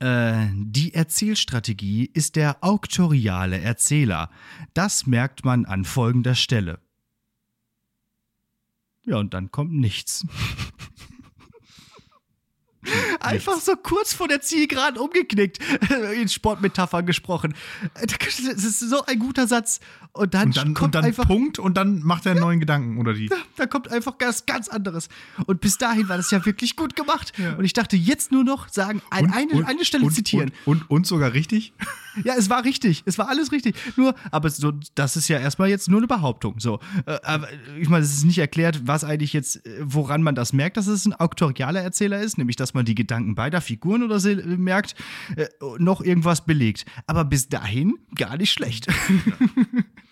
Äh, 0.00 0.46
die 0.52 0.94
Erzählstrategie 0.94 2.10
ist 2.12 2.36
der 2.36 2.62
auktoriale 2.62 3.60
Erzähler. 3.60 4.30
Das 4.74 5.06
merkt 5.06 5.44
man 5.44 5.64
an 5.66 5.84
folgender 5.84 6.34
Stelle. 6.34 6.80
Ja, 9.04 9.18
und 9.18 9.34
dann 9.34 9.50
kommt 9.50 9.72
nichts. 9.72 10.26
Einfach 13.20 13.58
so 13.60 13.74
kurz 13.76 14.12
vor 14.14 14.28
der 14.28 14.40
Zielgeraden 14.40 14.98
umgeknickt. 14.98 15.58
In 16.20 16.28
Sportmetaphern 16.28 17.06
gesprochen. 17.06 17.54
Das 18.06 18.38
ist 18.64 18.80
so 18.80 19.04
ein 19.06 19.18
guter 19.18 19.46
Satz. 19.46 19.80
Und 20.12 20.32
dann, 20.34 20.48
Und 20.48 20.56
dann, 20.56 20.74
kommt 20.74 20.84
und 20.84 20.94
dann 20.94 21.04
einfach 21.04 21.26
Punkt 21.26 21.58
und 21.58 21.76
dann 21.76 22.00
macht 22.04 22.24
er 22.26 22.32
einen 22.32 22.40
neuen 22.40 22.60
Gedanken, 22.60 22.98
oder 22.98 23.14
die? 23.14 23.28
da 23.56 23.66
kommt 23.66 23.90
einfach 23.90 24.16
ganz, 24.18 24.46
ganz 24.46 24.68
anderes. 24.68 25.08
Und 25.46 25.60
bis 25.60 25.76
dahin 25.76 26.08
war 26.08 26.16
das 26.16 26.30
ja 26.30 26.44
wirklich 26.46 26.76
gut 26.76 26.94
gemacht. 26.94 27.32
Und 27.58 27.64
ich 27.64 27.72
dachte, 27.72 27.96
jetzt 27.96 28.30
nur 28.30 28.44
noch 28.44 28.68
sagen, 28.68 29.02
ein, 29.10 29.32
eine, 29.32 29.52
Und- 29.52 29.64
eine 29.64 29.84
Stelle 29.84 30.04
und, 30.04 30.12
zitieren. 30.12 30.52
Und, 30.66 30.82
und, 30.82 30.90
und 30.90 31.06
sogar 31.06 31.32
richtig? 31.32 31.72
Ja, 32.22 32.34
es 32.38 32.48
war 32.48 32.62
richtig. 32.62 33.02
Es 33.06 33.18
war 33.18 33.28
alles 33.28 33.50
richtig. 33.50 33.74
Nur, 33.96 34.14
aber 34.30 34.48
so, 34.50 34.72
das 34.94 35.16
ist 35.16 35.26
ja 35.26 35.40
erstmal 35.40 35.68
jetzt 35.68 35.88
nur 35.88 35.98
eine 35.98 36.06
Behauptung. 36.06 36.60
So. 36.60 36.78
Äh, 37.06 37.18
aber 37.24 37.48
ich 37.80 37.88
meine, 37.88 38.04
es 38.04 38.12
ist 38.14 38.24
nicht 38.24 38.38
erklärt, 38.38 38.86
was 38.86 39.02
eigentlich 39.02 39.32
jetzt, 39.32 39.66
äh, 39.66 39.78
woran 39.80 40.22
man 40.22 40.36
das 40.36 40.52
merkt, 40.52 40.76
dass 40.76 40.86
es 40.86 41.06
ein 41.06 41.12
auktorialer 41.14 41.80
Erzähler 41.80 42.20
ist, 42.20 42.38
nämlich, 42.38 42.54
dass 42.54 42.72
man 42.74 42.84
die 42.84 42.94
Gedanken 42.94 43.34
beider 43.34 43.60
Figuren 43.60 44.02
oder 44.02 44.20
so 44.20 44.28
äh, 44.28 44.44
merkt, 44.56 44.94
äh, 45.36 45.46
noch 45.78 46.00
irgendwas 46.00 46.44
belegt. 46.44 46.84
Aber 47.06 47.24
bis 47.24 47.48
dahin 47.48 47.94
gar 48.16 48.36
nicht 48.36 48.52
schlecht. 48.52 48.86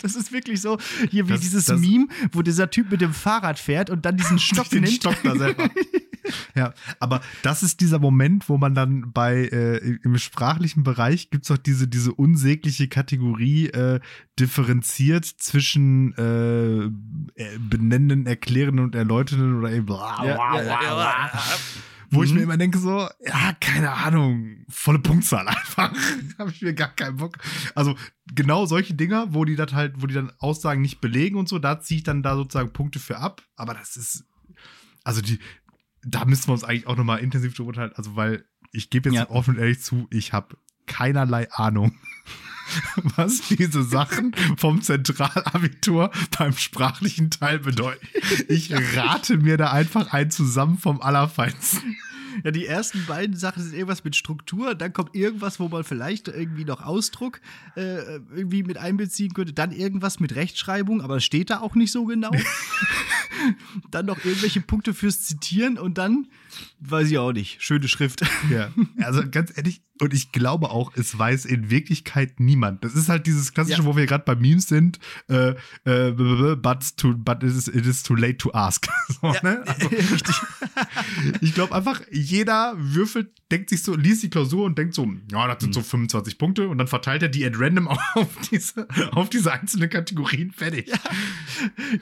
Das 0.01 0.17
ist 0.17 0.33
wirklich 0.33 0.61
so, 0.61 0.79
hier 1.13 1.29
wie 1.29 1.33
Das- 1.35 1.43
dieses 1.43 1.67
das- 1.67 1.81
Meme, 1.81 2.09
wo 2.33 2.43
dieser 2.43 2.69
Typ 2.71 2.91
mit 2.91 3.01
dem 3.01 3.13
Fahrrad 3.15 3.61
fährt 3.61 3.89
und 3.89 4.05
dann 4.05 4.17
diesen 4.17 4.37
Stock 4.41 4.69
den 4.69 4.83
nimmt. 4.83 4.97
Stock 4.97 5.15
da 5.23 5.37
selber. 5.37 5.71
ja, 6.57 6.75
aber 6.99 7.21
das 7.43 7.63
ist 7.63 7.81
dieser 7.81 8.01
Moment, 8.01 8.49
wo 8.49 8.59
man 8.59 8.75
dann 8.75 9.13
bei 9.13 9.45
äh, 9.45 9.77
im 10.03 10.19
sprachlichen 10.19 10.83
Bereich 10.83 11.31
gibt 11.31 11.45
es 11.45 11.49
doch 11.51 11.57
diese, 11.57 11.87
diese 11.87 12.13
unsägliche 12.13 12.89
Kategorie 12.89 13.69
äh, 13.69 14.01
differenziert 14.41 15.25
zwischen 15.25 16.15
äh, 16.19 17.41
äh, 17.41 17.59
benennenden, 17.61 18.27
erklärenden 18.27 18.85
und 18.85 18.97
erläuternden 18.97 19.57
oder 19.57 19.71
eben 19.71 19.87
bla, 19.87 20.17
bla, 20.21 20.27
Ja, 20.27 20.35
ja, 20.57 20.63
bla, 20.63 20.83
ja, 20.83 20.95
bla. 20.95 21.41
Wo 22.13 22.23
ich 22.23 22.31
Mhm. 22.31 22.37
mir 22.37 22.43
immer 22.43 22.57
denke, 22.59 22.79
so, 22.79 23.09
ja, 23.27 23.57
keine 23.59 23.91
Ahnung, 23.93 24.65
volle 24.69 24.99
Punktzahl 24.99 25.49
einfach. 25.49 25.93
Habe 26.39 26.51
ich 26.51 26.61
mir 26.63 26.75
gar 26.75 26.95
keinen 26.95 27.17
Bock. 27.17 27.39
Also 27.75 27.97
genau 28.33 28.67
solche 28.67 28.95
Dinger, 28.95 29.33
wo 29.35 29.45
die 29.45 29.57
das 29.57 29.73
halt, 29.73 29.95
wo 30.03 30.07
die 30.07 30.15
dann 30.15 30.31
Aussagen 30.39 30.83
nicht 30.83 31.01
belegen 31.01 31.37
und 31.37 31.49
so, 31.49 31.59
da 31.59 31.81
ziehe 31.81 31.99
ich 31.99 32.05
dann 32.05 32.23
da 32.23 32.37
sozusagen 32.37 32.73
Punkte 32.73 32.99
für 33.01 33.17
ab. 33.19 33.43
Aber 33.57 33.73
das 33.75 33.97
ist, 33.97 34.25
also 35.05 35.21
die, 35.23 35.39
da 36.05 36.25
müssen 36.25 36.49
wir 36.49 36.53
uns 36.53 36.65
eigentlich 36.65 36.87
auch 36.87 36.97
nochmal 36.97 37.21
intensiv 37.21 37.55
drüber 37.55 37.69
unterhalten. 37.71 37.97
Also, 37.97 38.15
weil 38.15 38.45
ich 38.73 38.91
gebe 38.91 39.09
jetzt 39.11 39.17
Ja. 39.19 39.31
offen 39.31 39.55
und 39.55 39.61
ehrlich 39.61 39.81
zu, 39.83 40.07
ich 40.11 40.33
habe 40.33 40.57
keinerlei 40.87 41.51
Ahnung, 41.53 41.99
was 43.17 43.41
diese 43.43 43.83
Sachen 43.83 44.35
vom 44.57 44.83
Zentralabitur 44.83 46.11
beim 46.39 46.57
sprachlichen 46.57 47.31
Teil 47.31 47.59
bedeuten. 47.59 48.07
Ich 48.49 48.73
rate 48.97 49.37
mir 49.37 49.57
da 49.57 49.71
einfach 49.73 50.13
ein 50.13 50.31
zusammen 50.31 50.79
vom 50.79 51.01
Allerfeinsten. 51.01 51.97
Ja, 52.45 52.51
die 52.51 52.67
ersten 52.67 53.05
beiden 53.07 53.37
Sachen 53.37 53.63
sind 53.63 53.75
irgendwas 53.75 54.05
mit 54.05 54.17
Struktur, 54.17 54.75
dann 54.75 54.93
kommt 54.93 55.15
irgendwas, 55.15 55.61
wo 55.61 55.69
man 55.69 55.85
vielleicht 55.85 56.29
irgendwie 56.29 56.65
noch 56.65 56.81
Ausdruck 56.83 57.41
äh, 57.77 58.17
irgendwie 58.35 58.63
mit 58.63 58.79
einbeziehen 58.79 59.35
könnte, 59.35 59.53
dann 59.53 59.71
irgendwas 59.71 60.19
mit 60.19 60.35
Rechtschreibung, 60.35 61.03
aber 61.03 61.21
steht 61.21 61.51
da 61.51 61.61
auch 61.61 61.75
nicht 61.75 61.93
so 61.93 62.07
genau. 62.07 62.31
dann 63.91 64.07
noch 64.07 64.25
irgendwelche 64.25 64.61
Punkte 64.61 64.95
fürs 64.95 65.23
Zitieren 65.23 65.79
und 65.79 65.99
dann, 65.99 66.29
weiß 66.81 67.11
ich 67.11 67.19
auch 67.19 67.33
nicht, 67.33 67.63
schöne 67.63 67.89
Schrift. 67.89 68.23
Ja, 68.51 68.71
also 69.03 69.23
ganz 69.31 69.53
ehrlich, 69.57 69.83
und 70.01 70.13
ich 70.15 70.33
glaube 70.33 70.71
auch, 70.71 70.93
es 70.97 71.17
weiß 71.17 71.45
in 71.45 71.71
Wirklichkeit 71.71 72.41
niemand. 72.41 72.83
Das 72.83 72.95
ist 72.95 73.09
halt 73.09 73.27
dieses 73.27 73.53
klassische, 73.55 73.81
Ja. 73.83 73.85
wo 73.85 73.97
wir 73.97 74.07
gerade 74.07 74.25
bei 74.25 74.35
Memes 74.35 74.67
sind, 74.67 74.99
äh, 75.29 75.55
äh, 75.85 76.11
but, 76.57 76.97
too, 76.97 77.15
but 77.17 77.43
it, 77.43 77.51
is, 77.51 77.69
it 77.69 77.87
is 77.87 78.03
too 78.03 78.15
late 78.17 78.39
to 78.39 78.53
ask. 78.53 78.89
so, 79.21 79.33
ne? 79.43 79.63
also, 79.67 79.87
Richtig. 80.13 80.35
ich 81.41 81.55
glaube 81.55 81.75
einfach, 81.75 82.01
jeder 82.11 82.75
würfelt, 82.79 83.31
denkt 83.53 83.71
sich 83.71 83.83
so, 83.83 83.95
liest 83.95 84.23
die 84.25 84.31
Klausur 84.31 84.65
und 84.65 84.77
denkt 84.77 84.95
so, 84.95 85.09
ja, 85.31 85.47
das 85.47 85.63
sind 85.63 85.73
so 85.75 85.83
25 85.83 86.37
Punkte 86.39 86.69
und 86.69 86.79
dann 86.79 86.89
verteilt 86.89 87.23
er 87.23 87.29
die 87.29 87.45
at 87.45 87.53
random 87.57 87.87
auf 87.89 88.29
diese, 88.51 88.89
auf 89.13 89.31
diese 89.31 89.53
einzelnen 89.53 89.89
Kategorien 89.91 90.51
fertig. 90.51 90.91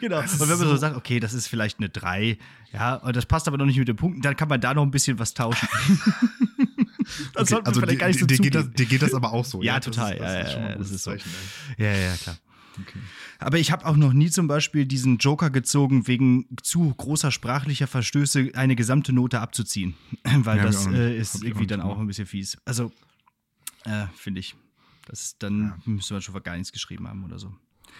Genau. 0.01 0.23
Das 0.23 0.35
Und 0.35 0.41
wenn 0.41 0.49
man 0.49 0.59
so 0.59 0.69
so- 0.71 0.77
sagt, 0.77 0.97
okay, 0.97 1.21
das 1.21 1.35
ist 1.35 1.49
vielleicht 1.49 1.79
eine 1.79 1.89
3, 1.91 2.39
ja, 2.73 2.97
und 2.97 3.17
das 3.17 3.27
passt 3.27 3.49
aber 3.49 3.59
noch 3.59 3.67
nicht 3.67 3.79
mit 3.79 3.89
den 3.89 3.97
Punkten, 3.97 4.23
dann 4.23 4.37
kann 4.37 4.49
man 4.49 4.61
da 4.61 4.75
noch 4.75 4.83
ein 4.83 4.91
bisschen 4.91 5.19
was 5.19 5.35
tauschen. 5.35 5.69
das 7.35 7.53
Okay, 7.53 7.63
also 7.65 7.81
vielleicht 7.81 7.93
dir, 7.95 7.97
gar 7.99 8.07
nicht 8.09 8.21
so 8.21 8.27
dir, 8.27 8.39
geht 8.39 8.55
das, 8.55 8.71
dir 8.71 8.87
geht 8.87 9.03
das 9.03 9.15
aber 9.15 9.33
auch 9.33 9.45
so. 9.45 9.63
Ja, 9.63 9.77
Das 9.77 9.87
total. 9.87 10.15
ist- 10.15 10.21
Ja, 10.21 10.39
das 10.43 10.49
ist 10.49 10.55
ja, 10.55 10.61
mal 10.61 10.67
ja, 10.69 10.73
ein 10.75 10.79
das 10.79 10.91
ist 10.91 11.03
so. 11.05 11.11
Zeichen. 11.11 11.31
Ja, 11.79 11.93
ja, 11.93 12.17
klar. 12.17 12.37
Okay. 12.81 12.99
Aber 13.41 13.59
ich 13.59 13.73
habe 13.73 13.85
auch 13.87 13.97
noch 13.97 14.13
nie 14.13 14.31
zum 14.31 14.47
Beispiel 14.47 14.87
diesen 14.87 15.19
Joker 15.19 15.51
gezogen, 15.51 16.07
wegen 16.07 16.47
zu 16.63 16.95
großer 16.95 17.31
sprachlicher 17.33 17.87
Verstöße 17.87 18.51
eine 18.55 18.77
gesamte 18.77 19.13
Note 19.13 19.41
abzuziehen. 19.41 19.95
Weil 20.25 20.59
Ja, 20.59 20.65
das 20.65 20.87
äh, 20.87 21.17
ist 21.19 21.43
irgendwie 21.43 21.67
dann 21.67 21.81
auch 21.81 21.99
ein 21.99 22.07
bisschen 22.07 22.27
fies. 22.27 22.57
Also, 22.65 22.93
äh, 23.85 24.07
finde 24.17 24.41
ich. 24.41 24.55
Das, 25.07 25.37
dann 25.39 25.61
Ja. 25.63 25.79
müsste 25.87 26.15
man 26.15 26.23
schon 26.23 26.41
gar 26.43 26.57
nichts 26.57 26.71
geschrieben 26.73 27.09
haben 27.09 27.25
oder 27.25 27.39
so. 27.39 27.53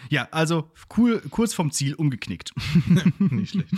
Ja, 0.09 0.27
also 0.31 0.71
cool, 0.97 1.21
kurz 1.29 1.53
vom 1.53 1.69
Ziel 1.71 1.93
umgeknickt. 1.95 2.53
Nicht 3.19 3.51
schlecht. 3.51 3.69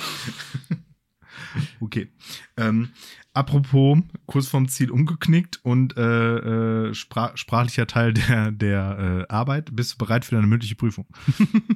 okay. 1.80 2.10
Ähm, 2.58 2.90
apropos, 3.34 4.00
kurz 4.26 4.48
vorm 4.48 4.68
Ziel 4.68 4.92
umgeknickt 4.92 5.60
und 5.64 5.98
äh, 5.98 6.88
äh, 6.90 6.94
sprach, 6.94 7.38
sprachlicher 7.38 7.88
Teil 7.88 8.14
der, 8.14 8.52
der 8.52 9.26
äh, 9.30 9.34
Arbeit. 9.34 9.76
Bist 9.76 9.94
du 9.94 9.98
bereit 9.98 10.26
für 10.26 10.36
deine 10.36 10.48
mündliche 10.48 10.76
Prüfung? 10.76 11.08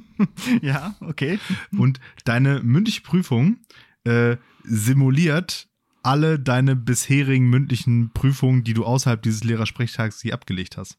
ja, 0.62 0.94
okay. 1.00 1.38
Und 1.76 2.00
deine 2.24 2.60
mündliche 2.62 3.02
Prüfung 3.02 3.58
äh, 4.04 4.36
simuliert 4.64 5.68
alle 6.02 6.38
deine 6.38 6.76
bisherigen 6.76 7.50
mündlichen 7.50 8.10
Prüfungen, 8.12 8.64
die 8.64 8.74
du 8.74 8.84
außerhalb 8.84 9.20
dieses 9.22 9.44
Lehrersprechtags 9.44 10.22
hier 10.22 10.34
abgelegt 10.34 10.76
hast. 10.76 10.98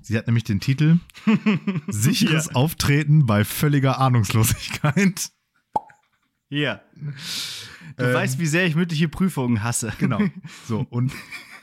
Sie 0.00 0.16
hat 0.16 0.26
nämlich 0.26 0.44
den 0.44 0.60
Titel 0.60 0.98
Sicheres 1.88 2.46
Ja. 2.46 2.54
Auftreten 2.54 3.26
bei 3.26 3.44
völliger 3.44 3.98
Ahnungslosigkeit. 3.98 5.30
Ja. 6.52 6.82
Du 7.96 8.04
Ähm, 8.04 8.14
weißt, 8.14 8.38
wie 8.38 8.46
sehr 8.46 8.66
ich 8.66 8.74
mündliche 8.76 9.08
Prüfungen 9.08 9.62
hasse. 9.62 9.92
Genau. 9.98 10.20
So, 10.68 10.86
und 10.90 11.12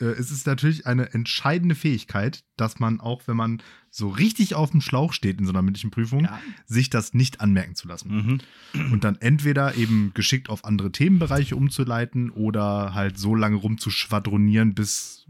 äh, 0.01 0.05
es 0.05 0.31
ist 0.31 0.47
natürlich 0.47 0.87
eine 0.87 1.13
entscheidende 1.13 1.75
Fähigkeit, 1.75 2.43
dass 2.57 2.79
man 2.79 2.99
auch, 2.99 3.21
wenn 3.27 3.37
man 3.37 3.61
so 3.91 4.09
richtig 4.09 4.55
auf 4.55 4.71
dem 4.71 4.81
Schlauch 4.81 5.13
steht 5.13 5.39
in 5.39 5.45
so 5.45 5.51
einer 5.51 5.61
mündlichen 5.61 5.91
Prüfung, 5.91 6.23
Ja. 6.25 6.39
sich 6.65 6.89
das 6.89 7.13
nicht 7.13 7.39
anmerken 7.39 7.75
zu 7.75 7.87
lassen. 7.87 8.41
Mhm. 8.73 8.91
Und 8.91 9.03
dann 9.03 9.15
entweder 9.17 9.75
eben 9.75 10.11
geschickt 10.15 10.49
auf 10.49 10.65
andere 10.65 10.91
Themenbereiche 10.91 11.55
umzuleiten 11.55 12.31
oder 12.31 12.93
halt 12.95 13.17
so 13.19 13.35
lange 13.35 13.57
rumzuschwadronieren, 13.57 14.73
bis 14.73 15.27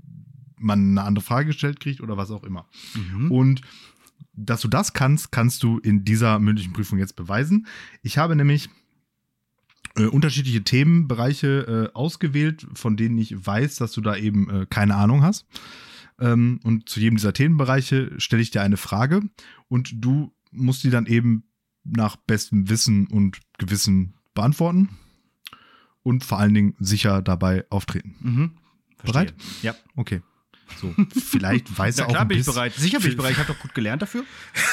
man 0.57 0.91
eine 0.91 1.03
andere 1.03 1.23
Frage 1.25 1.47
gestellt 1.47 1.79
kriegt 1.81 1.99
oder 2.01 2.15
was 2.17 2.31
auch 2.31 2.43
immer. 2.43 2.67
Mhm. 2.95 3.31
Und 3.31 3.61
dass 4.33 4.61
du 4.61 4.67
das 4.69 4.93
kannst, 4.93 5.31
kannst 5.33 5.63
du 5.63 5.79
in 5.79 6.05
dieser 6.05 6.39
mündlichen 6.39 6.71
Prüfung 6.73 6.97
jetzt 6.97 7.15
beweisen. 7.17 7.67
Ich 8.03 8.17
habe 8.17 8.35
nämlich 8.37 8.69
äh, 9.99 10.05
unterschiedliche 10.05 10.63
Themenbereiche 10.63 11.91
äh, 11.91 11.95
ausgewählt, 11.95 12.65
von 12.73 12.97
denen 12.97 13.17
ich 13.17 13.45
weiß, 13.45 13.75
dass 13.75 13.91
du 13.91 14.01
da 14.01 14.15
eben 14.15 14.49
äh, 14.49 14.65
keine 14.69 14.95
Ahnung 14.95 15.21
hast. 15.21 15.45
Ähm, 16.19 16.59
und 16.63 16.89
zu 16.89 16.99
jedem 16.99 17.17
dieser 17.17 17.33
Themenbereiche 17.33 18.11
stelle 18.17 18.41
ich 18.41 18.51
dir 18.51 18.61
eine 18.61 18.77
Frage 18.77 19.21
und 19.67 19.91
du 19.93 20.33
musst 20.51 20.83
die 20.83 20.89
dann 20.89 21.05
eben 21.05 21.43
nach 21.83 22.15
bestem 22.15 22.69
Wissen 22.69 23.07
und 23.07 23.39
Gewissen 23.57 24.13
beantworten 24.33 24.89
und 26.03 26.23
vor 26.23 26.39
allen 26.39 26.53
Dingen 26.53 26.75
sicher 26.79 27.21
dabei 27.21 27.65
auftreten. 27.69 28.15
Mhm. 28.19 28.51
Bereit? 29.03 29.33
Ja. 29.61 29.75
Okay. 29.95 30.21
So, 30.77 30.93
vielleicht 31.11 31.77
weiß 31.77 31.99
er 31.99 32.07
auch. 32.07 32.11
Klar 32.11 32.25
bin 32.25 32.39
ich 32.39 32.45
bereit. 32.45 32.73
Sicher 32.73 32.99
bin 32.99 33.11
ich 33.11 33.17
bereit. 33.17 33.31
Ich 33.31 33.37
habe 33.39 33.53
doch 33.53 33.59
gut 33.59 33.73
gelernt 33.73 34.01
dafür. 34.01 34.23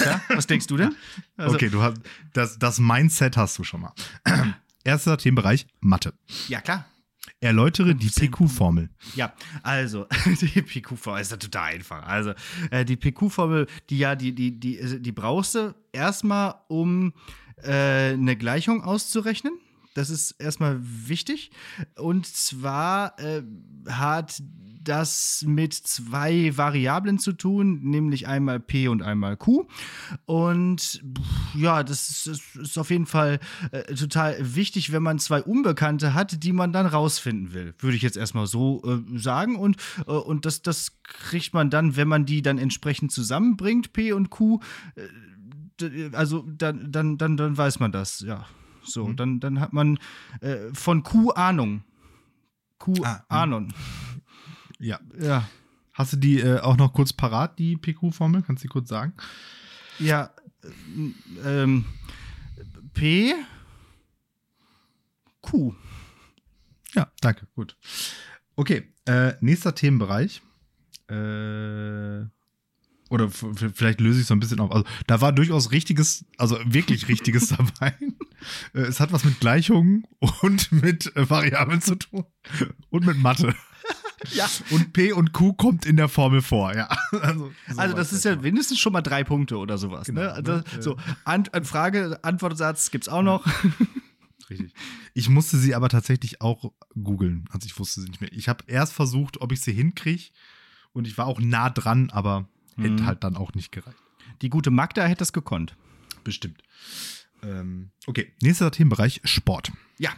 Ja, 0.05 0.21
was 0.29 0.47
denkst 0.47 0.67
du 0.67 0.77
denn? 0.77 0.95
Also, 1.39 1.55
okay, 1.55 1.69
du 1.69 1.83
hast 1.83 1.99
das, 2.33 2.59
das 2.59 2.79
Mindset 2.79 3.37
hast 3.37 3.59
du 3.59 3.65
schon 3.65 3.83
mal. 3.83 3.93
Erster 4.87 5.19
Themenbereich 5.19 5.67
Mathe. 5.81 6.15
Ja, 6.47 6.61
klar. 6.61 6.87
Erläutere 7.41 7.97
die 7.97 8.09
PQ-Formel. 8.09 8.89
Ja, 9.17 9.35
also 9.65 10.07
die 10.27 10.63
PQ-Formel 10.63 11.21
ist 11.21 11.33
ja 11.33 11.37
total 11.37 11.73
einfach. 11.75 12.07
Also 12.07 12.35
äh, 12.71 12.85
die 12.85 12.97
PQ-Formel, 12.97 13.67
die 13.91 13.99
ja, 13.99 14.15
die, 14.15 14.33
die, 14.33 14.61
die, 14.61 15.03
die 15.03 15.13
brauchst 15.13 15.57
du 15.57 15.75
erstmal, 15.91 16.55
um 16.69 17.15
äh, 17.65 18.13
eine 18.13 18.37
Gleichung 18.37 18.85
auszurechnen. 18.85 19.59
Das 19.97 20.11
ist 20.11 20.33
erstmal 20.33 20.79
wichtig. 20.83 21.51
Und 21.97 22.27
zwar 22.27 23.19
äh, 23.19 23.43
hat 23.89 24.43
das 24.85 25.43
mit 25.47 25.73
zwei 25.73 26.55
Variablen 26.55 27.19
zu 27.19 27.33
tun, 27.33 27.81
nämlich 27.83 28.29
einmal 28.29 28.61
P 28.61 28.89
und 28.89 29.03
einmal 29.03 29.39
Q. 29.39 29.67
Und 30.27 31.03
ja, 31.55 31.83
das 31.83 32.27
ist, 32.27 32.57
ist 32.57 32.79
auf 32.79 32.91
jeden 32.91 33.07
Fall 33.07 33.41
äh, 33.73 33.95
total 33.95 34.37
wichtig, 34.55 34.93
wenn 34.93 35.03
man 35.03 35.19
zwei 35.19 35.43
Unbekannte 35.43 36.13
hat, 36.13 36.45
die 36.45 36.53
man 36.53 36.75
dann 36.75 36.85
rausfinden 36.85 37.55
will. 37.55 37.75
Würde 37.79 37.97
ich 37.97 38.03
jetzt 38.03 38.19
erstmal 38.19 38.47
so 38.47 38.83
äh, 38.85 39.19
sagen. 39.19 39.57
Und, 39.57 39.79
äh, 40.07 40.11
und 40.11 40.45
das, 40.45 40.61
das 40.61 41.01
kriegt 41.05 41.55
man 41.55 41.71
dann, 41.71 41.97
wenn 41.97 42.07
man 42.07 42.27
die 42.27 42.43
dann 42.43 42.59
entsprechend 42.59 43.13
zusammenbringt, 43.13 43.95
P 43.95 44.13
und 44.13 44.29
Q. 44.29 44.61
Äh, 44.95 46.11
also 46.13 46.43
dann, 46.47 46.93
dann, 46.93 47.17
dann, 47.17 47.39
dann 47.39 47.57
weiß 47.57 47.81
man 47.81 47.93
das, 47.93 48.21
ja. 48.21 48.47
So, 48.87 49.07
mhm. 49.07 49.17
dann, 49.17 49.41
dann 49.41 49.61
hat 49.61 49.73
man 49.73 49.99
äh, 50.41 50.73
von 50.73 51.03
Q 51.03 51.31
Ahnung. 51.31 51.85
Q 52.79 52.95
ah, 53.03 53.25
Ahnung. 53.29 53.73
Ja. 54.79 55.01
Ja. 55.21 55.49
Hast 55.93 56.13
du 56.13 56.17
die 56.19 56.41
äh, 56.41 56.61
auch 56.61 56.77
noch 56.77 56.93
kurz 56.93 57.13
parat, 57.13 57.59
die 57.59 57.77
PQ-Formel? 57.77 58.43
Kannst 58.43 58.63
du 58.63 58.69
die 58.69 58.73
kurz 58.73 58.89
sagen? 58.89 59.15
Ja. 59.99 60.31
Äh, 60.63 61.63
ähm, 61.63 61.87
P 62.93 63.35
Q. 65.41 65.75
Ja, 66.95 67.11
danke, 67.21 67.47
gut. 67.55 67.77
Okay, 68.57 68.93
äh, 69.07 69.35
nächster 69.41 69.75
Themenbereich. 69.75 70.43
Äh, 71.09 72.25
oder 73.09 73.31
vielleicht 73.31 74.01
löse 74.01 74.19
ich 74.19 74.23
es 74.23 74.29
so 74.29 74.35
ein 74.35 74.41
bisschen 74.41 74.61
auf. 74.61 74.73
Also, 74.73 74.85
da 75.07 75.21
war 75.21 75.33
durchaus 75.33 75.71
richtiges, 75.71 76.25
also 76.39 76.59
wirklich 76.65 77.09
richtiges 77.09 77.49
dabei. 77.57 77.95
Äh, 78.75 78.81
es 78.81 79.01
hat 79.01 79.13
was 79.13 79.25
mit 79.25 79.41
Gleichungen 79.41 80.07
und 80.43 80.73
mit 80.73 81.15
äh, 81.17 81.29
Variablen 81.29 81.81
zu 81.81 81.97
tun. 81.97 82.25
Und 82.91 83.07
mit 83.07 83.19
Mathe. 83.19 83.55
Ja. 84.33 84.49
Und 84.71 84.93
P 84.93 85.13
und 85.13 85.33
Q 85.33 85.53
kommt 85.53 85.87
in 85.87 85.97
der 85.97 86.09
Formel 86.09 86.43
vor, 86.43 86.75
ja. 86.75 86.89
Also, 87.21 87.53
also 87.77 87.97
das 87.97 88.13
ist 88.13 88.25
ja 88.25 88.35
mindestens 88.35 88.79
schon 88.79 88.93
mal 88.93 89.03
drei 89.03 89.25
Punkte 89.25 89.59
oder 89.59 89.79
sowas. 89.79 90.09
Ne? 90.09 90.15
Genau, 90.15 90.23
ne? 90.23 90.33
Also, 90.33 90.53
ne? 90.53 90.65
So, 90.81 90.97
An 91.25 91.45
Frage, 91.65 92.19
Antwortsatz 92.23 92.91
gibt 92.91 93.05
es 93.05 93.09
auch 93.09 93.23
noch. 93.23 93.47
Richtig. 94.51 94.73
Ich 95.15 95.29
musste 95.29 95.59
sie 95.59 95.75
aber 95.75 95.89
tatsächlich 95.89 96.41
auch 96.41 96.73
googeln. 96.95 97.47
Also 97.51 97.67
ich 97.67 97.79
wusste 97.79 98.01
sie 98.01 98.09
nicht 98.09 98.21
mehr. 98.21 98.33
Ich 98.33 98.49
habe 98.49 98.65
erst 98.67 98.93
versucht, 98.93 99.41
ob 99.41 99.53
ich 99.53 99.61
sie 99.61 99.73
hinkriege. 99.73 100.31
Und 100.93 101.07
ich 101.07 101.19
war 101.19 101.27
auch 101.27 101.41
nah 101.41 101.69
dran, 101.69 102.11
aber 102.11 102.49
Hätte 102.77 103.03
mhm. 103.03 103.07
halt 103.07 103.25
dann 103.25 103.37
auch 103.37 103.55
nicht 103.55 103.73
gereicht. 103.73 103.97
Die 104.43 104.51
gute 104.51 104.71
Magda 104.71 105.05
hätte 105.07 105.25
es 105.25 105.33
gekonnt. 105.33 105.77
Bestimmt. 106.25 106.63
Ähm, 107.43 107.91
okay, 108.07 108.33
nächster 108.43 108.71
Themenbereich: 108.71 109.21
Sport. 109.25 109.73
Ja. 109.99 110.11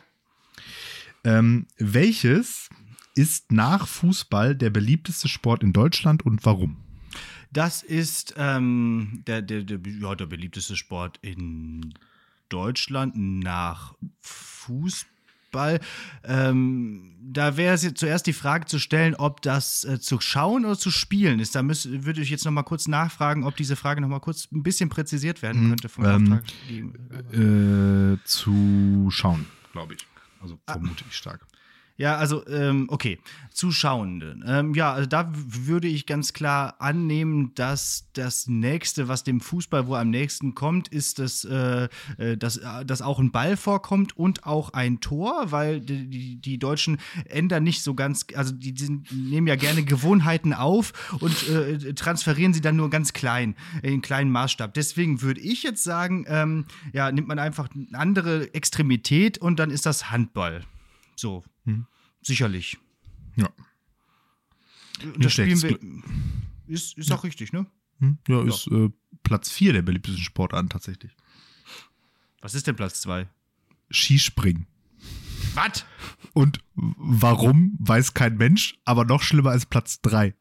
Ähm, 1.24 1.66
welches 1.78 2.68
ist 3.14 3.50
nach 3.52 3.86
Fußball 3.86 4.54
der 4.54 4.70
beliebteste 4.70 5.28
Sport 5.28 5.62
in 5.62 5.72
Deutschland 5.72 6.24
und 6.24 6.44
warum? 6.44 6.76
Das 7.50 7.82
ist 7.82 8.34
ähm, 8.36 9.22
der, 9.26 9.42
der, 9.42 9.62
der, 9.62 9.80
ja, 9.84 10.14
der 10.14 10.26
beliebteste 10.26 10.76
Sport 10.76 11.18
in 11.22 11.94
Deutschland 12.48 13.14
nach 13.16 13.94
Fußball. 14.20 15.17
Fußball. 15.49 15.80
Ähm, 16.24 17.14
da 17.20 17.57
wäre 17.57 17.74
es 17.74 17.82
jetzt 17.82 17.99
zuerst 17.99 18.26
die 18.26 18.32
Frage 18.32 18.66
zu 18.66 18.78
stellen, 18.78 19.14
ob 19.14 19.42
das 19.42 19.84
äh, 19.84 19.99
zu 20.01 20.20
schauen 20.20 20.64
oder 20.64 20.78
zu 20.78 20.90
spielen 20.90 21.40
ist. 21.40 21.55
Da 21.55 21.62
würde 21.62 22.20
ich 22.20 22.30
jetzt 22.30 22.44
noch 22.44 22.53
mal 22.53 22.62
kurz 22.62 22.88
nachfragen, 22.88 23.44
ob 23.44 23.57
diese 23.57 23.76
Frage 23.76 24.01
noch 24.01 24.09
mal 24.09 24.20
kurz 24.20 24.49
ein 24.53 24.62
bisschen 24.62 24.88
präzisiert 24.88 25.42
werden 25.42 25.62
hm, 25.62 25.68
könnte 25.70 25.88
vom 25.88 26.05
ähm, 26.05 26.40
äh, 27.32 28.24
zu 28.24 29.09
schauen, 29.11 29.46
glaube 29.72 29.94
ich. 29.94 30.07
Also 30.40 30.59
ah. 30.66 30.72
vermute 30.72 31.05
ah. 31.05 31.09
ich 31.09 31.16
stark. 31.16 31.46
Ja, 31.99 32.16
also, 32.16 32.46
ähm, 32.46 32.86
okay. 32.90 33.18
Zuschauende. 33.51 34.38
Ähm, 34.46 34.72
ja, 34.74 34.92
also 34.92 35.09
da 35.09 35.32
würde 35.34 35.88
ich 35.88 36.07
ganz 36.07 36.32
klar 36.32 36.76
annehmen, 36.78 37.51
dass 37.57 38.07
das 38.12 38.46
nächste, 38.46 39.09
was 39.09 39.24
dem 39.24 39.40
Fußball 39.40 39.88
wohl 39.88 39.99
am 39.99 40.11
nächsten 40.11 40.55
kommt, 40.55 40.86
ist, 40.86 41.18
dass, 41.18 41.44
äh, 41.44 41.88
äh 42.18 42.36
dass, 42.36 42.59
äh, 42.59 42.84
dass 42.86 43.03
auch 43.03 43.18
ein 43.18 43.32
Ball 43.32 43.57
vorkommt 43.57 44.16
und 44.16 44.46
auch 44.46 44.72
ein 44.74 45.01
Tor, 45.01 45.51
weil 45.51 45.80
die, 45.80 46.36
die, 46.36 46.59
Deutschen 46.61 46.99
ändern 47.24 47.64
nicht 47.64 47.82
so 47.82 47.94
ganz, 47.94 48.26
also 48.32 48.55
die, 48.55 48.72
die 48.72 49.01
nehmen 49.12 49.49
ja 49.49 49.57
gerne 49.57 49.82
Gewohnheiten 49.82 50.53
auf 50.53 50.92
und 51.18 51.49
äh, 51.49 51.94
transferieren 51.94 52.55
sie 52.55 52.61
dann 52.61 52.76
nur 52.76 52.90
ganz 52.90 53.12
klein, 53.12 53.57
in 53.82 54.03
kleinen 54.03 54.30
Maßstab. 54.30 54.72
Deswegen 54.72 55.20
würde 55.20 55.40
ich 55.40 55.64
jetzt 55.64 55.82
sagen, 55.82 56.26
ähm, 56.28 56.66
ja, 56.92 57.11
nimmt 57.11 57.26
man 57.26 57.40
einfach 57.40 57.68
eine 57.74 57.99
andere 57.99 58.55
Extremität 58.55 59.38
und 59.38 59.59
dann 59.59 59.70
ist 59.70 59.84
das 59.84 60.12
Handball. 60.12 60.62
So. 61.16 61.42
Sicherlich. 62.22 62.78
Ja. 63.36 63.50
Das 65.18 65.32
spielen 65.32 65.62
wir. 65.62 65.78
Ist, 66.66 66.98
ist 66.98 67.10
ja. 67.10 67.16
auch 67.16 67.24
richtig, 67.24 67.52
ne? 67.52 67.66
Hm. 68.00 68.18
Ja, 68.28 68.42
ja, 68.42 68.48
ist 68.48 68.66
äh, 68.68 68.90
Platz 69.22 69.50
4 69.50 69.72
der 69.72 69.82
beliebtesten 69.82 70.22
Sportarten 70.22 70.68
tatsächlich. 70.68 71.16
Was 72.40 72.54
ist 72.54 72.66
denn 72.66 72.76
Platz 72.76 73.00
2? 73.00 73.28
Skispringen. 73.90 74.66
Was? 75.54 75.84
Und 76.34 76.60
warum, 76.74 77.76
weiß 77.80 78.14
kein 78.14 78.36
Mensch, 78.36 78.78
aber 78.84 79.04
noch 79.04 79.22
schlimmer 79.22 79.50
als 79.50 79.66
Platz 79.66 80.00
3. 80.02 80.34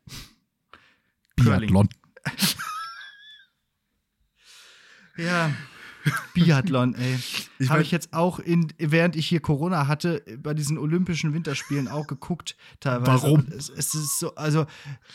Biathlon. 1.36 1.90
ja. 5.18 5.52
Biathlon, 6.34 6.96
ey. 6.96 7.68
Habe 7.70 7.82
ich 7.82 7.92
jetzt 7.92 8.14
auch, 8.14 8.40
in, 8.40 8.74
während 8.78 9.16
ich 9.16 9.28
hier 9.28 9.40
Corona 9.40 9.88
hatte, 9.88 10.24
bei 10.42 10.54
diesen 10.54 10.78
Olympischen 10.78 11.34
Winterspielen 11.34 11.88
auch 11.88 12.08
geguckt, 12.08 12.56
teilweise. 12.80 13.24
Warum? 13.24 13.48
Es, 13.50 13.70
es 13.70 13.96
ist 13.96 14.20
so, 14.20 14.36
also, 14.36 14.66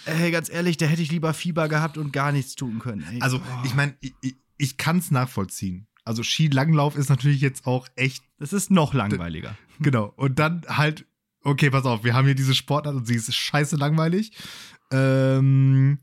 ey, 0.07 0.31
ganz 0.31 0.51
ehrlich, 0.51 0.77
da 0.77 0.87
hätte 0.87 1.03
ich 1.03 1.11
lieber 1.11 1.35
Fieber 1.35 1.69
gehabt 1.69 1.99
und 1.99 2.13
gar 2.13 2.33
nichts 2.33 2.55
tun 2.55 2.79
können. 2.79 3.05
Ey. 3.11 3.21
Also, 3.21 3.39
oh. 3.39 3.63
ich 3.65 3.75
meine, 3.75 3.95
ich, 4.01 4.15
ich, 4.23 4.37
ich 4.57 4.77
kann 4.77 4.99
es 4.99 5.11
nachvollziehen. 5.11 5.87
Also, 6.05 6.23
Skilanglauf 6.23 6.97
ist 6.97 7.09
natürlich 7.09 7.41
jetzt 7.41 7.67
auch 7.67 7.87
echt. 7.97 8.25
Das 8.39 8.53
ist 8.53 8.71
noch 8.71 8.95
langweiliger. 8.95 9.57
Genau. 9.79 10.13
Und 10.17 10.39
dann 10.39 10.63
halt, 10.69 11.07
okay, 11.43 11.71
pass 11.71 11.85
auf, 11.85 12.05
wir 12.05 12.15
haben 12.15 12.25
hier 12.27 12.35
diese 12.35 12.55
Sportart 12.55 12.95
und 12.95 13.07
sie 13.07 13.15
ist 13.15 13.33
scheiße 13.35 13.77
langweilig. 13.77 14.33
Ähm, 14.91 15.99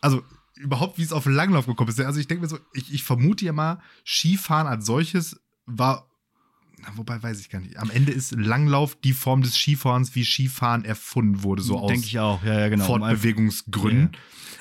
also, 0.00 0.22
überhaupt, 0.60 0.98
wie 0.98 1.02
es 1.02 1.12
auf 1.12 1.26
Langlauf 1.26 1.66
gekommen 1.66 1.90
ist. 1.90 2.00
Also 2.00 2.20
ich 2.20 2.28
denke 2.28 2.42
mir 2.42 2.48
so, 2.48 2.58
ich, 2.72 2.92
ich 2.92 3.02
vermute 3.02 3.44
ja 3.44 3.52
mal, 3.52 3.80
Skifahren 4.04 4.66
als 4.66 4.86
solches 4.86 5.40
war 5.66 6.10
wobei 6.94 7.22
weiß 7.22 7.40
ich 7.40 7.50
gar 7.50 7.60
nicht. 7.60 7.78
Am 7.78 7.90
Ende 7.90 8.12
ist 8.12 8.32
Langlauf 8.32 8.96
die 8.96 9.12
Form 9.12 9.42
des 9.42 9.56
Skifahrens, 9.56 10.14
wie 10.14 10.24
Skifahren 10.24 10.84
erfunden 10.84 11.42
wurde, 11.42 11.62
so 11.62 11.78
aus 11.78 11.90
Denke 11.90 12.06
ich 12.06 12.18
auch, 12.18 12.42
ja, 12.42 12.58
ja, 12.58 12.68
genau. 12.68 12.86
Fortbewegungsgründen. 12.86 14.10
Ja. 14.12 14.18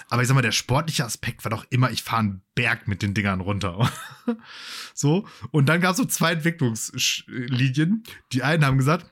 Aber 0.10 0.22
ich 0.22 0.28
sag 0.28 0.36
mal, 0.36 0.41
der 0.41 0.52
sportliche 0.52 1.06
Aspekt 1.06 1.45
war 1.45 1.52
doch 1.52 1.66
immer, 1.70 1.91
ich 1.91 2.02
fahre 2.02 2.22
einen 2.22 2.41
Berg 2.56 2.88
mit 2.88 3.02
den 3.04 3.14
Dingern 3.14 3.41
runter. 3.41 3.91
so. 4.93 5.28
Und 5.52 5.68
dann 5.68 5.82
gab 5.82 5.91
es 5.91 5.97
so 5.97 6.06
zwei 6.06 6.34
Entwicklungslinien. 6.34 8.04
Die 8.32 8.43
einen 8.43 8.66
haben 8.66 8.78
gesagt, 8.78 9.06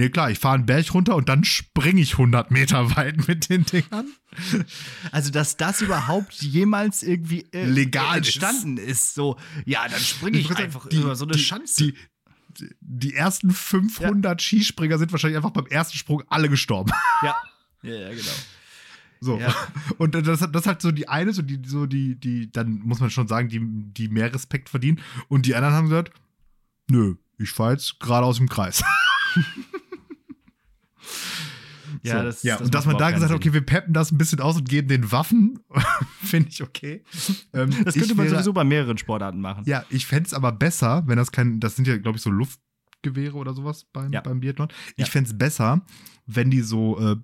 Nee, 0.00 0.08
klar, 0.08 0.30
ich 0.30 0.38
fahre 0.38 0.54
einen 0.54 0.64
Berg 0.64 0.94
runter 0.94 1.14
und 1.14 1.28
dann 1.28 1.44
springe 1.44 2.00
ich 2.00 2.12
100 2.12 2.50
Meter 2.50 2.96
weit 2.96 3.28
mit 3.28 3.50
den 3.50 3.66
Dingern. 3.66 4.06
Also, 5.12 5.30
dass 5.30 5.58
das 5.58 5.82
überhaupt 5.82 6.32
jemals 6.40 7.02
irgendwie 7.02 7.44
äh, 7.52 7.66
legal 7.66 8.16
entstanden 8.16 8.78
ist. 8.78 8.88
ist. 8.88 9.14
so, 9.14 9.36
ja, 9.66 9.86
dann 9.86 10.00
springe 10.00 10.38
ich, 10.38 10.50
ich 10.50 10.56
einfach 10.56 10.88
die, 10.88 10.96
über 10.96 11.16
so 11.16 11.26
eine 11.26 11.34
die, 11.34 11.40
Schanze. 11.40 11.92
Die, 11.92 12.74
die 12.80 13.14
ersten 13.14 13.50
500 13.50 14.40
ja. 14.40 14.42
Skispringer 14.42 14.96
sind 14.96 15.12
wahrscheinlich 15.12 15.36
einfach 15.36 15.50
beim 15.50 15.66
ersten 15.66 15.98
Sprung 15.98 16.22
alle 16.28 16.48
gestorben. 16.48 16.92
Ja, 17.20 17.36
ja, 17.82 17.94
ja 17.94 18.08
genau. 18.08 18.32
So. 19.20 19.38
Ja. 19.38 19.54
Und 19.98 20.14
das, 20.14 20.40
das 20.40 20.62
ist 20.62 20.66
halt 20.66 20.80
so 20.80 20.92
die 20.92 21.10
eine, 21.10 21.34
so 21.34 21.42
die, 21.42 21.60
so 21.62 21.84
die, 21.84 22.18
die, 22.18 22.50
dann 22.50 22.80
muss 22.84 23.00
man 23.00 23.10
schon 23.10 23.28
sagen, 23.28 23.50
die, 23.50 23.60
die 23.92 24.08
mehr 24.08 24.32
Respekt 24.32 24.70
verdienen. 24.70 25.02
Und 25.28 25.44
die 25.44 25.54
anderen 25.54 25.74
haben 25.74 25.90
gesagt, 25.90 26.10
nö, 26.88 27.16
ich 27.36 27.50
fahre 27.50 27.72
jetzt 27.72 28.00
gerade 28.00 28.24
aus 28.24 28.38
dem 28.38 28.48
Kreis. 28.48 28.82
Ja, 32.02 32.18
so. 32.18 32.22
das, 32.24 32.42
ja 32.42 32.56
das 32.56 32.66
und 32.66 32.74
dass 32.74 32.86
man 32.86 32.96
da 32.98 33.10
gesagt 33.10 33.30
hat, 33.30 33.36
okay, 33.36 33.52
wir 33.52 33.60
peppen 33.60 33.92
das 33.92 34.10
ein 34.10 34.18
bisschen 34.18 34.40
aus 34.40 34.56
und 34.56 34.68
geben 34.68 34.88
den 34.88 35.12
Waffen, 35.12 35.58
finde 36.22 36.48
ich 36.50 36.62
okay. 36.62 37.04
Ähm, 37.52 37.70
das 37.84 37.94
könnte 37.94 38.14
man 38.14 38.26
wäre, 38.26 38.36
sowieso 38.36 38.52
bei 38.52 38.64
mehreren 38.64 38.98
Sportarten 38.98 39.40
machen. 39.40 39.64
Ja, 39.66 39.84
ich 39.90 40.06
fände 40.06 40.26
es 40.26 40.34
aber 40.34 40.52
besser, 40.52 41.02
wenn 41.06 41.16
das 41.16 41.32
kein, 41.32 41.60
das 41.60 41.76
sind 41.76 41.86
ja, 41.86 41.96
glaube 41.98 42.16
ich, 42.16 42.22
so 42.22 42.30
Luftgewehre 42.30 43.36
oder 43.36 43.54
sowas 43.54 43.86
beim, 43.92 44.12
ja. 44.12 44.20
beim 44.20 44.40
Biathlon. 44.40 44.68
Ich 44.96 45.06
ja. 45.06 45.10
fände 45.10 45.30
es 45.30 45.36
besser, 45.36 45.82
wenn 46.26 46.50
die 46.50 46.62
so 46.62 46.98
äh, 46.98 47.16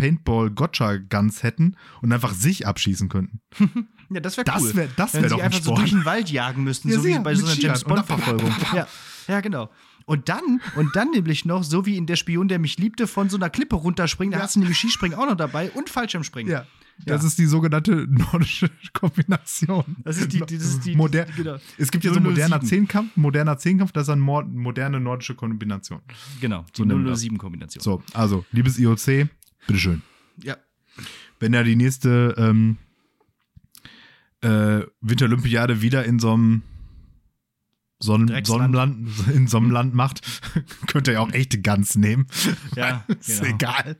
Paintball-Gotcha-Guns 0.00 1.42
hätten 1.42 1.76
und 2.00 2.12
einfach 2.12 2.32
sich 2.32 2.66
abschießen 2.66 3.08
könnten. 3.08 3.40
ja, 4.10 4.20
das 4.20 4.36
wäre 4.36 4.50
cool. 4.50 4.66
Das 4.66 4.74
wäre 4.74 4.88
das 4.96 5.14
wär 5.14 5.28
doch 5.28 5.38
ein 5.38 5.44
einfach 5.44 5.58
Sport. 5.60 5.76
so 5.76 5.82
durch 5.82 5.90
den 5.90 6.04
Wald 6.04 6.30
jagen 6.30 6.64
müssten, 6.64 6.88
ja, 6.88 6.96
so 6.96 7.04
wie 7.04 7.18
bei 7.18 7.34
so 7.34 7.46
einer 7.46 7.54
James 7.54 7.84
Bond-Verfolgung. 7.84 8.50
Ja. 8.74 8.88
ja, 9.28 9.40
genau. 9.40 9.70
Und 10.06 10.28
dann, 10.28 10.60
und 10.76 10.94
dann 10.96 11.10
nämlich 11.10 11.44
noch, 11.44 11.62
so 11.62 11.86
wie 11.86 11.96
in 11.96 12.06
Der 12.06 12.16
Spion, 12.16 12.48
der 12.48 12.58
mich 12.58 12.78
liebte, 12.78 13.06
von 13.06 13.28
so 13.28 13.36
einer 13.36 13.50
Klippe 13.50 13.76
runterspringen, 13.76 14.32
da 14.32 14.42
hast 14.42 14.56
du 14.56 14.60
nämlich 14.60 14.78
Skispringen 14.78 15.18
auch 15.18 15.26
noch 15.26 15.36
dabei 15.36 15.70
und 15.70 15.88
Fallschirmspringen. 15.90 16.52
Ja. 16.52 16.66
Das 17.06 17.22
ja. 17.22 17.28
ist 17.28 17.38
die 17.38 17.46
sogenannte 17.46 18.06
nordische 18.08 18.70
Kombination. 18.92 19.96
Das 20.04 20.18
ist 20.18 20.32
die, 20.32 20.40
das 20.40 20.52
ist 20.52 20.84
die, 20.84 20.94
Moder 20.96 21.24
genau. 21.36 21.56
Es 21.78 21.90
gibt 21.90 22.04
ja 22.04 22.12
so 22.12 22.20
moderner 22.20 22.60
Zehnkampf, 22.60 23.16
moderner 23.16 23.58
Zehnkampf, 23.58 23.92
das 23.92 24.04
ist 24.04 24.10
eine 24.10 24.20
moderne 24.20 25.00
nordische 25.00 25.34
Kombination. 25.34 26.00
Genau, 26.40 26.64
die 26.76 26.82
so 26.82 27.14
007 27.14 27.38
Kombination. 27.38 27.82
So, 27.82 28.02
also, 28.12 28.44
liebes 28.52 28.78
IOC, 28.78 29.28
bitteschön. 29.66 30.02
Ja. 30.42 30.56
Wenn 31.38 31.54
er 31.54 31.64
die 31.64 31.76
nächste 31.76 32.34
ähm, 32.36 32.76
äh, 34.42 34.82
Winterolympiade 35.00 35.80
wieder 35.80 36.04
in 36.04 36.18
so 36.18 36.32
einem 36.32 36.62
Sonnen 38.00 38.44
Sonnenland, 38.44 39.08
in 39.34 39.46
so 39.46 39.58
einem 39.58 39.70
Land 39.70 39.94
macht, 39.94 40.22
könnte 40.86 41.12
er 41.12 41.14
ja 41.14 41.20
auch 41.20 41.32
echte 41.32 41.60
Gans 41.60 41.96
nehmen. 41.96 42.26
Ja, 42.76 43.04
ist 43.08 43.42
genau. 43.42 43.54
egal. 43.54 43.96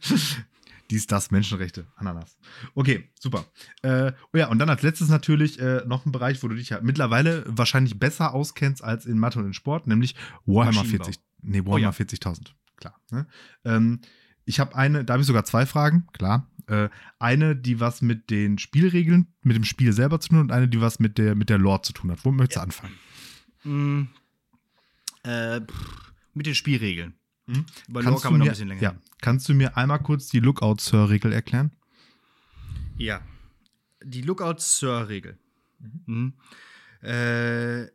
Dies, 0.90 1.06
das, 1.06 1.30
Menschenrechte, 1.30 1.86
Ananas. 1.96 2.36
Okay, 2.74 3.08
super. 3.18 3.44
Äh, 3.82 4.12
oh 4.32 4.38
ja, 4.38 4.48
und 4.48 4.58
dann 4.58 4.68
als 4.70 4.82
letztes 4.82 5.08
natürlich 5.08 5.60
äh, 5.60 5.82
noch 5.86 6.06
ein 6.06 6.12
Bereich, 6.12 6.42
wo 6.42 6.48
du 6.48 6.56
dich 6.56 6.70
ja 6.70 6.80
mittlerweile 6.82 7.44
wahrscheinlich 7.46 7.98
besser 7.98 8.34
auskennst 8.34 8.82
als 8.82 9.06
in 9.06 9.18
Mathe 9.18 9.38
und 9.38 9.46
in 9.46 9.54
Sport, 9.54 9.86
nämlich 9.86 10.14
Warhammer 10.46 10.84
40. 10.84 11.16
Nee, 11.42 11.60
Warhammer 11.60 11.74
oh 11.74 11.78
ja. 11.78 11.90
40.000. 11.90 12.52
Klar. 12.76 12.98
Ne? 13.10 13.26
Ähm, 13.64 14.00
ich 14.44 14.58
habe 14.58 14.74
eine, 14.74 15.04
da 15.04 15.14
habe 15.14 15.20
ich 15.20 15.26
sogar 15.26 15.44
zwei 15.44 15.66
Fragen, 15.66 16.06
klar. 16.12 16.48
Äh, 16.66 16.88
eine, 17.18 17.54
die 17.54 17.80
was 17.80 18.02
mit 18.02 18.30
den 18.30 18.58
Spielregeln, 18.58 19.28
mit 19.42 19.56
dem 19.56 19.64
Spiel 19.64 19.92
selber 19.92 20.20
zu 20.20 20.30
tun 20.30 20.38
hat 20.38 20.44
und 20.44 20.52
eine, 20.52 20.68
die 20.68 20.80
was 20.80 20.98
mit 20.98 21.18
der, 21.18 21.34
mit 21.34 21.50
der 21.50 21.58
Lore 21.58 21.82
zu 21.82 21.92
tun 21.92 22.10
hat. 22.10 22.24
Wo 22.24 22.32
möchtest 22.32 22.56
du 22.56 22.60
ja. 22.60 22.64
anfangen? 22.64 22.94
Mm, 23.64 24.04
äh, 25.24 25.60
mit 26.34 26.46
den 26.46 26.54
Spielregeln. 26.54 27.14
Hm? 27.46 27.66
Über 27.88 28.02
Lore 28.02 28.20
kann 28.20 28.32
man 28.32 28.40
noch 28.40 28.46
ein 28.46 28.50
bisschen 28.50 28.68
länger. 28.68 28.82
Ja. 28.82 28.94
Kannst 29.20 29.48
du 29.48 29.54
mir 29.54 29.76
einmal 29.76 29.98
kurz 30.00 30.28
die 30.28 30.40
Lookout-Sir-Regel 30.40 31.32
erklären? 31.32 31.72
Ja. 32.96 33.20
Die 34.02 34.22
Lookout-Sir-Regel. 34.22 35.38
Mhm. 35.78 36.02
Mhm. 36.06 37.06
Äh, 37.06 37.86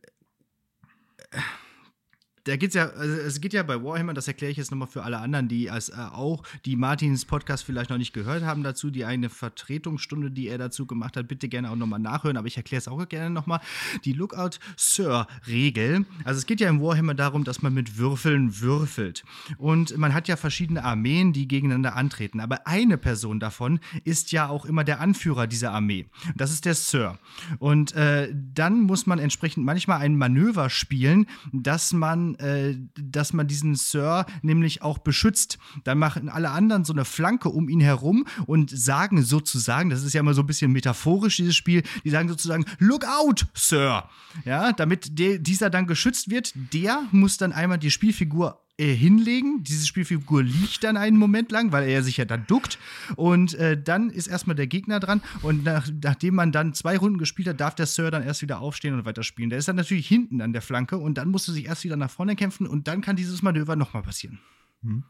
da 2.45 2.55
geht's 2.57 2.75
ja, 2.75 2.89
also 2.89 3.15
es 3.15 3.41
geht 3.41 3.53
ja 3.53 3.63
bei 3.63 3.83
Warhammer, 3.83 4.13
das 4.13 4.27
erkläre 4.27 4.51
ich 4.51 4.57
jetzt 4.57 4.69
nochmal 4.71 4.87
für 4.87 5.03
alle 5.03 5.17
anderen, 5.17 5.47
die 5.47 5.69
als 5.71 5.89
äh, 5.89 5.93
auch, 5.95 6.43
die 6.65 6.75
Martins 6.75 7.25
Podcast 7.25 7.63
vielleicht 7.63 7.89
noch 7.89 7.97
nicht 7.97 8.13
gehört 8.13 8.43
haben 8.43 8.63
dazu, 8.63 8.91
die 8.91 9.03
eine 9.03 9.29
Vertretungsstunde, 9.29 10.29
die 10.29 10.47
er 10.47 10.59
dazu 10.59 10.85
gemacht 10.85 11.17
hat, 11.17 11.27
bitte 11.27 11.49
gerne 11.49 11.71
auch 11.71 11.75
nochmal 11.75 11.99
nachhören, 11.99 12.37
aber 12.37 12.47
ich 12.47 12.57
erkläre 12.57 12.79
es 12.79 12.87
auch 12.87 13.07
gerne 13.09 13.31
nochmal. 13.31 13.61
Die 14.05 14.13
Lookout 14.13 14.59
Sir-Regel. 14.77 16.05
Also 16.23 16.37
es 16.37 16.45
geht 16.45 16.59
ja 16.61 16.69
im 16.69 16.81
Warhammer 16.81 17.15
darum, 17.15 17.43
dass 17.43 17.61
man 17.61 17.73
mit 17.73 17.97
Würfeln 17.97 18.61
würfelt. 18.61 19.23
Und 19.57 19.97
man 19.97 20.13
hat 20.13 20.27
ja 20.27 20.35
verschiedene 20.35 20.83
Armeen, 20.83 21.33
die 21.33 21.47
gegeneinander 21.47 21.95
antreten. 21.95 22.39
Aber 22.39 22.67
eine 22.67 22.97
Person 22.97 23.39
davon 23.39 23.79
ist 24.03 24.31
ja 24.31 24.47
auch 24.47 24.65
immer 24.65 24.83
der 24.83 25.01
Anführer 25.01 25.47
dieser 25.47 25.71
Armee. 25.71 26.05
Das 26.35 26.51
ist 26.51 26.65
der 26.65 26.75
Sir. 26.75 27.17
Und 27.57 27.93
äh, 27.93 28.31
dann 28.53 28.81
muss 28.81 29.07
man 29.07 29.17
entsprechend 29.17 29.65
manchmal 29.65 29.99
ein 30.01 30.15
Manöver 30.15 30.69
spielen, 30.69 31.25
dass 31.51 31.91
man 31.91 32.34
äh, 32.39 32.75
dass 32.95 33.33
man 33.33 33.47
diesen 33.47 33.75
Sir 33.75 34.25
nämlich 34.41 34.81
auch 34.81 34.97
beschützt. 34.97 35.57
Dann 35.83 35.97
machen 35.97 36.29
alle 36.29 36.51
anderen 36.51 36.85
so 36.85 36.93
eine 36.93 37.05
Flanke 37.05 37.49
um 37.49 37.69
ihn 37.69 37.79
herum 37.79 38.25
und 38.45 38.69
sagen 38.69 39.21
sozusagen, 39.21 39.89
das 39.89 40.03
ist 40.03 40.13
ja 40.13 40.21
immer 40.21 40.33
so 40.33 40.41
ein 40.41 40.47
bisschen 40.47 40.71
metaphorisch, 40.71 41.37
dieses 41.37 41.55
Spiel, 41.55 41.83
die 42.03 42.09
sagen 42.09 42.29
sozusagen, 42.29 42.65
look 42.79 43.05
out, 43.05 43.45
Sir. 43.53 44.09
Ja, 44.43 44.73
damit 44.73 45.17
der, 45.17 45.39
dieser 45.39 45.69
dann 45.69 45.87
geschützt 45.87 46.29
wird, 46.29 46.53
der 46.73 47.03
muss 47.11 47.37
dann 47.37 47.53
einmal 47.53 47.77
die 47.77 47.91
Spielfigur 47.91 48.64
äh, 48.77 48.93
hinlegen. 48.93 49.63
Diese 49.63 49.85
Spielfigur 49.85 50.43
liegt 50.43 50.83
dann 50.83 50.97
einen 50.97 51.17
Moment 51.17 51.51
lang, 51.51 51.71
weil 51.71 51.87
er 51.87 52.03
sich 52.03 52.17
ja 52.17 52.25
dann 52.25 52.45
duckt. 52.45 52.77
Und 53.15 53.53
äh, 53.55 53.81
dann 53.81 54.09
ist 54.09 54.27
erstmal 54.27 54.55
der 54.55 54.67
Gegner 54.67 54.99
dran. 54.99 55.21
Und 55.41 55.63
nach, 55.63 55.87
nachdem 56.03 56.35
man 56.35 56.51
dann 56.51 56.73
zwei 56.73 56.97
Runden 56.97 57.17
gespielt 57.17 57.47
hat, 57.47 57.61
darf 57.61 57.75
der 57.75 57.85
Sir 57.85 58.11
dann 58.11 58.23
erst 58.23 58.41
wieder 58.41 58.59
aufstehen 58.59 58.93
und 58.93 59.05
weiterspielen. 59.05 59.49
Der 59.49 59.59
ist 59.59 59.67
dann 59.67 59.77
natürlich 59.77 60.07
hinten 60.07 60.41
an 60.41 60.53
der 60.53 60.61
Flanke 60.61 60.97
und 60.97 61.17
dann 61.17 61.29
musst 61.29 61.47
du 61.47 61.51
sich 61.51 61.65
erst 61.65 61.83
wieder 61.83 61.95
nach 61.95 62.11
vorne 62.11 62.35
kämpfen 62.35 62.67
und 62.67 62.87
dann 62.87 63.01
kann 63.01 63.15
dieses 63.15 63.41
Manöver 63.41 63.75
nochmal 63.75 64.03
passieren. 64.03 64.39
Hm. 64.81 65.03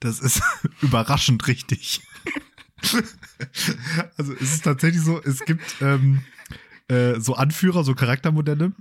Das 0.00 0.18
ist 0.18 0.42
überraschend 0.80 1.46
richtig. 1.46 2.00
also 4.16 4.32
es 4.34 4.54
ist 4.54 4.64
tatsächlich 4.64 5.02
so, 5.02 5.20
es 5.22 5.44
gibt 5.44 5.76
ähm, 5.82 6.22
äh, 6.88 7.20
so 7.20 7.34
Anführer, 7.34 7.84
so 7.84 7.94
Charaktermodelle, 7.94 8.72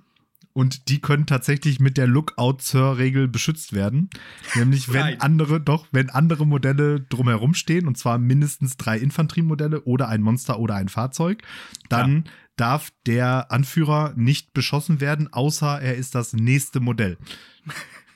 und 0.54 0.90
die 0.90 1.00
können 1.00 1.26
tatsächlich 1.26 1.80
mit 1.80 1.98
der 1.98 2.08
Lookout-Sir-Regel 2.08 3.28
beschützt 3.28 3.74
werden. 3.74 4.10
Nämlich, 4.56 4.92
wenn 4.92 5.22
andere, 5.22 5.62
doch, 5.62 5.88
wenn 5.92 6.10
andere 6.10 6.46
Modelle 6.46 7.02
drumherum 7.02 7.54
stehen, 7.54 7.88
und 7.88 7.98
zwar 7.98 8.18
mindestens 8.18 8.78
drei 8.78 8.98
Infanteriemodelle 8.98 9.82
oder 9.84 10.08
ein 10.08 10.22
Monster 10.22 10.60
oder 10.60 10.76
ein 10.76 10.90
Fahrzeug, 10.90 11.44
dann 11.88 12.24
ja. 12.26 12.32
darf 12.56 12.92
der 13.06 13.52
Anführer 13.52 14.14
nicht 14.16 14.54
beschossen 14.54 15.02
werden, 15.02 15.32
außer 15.32 15.82
er 15.82 15.96
ist 15.96 16.16
das 16.16 16.34
nächste 16.34 16.80
Modell. 16.80 17.18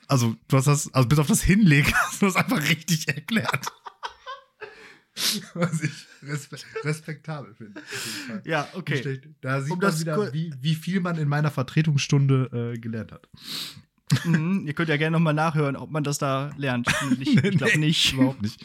Also, 0.08 0.36
du 0.48 0.58
hast 0.58 0.68
das, 0.68 0.94
also 0.94 1.08
bis 1.08 1.20
auf 1.20 1.28
das 1.28 1.42
Hinlegen 1.44 1.94
hast 1.94 2.22
du 2.22 2.26
das 2.26 2.36
einfach 2.36 2.62
richtig 2.70 3.08
erklärt. 3.08 3.72
Was 5.54 5.84
ich 5.84 6.08
respe 6.24 6.58
respektabel 6.84 7.54
finde. 7.54 7.82
Ja, 8.46 8.68
okay. 8.74 9.22
Da 9.42 9.62
sieht 9.62 9.72
um 9.72 9.80
man 9.80 10.00
wieder, 10.00 10.34
wie, 10.34 10.54
wie 10.60 10.76
viel 10.76 11.02
man 11.02 11.18
in 11.18 11.28
meiner 11.28 11.52
Vertretungsstunde 11.52 12.74
äh, 12.74 12.80
gelernt 12.80 13.12
hat. 13.12 13.30
Mhm, 14.26 14.66
ihr 14.66 14.74
könnt 14.74 14.90
ja 14.90 14.98
gerne 14.98 15.16
nochmal 15.16 15.34
nachhören, 15.34 15.76
ob 15.76 15.92
man 15.92 16.04
das 16.04 16.18
da 16.18 16.52
lernt. 16.58 16.88
Ich, 17.20 17.44
ich 17.44 17.58
glaube 17.58 17.78
nicht. 17.78 18.14
Überhaupt 18.14 18.42
nicht. 18.42 18.64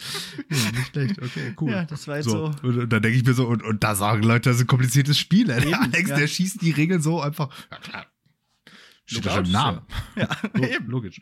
Nee, 0.48 0.56
nicht 0.78 0.88
schlecht. 0.90 1.22
Okay, 1.22 1.54
cool. 1.60 1.70
Ja, 1.70 1.84
das 1.84 2.08
war 2.08 2.16
jetzt 2.16 2.26
so. 2.26 2.52
so. 2.52 2.66
Und, 2.66 2.78
und 2.78 2.92
dann 2.92 3.02
denke 3.02 3.18
ich 3.18 3.24
mir 3.24 3.34
so, 3.34 3.46
und, 3.46 3.62
und 3.62 3.84
da 3.84 3.94
sagen 3.94 4.22
Leute, 4.22 4.48
das 4.48 4.56
ist 4.56 4.62
ein 4.64 4.66
kompliziertes 4.68 5.18
Spiel. 5.18 5.50
Eben, 5.50 5.70
der 5.70 5.80
Alex, 5.80 6.10
ja. 6.10 6.16
der 6.16 6.26
schießt 6.26 6.62
die 6.62 6.70
Regeln 6.70 7.02
so 7.02 7.20
einfach. 7.20 7.50
Ja, 7.70 7.78
klar. 7.78 8.06
Steht 9.04 9.26
doch 9.26 9.36
im 9.38 9.50
Namen. 9.50 9.80
Ja, 10.16 10.28
ja 10.60 10.78
logisch. 10.86 11.20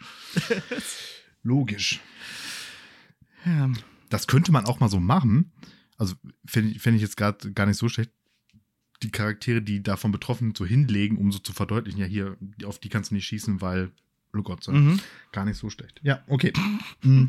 Logisch. 1.43 2.01
Ja 3.45 3.71
das 4.09 4.27
könnte 4.27 4.53
man 4.53 4.67
auch 4.67 4.81
mal 4.81 4.89
so 4.89 5.01
machen. 5.01 5.53
Also 5.99 6.15
fände 6.47 6.71
ich, 6.71 6.81
fänd 6.81 6.97
ich 6.97 7.03
jetzt 7.03 7.17
gerade 7.17 7.53
gar 7.53 7.67
nicht 7.67 7.79
so 7.79 7.89
schlecht. 7.89 8.11
Die 9.03 9.11
Charaktere, 9.11 9.61
die 9.61 9.83
davon 9.83 10.13
betroffen 10.13 10.49
sind, 10.49 10.57
so 10.57 10.65
hinlegen, 10.65 11.19
um 11.19 11.31
so 11.31 11.39
zu 11.39 11.53
verdeutlichen, 11.53 12.01
ja, 12.01 12.07
hier, 12.07 12.37
auf 12.65 12.79
die 12.79 12.89
kannst 12.89 13.11
du 13.11 13.15
nicht 13.15 13.27
schießen, 13.27 13.61
weil, 13.61 13.91
oh 14.35 14.43
Gott 14.43 14.65
sei 14.65 14.73
mhm. 14.73 15.01
gar 15.33 15.45
nicht 15.45 15.59
so 15.59 15.69
schlecht. 15.69 16.01
Ja, 16.03 16.23
okay. 16.29 16.53
mhm. 17.03 17.29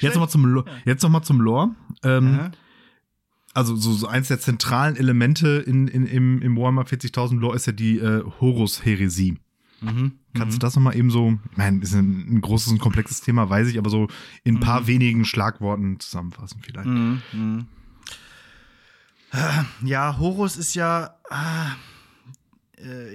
Jetzt 0.00 0.14
nochmal 0.14 0.28
zum, 0.28 0.56
ja. 0.56 0.64
jetzt 0.84 1.02
noch 1.02 1.10
mal 1.10 1.22
zum 1.22 1.40
Lore. 1.40 1.74
Ähm, 2.02 2.50
also 3.54 3.76
so, 3.76 3.92
so 3.92 4.06
eins 4.06 4.28
der 4.28 4.40
zentralen 4.40 4.96
Elemente 4.96 5.64
in, 5.66 5.88
in, 5.88 6.06
im, 6.06 6.42
im 6.42 6.56
Warhammer 6.56 6.82
40.000 6.82 7.38
Lore 7.38 7.56
ist 7.56 7.66
ja 7.66 7.72
die 7.72 7.98
äh, 7.98 8.22
Horus-Heresie. 8.40 9.38
Mhm. 9.80 10.12
Kannst 10.34 10.56
mhm. 10.56 10.60
du 10.60 10.66
das 10.66 10.76
nochmal 10.76 10.96
eben 10.96 11.10
so, 11.10 11.38
ich 11.50 11.56
meine, 11.56 11.80
ist 11.82 11.94
ein, 11.94 12.36
ein, 12.36 12.40
großes 12.40 12.72
und 12.72 12.78
komplexes 12.78 13.20
Thema, 13.20 13.48
weiß 13.48 13.68
ich, 13.68 13.78
aber 13.78 13.90
so 13.90 14.08
in 14.44 14.56
ein 14.56 14.60
paar 14.60 14.82
mhm. 14.82 14.86
wenigen 14.86 15.24
Schlagworten 15.24 15.98
zusammenfassen 16.00 16.60
vielleicht. 16.62 16.88
Mhm. 16.88 17.22
mhm. 17.32 17.66
Ja, 19.84 20.18
Horus 20.18 20.56
ist 20.56 20.74
ja, 20.74 21.14
ah, 21.30 21.76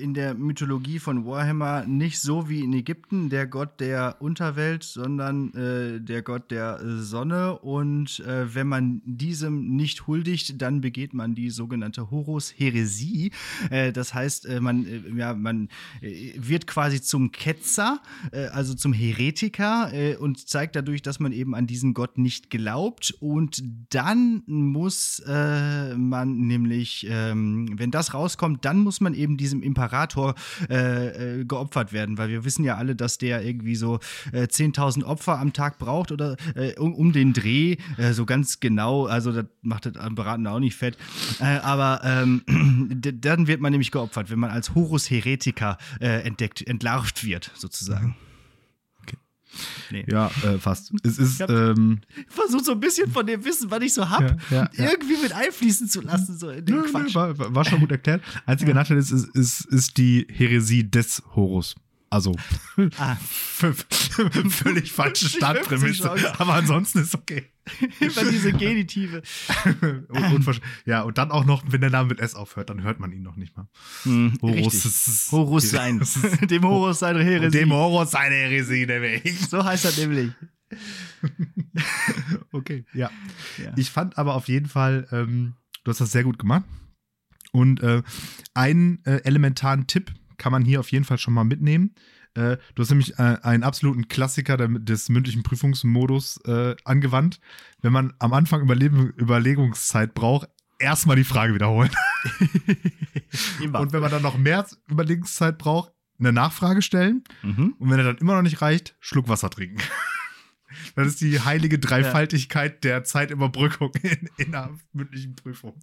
in 0.01 0.13
der 0.13 0.34
Mythologie 0.34 0.99
von 0.99 1.26
Warhammer 1.26 1.86
nicht 1.86 2.20
so 2.20 2.49
wie 2.49 2.61
in 2.61 2.74
Ägypten 2.74 3.30
der 3.30 3.47
Gott 3.47 3.80
der 3.80 4.18
Unterwelt, 4.20 4.84
sondern 4.84 5.53
äh, 5.53 5.99
der 5.99 6.22
Gott 6.22 6.51
der 6.51 6.80
Sonne. 7.01 7.57
Und 7.59 8.20
äh, 8.20 8.53
wenn 8.53 8.68
man 8.68 9.01
diesem 9.05 9.76
nicht 9.76 10.07
huldigt, 10.07 10.61
dann 10.61 10.82
begeht 10.82 11.13
man 11.13 11.36
die 11.36 11.49
sogenannte 11.49 12.11
Horus-Heresie. 12.11 13.32
Äh, 13.70 13.91
das 13.91 14.13
heißt, 14.13 14.45
äh, 14.45 14.59
man, 14.59 14.86
äh, 14.86 15.01
ja, 15.16 15.34
man 15.34 15.70
wird 16.01 16.68
quasi 16.68 17.01
zum 17.01 17.32
Ketzer, 17.32 17.99
also 18.51 18.74
zum 18.74 18.93
Heretiker 18.93 19.91
und 20.20 20.47
zeigt 20.47 20.76
dadurch, 20.76 21.01
dass 21.01 21.20
man 21.20 21.32
eben 21.32 21.55
an 21.55 21.68
diesen 21.68 21.93
Gott 21.93 22.18
nicht 22.18 22.49
glaubt. 22.49 23.16
Und 23.20 23.63
dann 23.89 24.43
muss 24.45 25.22
man 25.26 26.38
nämlich, 26.38 27.07
ähm, 27.09 27.74
wenn 27.78 27.91
das 27.91 28.13
rauskommt, 28.13 28.66
dann 28.66 28.80
muss 28.80 29.01
man 29.01 29.13
eben 29.13 29.38
diesem 29.38 29.55
diesem 29.56 29.64
Imperator 29.64 30.36
äh, 30.70 31.39
äh, 31.39 31.45
geopfert 31.45 31.93
werden, 31.93 32.18
weil 32.18 32.30
wir 32.30 32.43
wissen 32.43 32.64
ja 32.64 32.76
alle, 32.76 32.95
dass 32.95 33.18
der 33.18 33.43
irgendwie 33.43 33.76
so 33.76 33.99
äh, 34.32 34.43
10.000 34.43 35.03
Opfer 35.03 35.39
am 35.39 35.53
Tag 35.53 35.78
braucht 35.78 36.12
oder 36.12 36.36
äh, 36.56 36.78
um, 36.78 36.93
um, 36.93 37.12
den 37.12 37.34
Dreh, 37.34 37.78
äh, 37.97 38.14
so 38.14 38.26
ganz 38.26 38.60
genau, 38.60 39.06
also 39.06 39.32
das 39.32 39.45
macht 39.62 39.86
das 39.86 39.97
am 39.97 40.16
auch 40.47 40.60
nicht 40.60 40.76
fett, 40.76 40.97
aber 41.39 42.01
ähm, 42.03 42.41
dann 43.22 43.47
wird 43.47 43.62
man 43.62 43.72
nämlich 43.72 43.91
geopfert, 43.91 44.30
wenn 44.30 44.39
man 44.39 44.49
als 44.49 44.76
Horus 44.76 45.10
Heretiker 45.10 45.78
entdeckt, 45.99 46.66
entlarvt 46.66 47.26
wird, 47.26 47.51
sozusagen. 47.56 48.16
Nee. 49.91 50.06
Ja, 50.10 50.32
äh, 50.43 50.58
fast. 50.58 50.91
Es 51.03 51.18
ist. 51.18 51.41
Ich 51.41 51.49
ähm, 51.49 52.01
versuche 52.28 52.64
so 52.64 52.72
ein 52.74 52.80
bisschen 52.80 53.12
von 53.12 53.26
dem 53.26 53.43
Wissen, 53.43 53.70
was 53.72 53.82
ich 53.82 53.93
so 53.93 54.10
habe, 54.10 54.38
ja, 54.49 54.70
ja, 54.74 54.89
irgendwie 54.91 55.18
mit 55.22 55.34
einfließen 55.34 55.88
zu 55.88 56.01
lassen. 56.01 56.38
So 56.38 56.49
in 56.49 56.66
den 56.66 56.76
nö, 56.76 56.84
Quatsch. 56.84 57.16
Nö, 57.16 57.38
war, 57.38 57.56
war, 57.56 57.66
schon 57.66 57.80
gut 57.80 57.91
erklärt. 57.91 58.22
Einziger 58.45 58.74
Nachteil 58.74 58.97
ist, 58.97 59.12
ist, 59.12 59.28
ist, 59.36 59.66
ist 59.66 59.97
die 59.97 60.28
Häresie 60.30 60.89
des 60.89 61.24
Horus. 61.36 61.76
Also 62.10 62.34
ah. 62.97 63.18
völlig 64.49 64.91
falsche 64.91 65.28
Startprämisse. 65.30 66.12
Aber 66.39 66.53
ansonsten 66.53 66.99
ist 66.99 67.16
okay. 67.16 67.45
Immer 67.99 68.32
diese 68.32 68.53
Genitive. 68.53 69.22
und, 70.09 70.47
und, 70.47 70.61
ja, 70.86 71.01
und 71.01 71.18
dann 71.18 71.32
auch 71.32 71.45
noch, 71.45 71.63
wenn 71.68 71.82
der 71.82 71.89
Name 71.89 72.09
mit 72.09 72.20
S 72.20 72.36
aufhört, 72.36 72.70
dann 72.70 72.84
hört 72.84 72.99
man 72.99 73.11
ihn 73.11 73.24
noch 73.24 73.36
nicht 73.36 73.55
mal. 73.57 73.68
Hm, 74.03 74.38
Horus, 74.41 74.86
ist, 74.86 75.32
Horus 75.32 75.70
sein. 75.70 76.01
Dem 76.41 76.63
Horus 76.63 76.99
seine 76.99 77.24
Heresie. 77.24 77.57
Dem 77.57 77.72
Horus 77.72 78.11
seine 78.11 78.36
Heresie, 78.36 78.86
nämlich. 78.86 79.39
So 79.49 79.63
heißt 79.63 79.86
er 79.86 80.07
nämlich. 80.07 80.32
okay, 82.51 82.86
ja. 82.93 83.09
ja. 83.63 83.74
Ich 83.76 83.89
fand 83.89 84.18
aber 84.18 84.36
auf 84.36 84.47
jeden 84.47 84.68
Fall, 84.68 85.07
ähm, 85.11 85.53
du 85.84 85.91
hast 85.91 86.01
das 86.01 86.11
sehr 86.11 86.24
gut 86.24 86.38
gemacht. 86.38 86.66
Und 87.51 87.82
äh, 87.82 88.03
einen 88.53 89.03
äh, 89.05 89.22
elementaren 89.24 89.88
Tipp, 89.88 90.13
kann 90.38 90.51
man 90.51 90.66
hier 90.66 90.82
auf 90.82 90.91
jeden 90.91 91.05
Fall 91.05 91.18
schon 91.18 91.34
mal 91.34 91.45
mitnehmen. 91.45 91.95
Äh, 92.36 92.57
du 92.75 92.81
hast 92.81 92.89
nämlich 92.89 93.17
äh, 93.17 93.38
einen 93.41 93.63
absoluten 93.63 94.07
Klassiker 94.07 94.57
des 94.57 95.09
mündlichen 95.09 95.43
Prüfungsmodus 95.43 96.41
äh, 96.45 96.75
angewandt. 96.83 97.39
Wenn 97.81 97.93
man 97.93 98.13
am 98.19 98.33
Anfang 98.33 98.61
Überleben, 98.61 99.13
Überlegungszeit 99.17 100.13
braucht, 100.13 100.49
erstmal 100.79 101.15
die 101.15 101.23
Frage 101.23 101.53
wiederholen. 101.53 101.91
Und 103.61 103.93
wenn 103.93 104.01
man 104.01 104.11
dann 104.11 104.21
noch 104.21 104.38
mehr 104.38 104.65
Überlegungszeit 104.89 105.57
braucht, 105.57 105.91
eine 106.19 106.33
Nachfrage 106.33 106.81
stellen. 106.81 107.23
Mhm. 107.41 107.75
Und 107.77 107.89
wenn 107.89 107.99
er 107.99 108.05
dann 108.05 108.17
immer 108.17 108.36
noch 108.36 108.41
nicht 108.41 108.61
reicht, 108.61 108.95
Schluck 108.99 109.27
Wasser 109.27 109.49
trinken. 109.49 109.77
Das 110.95 111.07
ist 111.07 111.21
die 111.21 111.39
heilige 111.39 111.79
Dreifaltigkeit 111.79 112.73
ja. 112.73 112.79
der 112.81 113.03
Zeitüberbrückung 113.03 113.91
in, 114.01 114.29
in 114.38 114.55
einer 114.55 114.77
mündlichen 114.91 115.36
Prüfung. 115.36 115.79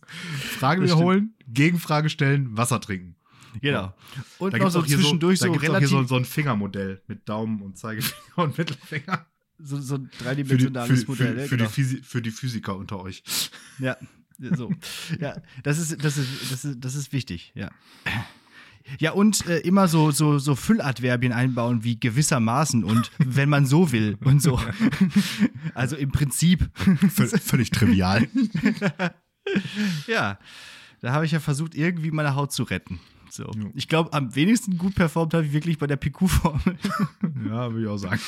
Frage 0.58 0.82
wiederholen. 0.82 1.34
Gegenfrage 1.46 2.10
stellen, 2.10 2.56
Wasser 2.56 2.80
trinken. 2.80 3.16
Genau. 3.60 3.94
Und 4.38 4.54
da 4.54 4.58
noch 4.58 4.70
so 4.70 4.82
zwischendurch 4.82 5.38
so, 5.38 5.46
da 5.46 5.54
so 5.54 5.60
relativ. 5.60 5.88
Hier 5.88 5.98
so, 5.98 6.04
so 6.04 6.16
ein 6.16 6.24
Fingermodell 6.24 7.02
mit 7.06 7.28
Daumen 7.28 7.60
und 7.62 7.76
Zeigefinger 7.76 8.20
und 8.36 8.56
Mittelfinger. 8.56 9.26
So, 9.58 9.80
so 9.80 9.96
ein 9.96 10.10
dreidimensionales 10.18 10.88
für 10.88 10.94
die, 10.94 11.04
für, 11.04 11.10
Modell. 11.10 11.34
Für, 11.34 11.48
für, 11.48 11.56
genau. 11.56 11.68
die 11.68 11.74
Physi 11.74 12.02
für 12.02 12.22
die 12.22 12.30
Physiker 12.30 12.76
unter 12.76 13.00
euch. 13.00 13.22
Ja, 13.78 13.96
so. 14.38 14.72
ja, 15.20 15.36
das 15.62 15.78
ist, 15.78 16.02
das, 16.04 16.16
ist, 16.16 16.50
das, 16.50 16.64
ist, 16.64 16.76
das 16.80 16.94
ist 16.94 17.12
wichtig, 17.12 17.52
ja. 17.54 17.70
Ja, 18.98 19.12
und 19.12 19.46
äh, 19.46 19.58
immer 19.58 19.88
so, 19.88 20.10
so, 20.10 20.38
so 20.38 20.54
Fülladverbien 20.54 21.32
einbauen 21.32 21.84
wie 21.84 21.98
gewissermaßen 21.98 22.84
und 22.84 23.10
wenn 23.18 23.48
man 23.48 23.66
so 23.66 23.92
will 23.92 24.16
und 24.24 24.42
so. 24.42 24.60
Also 25.74 25.96
im 25.96 26.12
Prinzip. 26.12 26.68
völlig 27.08 27.70
trivial. 27.70 28.28
ja, 30.06 30.38
da 31.00 31.12
habe 31.12 31.24
ich 31.24 31.32
ja 31.32 31.40
versucht, 31.40 31.74
irgendwie 31.74 32.10
meine 32.10 32.34
Haut 32.34 32.52
zu 32.52 32.64
retten. 32.64 33.00
So. 33.32 33.44
Ja. 33.44 33.70
Ich 33.72 33.88
glaube, 33.88 34.12
am 34.12 34.34
wenigsten 34.34 34.76
gut 34.76 34.94
performt 34.94 35.32
habe 35.32 35.46
ich 35.46 35.52
wirklich 35.54 35.78
bei 35.78 35.86
der 35.86 35.96
PQ-Formel. 35.96 36.76
ja, 37.46 37.72
würde 37.72 37.82
ich 37.82 37.88
auch 37.88 37.96
sagen. 37.96 38.20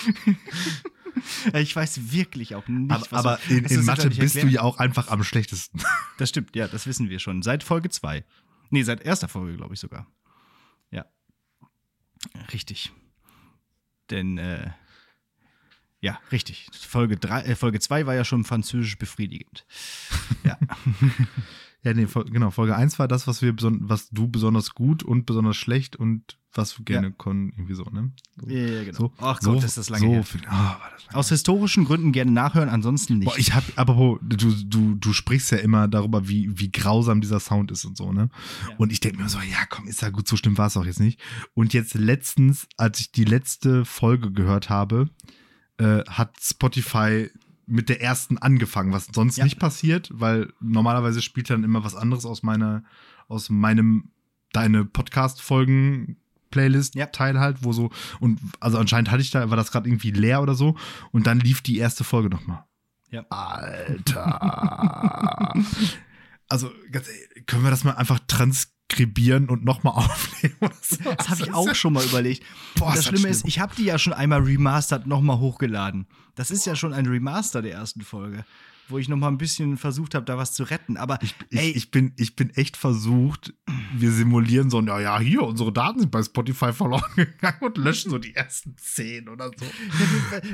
ich 1.52 1.76
weiß 1.76 2.10
wirklich 2.12 2.54
auch 2.54 2.66
nicht, 2.68 2.90
aber, 2.90 3.02
was 3.02 3.12
Aber 3.12 3.38
du, 3.46 3.54
in, 3.54 3.64
in 3.66 3.84
Mathe 3.84 4.08
bist 4.08 4.34
du 4.34 4.46
ja 4.46 4.62
auch 4.62 4.78
einfach 4.78 5.08
am 5.08 5.22
schlechtesten. 5.22 5.82
Das 6.16 6.30
stimmt, 6.30 6.56
ja, 6.56 6.68
das 6.68 6.86
wissen 6.86 7.10
wir 7.10 7.18
schon. 7.18 7.42
Seit 7.42 7.64
Folge 7.64 7.90
2. 7.90 8.24
Nee, 8.70 8.82
seit 8.84 9.02
erster 9.02 9.28
Folge, 9.28 9.56
glaube 9.56 9.74
ich 9.74 9.80
sogar. 9.80 10.06
Ja. 10.90 11.04
Richtig. 12.52 12.92
Denn, 14.10 14.38
äh, 14.38 14.70
ja, 16.00 16.18
richtig. 16.32 16.68
Folge 16.72 17.20
2 17.20 17.42
äh, 17.42 17.56
Folge 17.56 17.78
war 18.06 18.14
ja 18.14 18.24
schon 18.24 18.44
französisch 18.44 18.96
befriedigend. 18.96 19.66
Ja. 20.44 20.56
Ja, 21.84 21.92
nee, 21.92 22.06
genau, 22.30 22.50
Folge 22.50 22.74
1 22.74 22.98
war 22.98 23.08
das, 23.08 23.26
was 23.26 23.42
wir 23.42 23.54
was 23.58 24.08
du 24.08 24.26
besonders 24.26 24.74
gut 24.74 25.02
und 25.02 25.26
besonders 25.26 25.56
schlecht 25.56 25.96
und 25.96 26.38
was 26.54 26.78
wir 26.78 26.84
gerne 26.84 27.08
ja. 27.08 27.12
können, 27.12 27.52
irgendwie 27.56 27.74
so, 27.74 27.84
ne? 27.84 28.12
So, 28.40 28.48
ja, 28.48 28.66
ja, 28.66 28.84
genau. 28.84 28.98
So, 28.98 29.12
Ach 29.18 29.40
Gott, 29.40 29.60
so, 29.60 29.66
ist 29.66 29.76
das 29.76 29.90
lange 29.90 30.06
so 30.06 30.12
her. 30.12 30.24
Oh, 30.24 30.90
das 30.92 31.04
lange 31.06 31.18
Aus 31.18 31.28
historischen 31.28 31.84
Gründen 31.84 32.12
gerne 32.12 32.30
nachhören, 32.30 32.68
ansonsten 32.68 33.18
nicht. 33.18 33.28
Boah, 33.28 33.38
ich 33.38 33.54
hab, 33.54 33.64
aber 33.76 34.18
du, 34.22 34.36
du, 34.64 34.94
du 34.94 35.12
sprichst 35.12 35.50
ja 35.50 35.58
immer 35.58 35.88
darüber, 35.88 36.26
wie, 36.28 36.58
wie 36.58 36.70
grausam 36.70 37.20
dieser 37.20 37.40
Sound 37.40 37.70
ist 37.70 37.84
und 37.84 37.96
so, 37.96 38.12
ne? 38.12 38.30
Ja. 38.68 38.76
Und 38.76 38.90
ich 38.90 39.00
denke 39.00 39.20
mir 39.20 39.28
so, 39.28 39.38
ja, 39.38 39.66
komm, 39.68 39.86
ist 39.86 40.00
ja 40.00 40.10
gut, 40.10 40.26
so 40.26 40.36
schlimm 40.36 40.56
war 40.56 40.68
es 40.68 40.76
auch 40.76 40.86
jetzt 40.86 41.00
nicht. 41.00 41.20
Und 41.52 41.74
jetzt 41.74 41.94
letztens, 41.94 42.66
als 42.78 43.00
ich 43.00 43.12
die 43.12 43.24
letzte 43.24 43.84
Folge 43.84 44.30
gehört 44.32 44.70
habe, 44.70 45.10
äh, 45.78 46.02
hat 46.08 46.36
Spotify 46.40 47.30
mit 47.66 47.88
der 47.88 48.02
ersten 48.02 48.38
angefangen, 48.38 48.92
was 48.92 49.08
sonst 49.12 49.36
ja. 49.36 49.44
nicht 49.44 49.58
passiert, 49.58 50.10
weil 50.12 50.52
normalerweise 50.60 51.22
spielt 51.22 51.50
dann 51.50 51.64
immer 51.64 51.84
was 51.84 51.94
anderes 51.94 52.26
aus 52.26 52.42
meiner, 52.42 52.84
aus 53.28 53.50
meinem, 53.50 54.10
deine 54.52 54.84
Podcast-Folgen 54.84 56.16
Playlist-Teil 56.50 57.34
ja. 57.34 57.40
halt, 57.40 57.64
wo 57.64 57.72
so, 57.72 57.90
und 58.20 58.38
also 58.60 58.78
anscheinend 58.78 59.10
hatte 59.10 59.22
ich 59.22 59.30
da, 59.30 59.50
war 59.50 59.56
das 59.56 59.72
gerade 59.72 59.88
irgendwie 59.88 60.12
leer 60.12 60.40
oder 60.40 60.54
so, 60.54 60.76
und 61.10 61.26
dann 61.26 61.40
lief 61.40 61.62
die 61.62 61.78
erste 61.78 62.04
Folge 62.04 62.30
nochmal. 62.30 62.64
Ja. 63.10 63.24
Alter. 63.28 64.34
also, 66.48 66.70
ganz, 66.90 67.08
können 67.46 67.64
wir 67.64 67.70
das 67.70 67.84
mal 67.84 67.92
einfach 67.92 68.20
transkribieren 68.88 69.48
und 69.48 69.64
nochmal 69.64 69.94
aufnehmen? 69.96 70.56
So? 70.80 71.12
Das 71.16 71.28
habe 71.28 71.42
ich 71.42 71.52
auch 71.52 71.74
schon 71.74 71.92
mal 71.92 72.04
überlegt. 72.04 72.44
Boah, 72.76 72.94
das 72.94 73.06
Schlimme 73.06 73.28
ist, 73.28 73.46
ich 73.46 73.58
habe 73.58 73.74
die 73.76 73.84
ja 73.84 73.98
schon 73.98 74.12
einmal 74.12 74.40
remastered 74.40 75.06
nochmal 75.06 75.38
hochgeladen. 75.38 76.06
Das 76.34 76.50
ist 76.50 76.66
ja 76.66 76.76
schon 76.76 76.92
ein 76.92 77.06
Remaster 77.06 77.62
der 77.62 77.72
ersten 77.72 78.02
Folge, 78.02 78.44
wo 78.88 78.98
ich 78.98 79.08
noch 79.08 79.16
mal 79.16 79.28
ein 79.28 79.38
bisschen 79.38 79.76
versucht 79.76 80.14
habe, 80.14 80.24
da 80.24 80.36
was 80.36 80.52
zu 80.52 80.64
retten. 80.64 80.96
Aber 80.96 81.18
ich, 81.22 81.34
ey, 81.50 81.70
ich 81.70 81.90
bin, 81.90 82.12
ich 82.16 82.36
bin 82.36 82.50
echt 82.50 82.76
versucht, 82.76 83.54
wir 83.96 84.10
simulieren 84.10 84.70
so, 84.70 84.80
ja, 84.82 85.00
ja, 85.00 85.18
hier, 85.18 85.42
unsere 85.42 85.72
Daten 85.72 86.00
sind 86.00 86.10
bei 86.10 86.22
Spotify 86.22 86.72
verloren 86.72 87.02
gegangen 87.16 87.60
und 87.60 87.78
löschen 87.78 88.10
so 88.10 88.18
die 88.18 88.34
ersten 88.34 88.76
zehn 88.76 89.28
oder 89.28 89.50
so. 89.56 89.64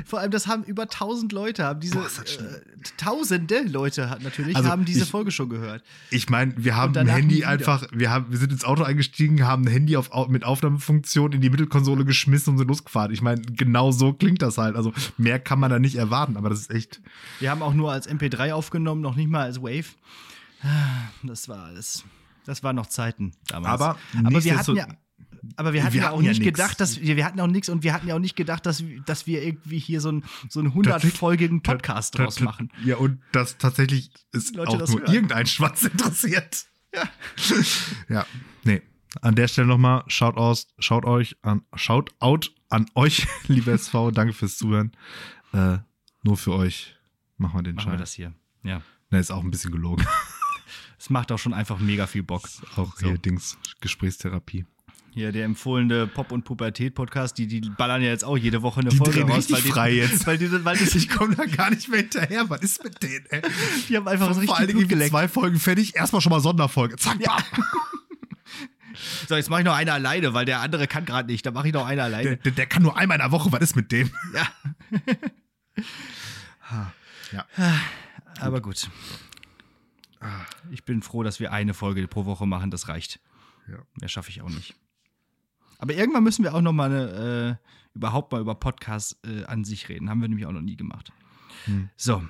Vor 0.05 0.19
allem, 0.19 0.31
das 0.31 0.47
haben 0.47 0.63
über 0.63 0.87
tausend 0.87 1.31
Leute, 1.31 1.65
haben 1.65 1.79
diese, 1.79 1.95
Boah, 1.95 2.05
äh, 2.05 2.61
tausende 2.97 3.61
Leute 3.63 4.17
natürlich, 4.21 4.55
also 4.55 4.69
haben 4.69 4.85
diese 4.85 5.03
ich, 5.03 5.09
Folge 5.09 5.31
schon 5.31 5.49
gehört. 5.49 5.83
Ich 6.09 6.29
meine, 6.29 6.53
wir 6.57 6.75
haben 6.75 6.95
ein 6.95 7.07
Handy 7.07 7.43
einfach, 7.43 7.85
wir 7.91 8.11
haben, 8.11 8.27
wir 8.29 8.37
sind 8.37 8.51
ins 8.51 8.63
Auto 8.63 8.83
eingestiegen, 8.83 9.45
haben 9.45 9.65
ein 9.65 9.71
Handy 9.71 9.97
auf, 9.97 10.09
mit 10.29 10.43
Aufnahmefunktion 10.43 11.33
in 11.33 11.41
die 11.41 11.49
Mittelkonsole 11.49 12.05
geschmissen 12.05 12.53
und 12.53 12.57
sind 12.57 12.67
losgefahren. 12.67 13.11
Ich 13.11 13.21
meine, 13.21 13.41
genau 13.41 13.91
so 13.91 14.13
klingt 14.13 14.41
das 14.41 14.57
halt. 14.57 14.75
Also 14.75 14.93
mehr 15.17 15.39
kann 15.39 15.59
man 15.59 15.69
da 15.69 15.79
nicht 15.79 15.95
erwarten, 15.95 16.37
aber 16.37 16.49
das 16.49 16.61
ist 16.61 16.71
echt. 16.71 17.01
Wir 17.39 17.51
haben 17.51 17.61
auch 17.61 17.73
nur 17.73 17.91
als 17.91 18.07
MP3 18.21 18.53
aufgenommen, 18.53 19.01
noch 19.01 19.15
nicht 19.15 19.29
mal 19.29 19.43
als 19.43 19.61
Wave. 19.61 19.85
Ah, 20.63 21.09
das 21.23 21.49
war 21.49 21.65
alles. 21.65 22.03
Das 22.45 22.63
waren 22.63 22.75
noch 22.75 22.87
Zeiten 22.87 23.33
damals. 23.47 23.81
Aber, 23.81 23.97
aber 24.23 24.43
wir 24.43 24.57
hatten 24.57 24.75
ja. 24.75 24.87
Aber 25.55 25.73
wir 25.73 25.83
hatten 25.83 25.95
wir 25.95 26.01
ja 26.01 26.11
auch 26.11 26.21
nicht 26.21 26.37
ja 26.37 26.45
gedacht, 26.45 26.79
dass 26.79 27.01
wir, 27.01 27.15
wir 27.15 27.25
hatten 27.25 27.39
auch 27.39 27.47
nichts 27.47 27.67
und 27.69 27.83
wir 27.83 27.93
hatten 27.93 28.07
ja 28.07 28.15
auch 28.15 28.19
nicht 28.19 28.35
gedacht, 28.35 28.65
dass, 28.65 28.83
dass 29.05 29.25
wir 29.25 29.43
irgendwie 29.43 29.79
hier 29.79 29.99
so, 29.99 30.11
ein, 30.11 30.23
so 30.49 30.59
einen 30.59 30.71
100-folgigen 30.71 31.63
Podcast 31.63 32.17
draus 32.17 32.39
machen. 32.41 32.71
Ja, 32.83 32.97
und 32.97 33.19
dass 33.31 33.57
tatsächlich 33.57 34.11
ist 34.31 34.55
Leute, 34.55 34.71
auch 34.71 34.87
nur 34.87 34.99
hören. 34.99 35.13
irgendein 35.13 35.47
Schwanz 35.47 35.83
interessiert. 35.83 36.65
Ja. 36.93 37.07
ja, 38.09 38.25
nee. 38.65 38.81
An 39.21 39.35
der 39.35 39.47
Stelle 39.47 39.65
nochmal, 39.65 40.03
schaut 40.07 40.35
aus, 40.35 40.67
schaut 40.77 41.05
euch 41.05 41.37
an, 41.41 41.61
schaut 41.73 42.09
out 42.19 42.53
an 42.67 42.85
euch, 42.95 43.27
liebe 43.47 43.71
SV, 43.71 44.11
danke 44.11 44.33
fürs 44.33 44.57
Zuhören. 44.57 44.91
Äh, 45.53 45.77
nur 46.23 46.35
für 46.35 46.51
euch 46.51 46.97
machen 47.41 47.59
wir 47.59 47.63
den 47.63 47.75
machen 47.75 47.85
Schein. 47.85 47.93
wir 47.93 47.99
das 47.99 48.13
hier, 48.13 48.33
ja. 48.63 48.81
Ne, 49.09 49.19
ist 49.19 49.31
auch 49.31 49.43
ein 49.43 49.51
bisschen 49.51 49.71
gelogen. 49.71 50.05
Es 50.97 51.09
macht 51.09 51.31
auch 51.31 51.39
schon 51.39 51.53
einfach 51.53 51.79
mega 51.79 52.05
viel 52.05 52.21
Bock. 52.21 52.47
Auch 52.75 52.95
so. 52.95 53.07
hier 53.07 53.17
Dings, 53.17 53.57
Gesprächstherapie. 53.81 54.65
Ja, 55.13 55.31
der 55.31 55.43
empfohlene 55.43 56.07
Pop- 56.07 56.31
und 56.31 56.43
Pubertät-Podcast, 56.43 57.37
die, 57.37 57.47
die 57.47 57.61
ballern 57.69 58.01
ja 58.01 58.09
jetzt 58.09 58.23
auch 58.23 58.37
jede 58.37 58.61
Woche 58.61 58.79
eine 58.79 58.91
die 58.91 58.97
Folge 58.97 59.23
raus. 59.23 59.51
Weil 59.51 59.61
die, 59.61 59.69
frei 59.69 59.91
jetzt. 59.95 60.25
Weil 60.25 60.37
die, 60.37 60.63
weil 60.63 60.77
die, 60.77 60.83
ich 60.97 61.09
komme 61.09 61.35
da 61.35 61.45
gar 61.45 61.71
nicht 61.71 61.89
mehr 61.89 61.99
hinterher. 62.01 62.49
Was 62.49 62.61
ist 62.61 62.83
mit 62.83 63.01
denen, 63.03 63.25
ey? 63.29 63.41
Die 63.89 63.97
haben 63.97 64.07
einfach 64.07 64.27
so 64.33 64.39
richtig 64.39 64.49
Vor 64.49 64.57
allen 64.57 64.67
Dingen 64.67 65.09
zwei 65.09 65.27
Folgen 65.27 65.59
fertig, 65.59 65.95
erstmal 65.95 66.21
schon 66.21 66.29
mal 66.29 66.39
Sonderfolge. 66.39 66.95
Zack, 66.97 67.19
ja. 67.19 67.37
So, 69.27 69.35
jetzt 69.35 69.49
mache 69.49 69.61
ich 69.61 69.65
noch 69.65 69.73
eine 69.73 69.93
alleine, 69.93 70.33
weil 70.33 70.45
der 70.45 70.59
andere 70.59 70.85
kann 70.85 71.05
gerade 71.05 71.31
nicht. 71.31 71.45
Da 71.45 71.51
mache 71.51 71.67
ich 71.67 71.73
noch 71.73 71.85
eine 71.85 72.03
alleine. 72.03 72.37
Der, 72.37 72.51
der, 72.51 72.65
kann 72.67 72.83
nur 72.83 72.97
einmal 72.97 73.15
in 73.15 73.21
der 73.21 73.31
Woche. 73.31 73.51
Was 73.51 73.61
ist 73.61 73.75
mit 73.75 73.91
dem? 73.91 74.11
Ja. 74.33 74.47
Ja. 77.31 77.45
Aber 78.39 78.61
gut. 78.61 78.89
Ich 80.69 80.85
bin 80.85 81.01
froh, 81.01 81.23
dass 81.23 81.39
wir 81.39 81.51
eine 81.51 81.73
Folge 81.73 82.07
pro 82.07 82.25
Woche 82.25 82.45
machen, 82.45 82.71
das 82.71 82.87
reicht. 82.87 83.19
ja. 83.67 83.79
Mehr 83.99 84.09
schaffe 84.09 84.29
ich 84.29 84.41
auch 84.41 84.49
nicht. 84.49 84.75
Aber 85.79 85.95
irgendwann 85.95 86.23
müssen 86.23 86.43
wir 86.43 86.53
auch 86.53 86.61
noch 86.61 86.73
mal 86.73 86.91
eine, 86.91 87.59
äh, 87.59 87.95
überhaupt 87.95 88.31
mal 88.31 88.39
über 88.39 88.53
Podcasts 88.53 89.17
äh, 89.25 89.45
an 89.45 89.63
sich 89.63 89.89
reden. 89.89 90.09
Haben 90.09 90.21
wir 90.21 90.27
nämlich 90.27 90.45
auch 90.45 90.51
noch 90.51 90.61
nie 90.61 90.75
gemacht. 90.77 91.11
Hm. 91.65 91.89
So. 91.97 92.23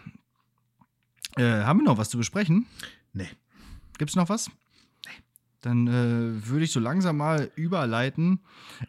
Äh, 1.35 1.63
haben 1.63 1.79
wir 1.79 1.85
noch 1.85 1.97
was 1.97 2.09
zu 2.09 2.17
besprechen? 2.17 2.65
Nee. 3.13 3.29
Gibt 3.97 4.09
es 4.09 4.15
noch 4.15 4.29
was? 4.29 4.49
Dann 5.61 5.87
äh, 5.87 6.47
würde 6.47 6.65
ich 6.65 6.71
so 6.71 6.79
langsam 6.79 7.17
mal 7.17 7.51
überleiten 7.55 8.39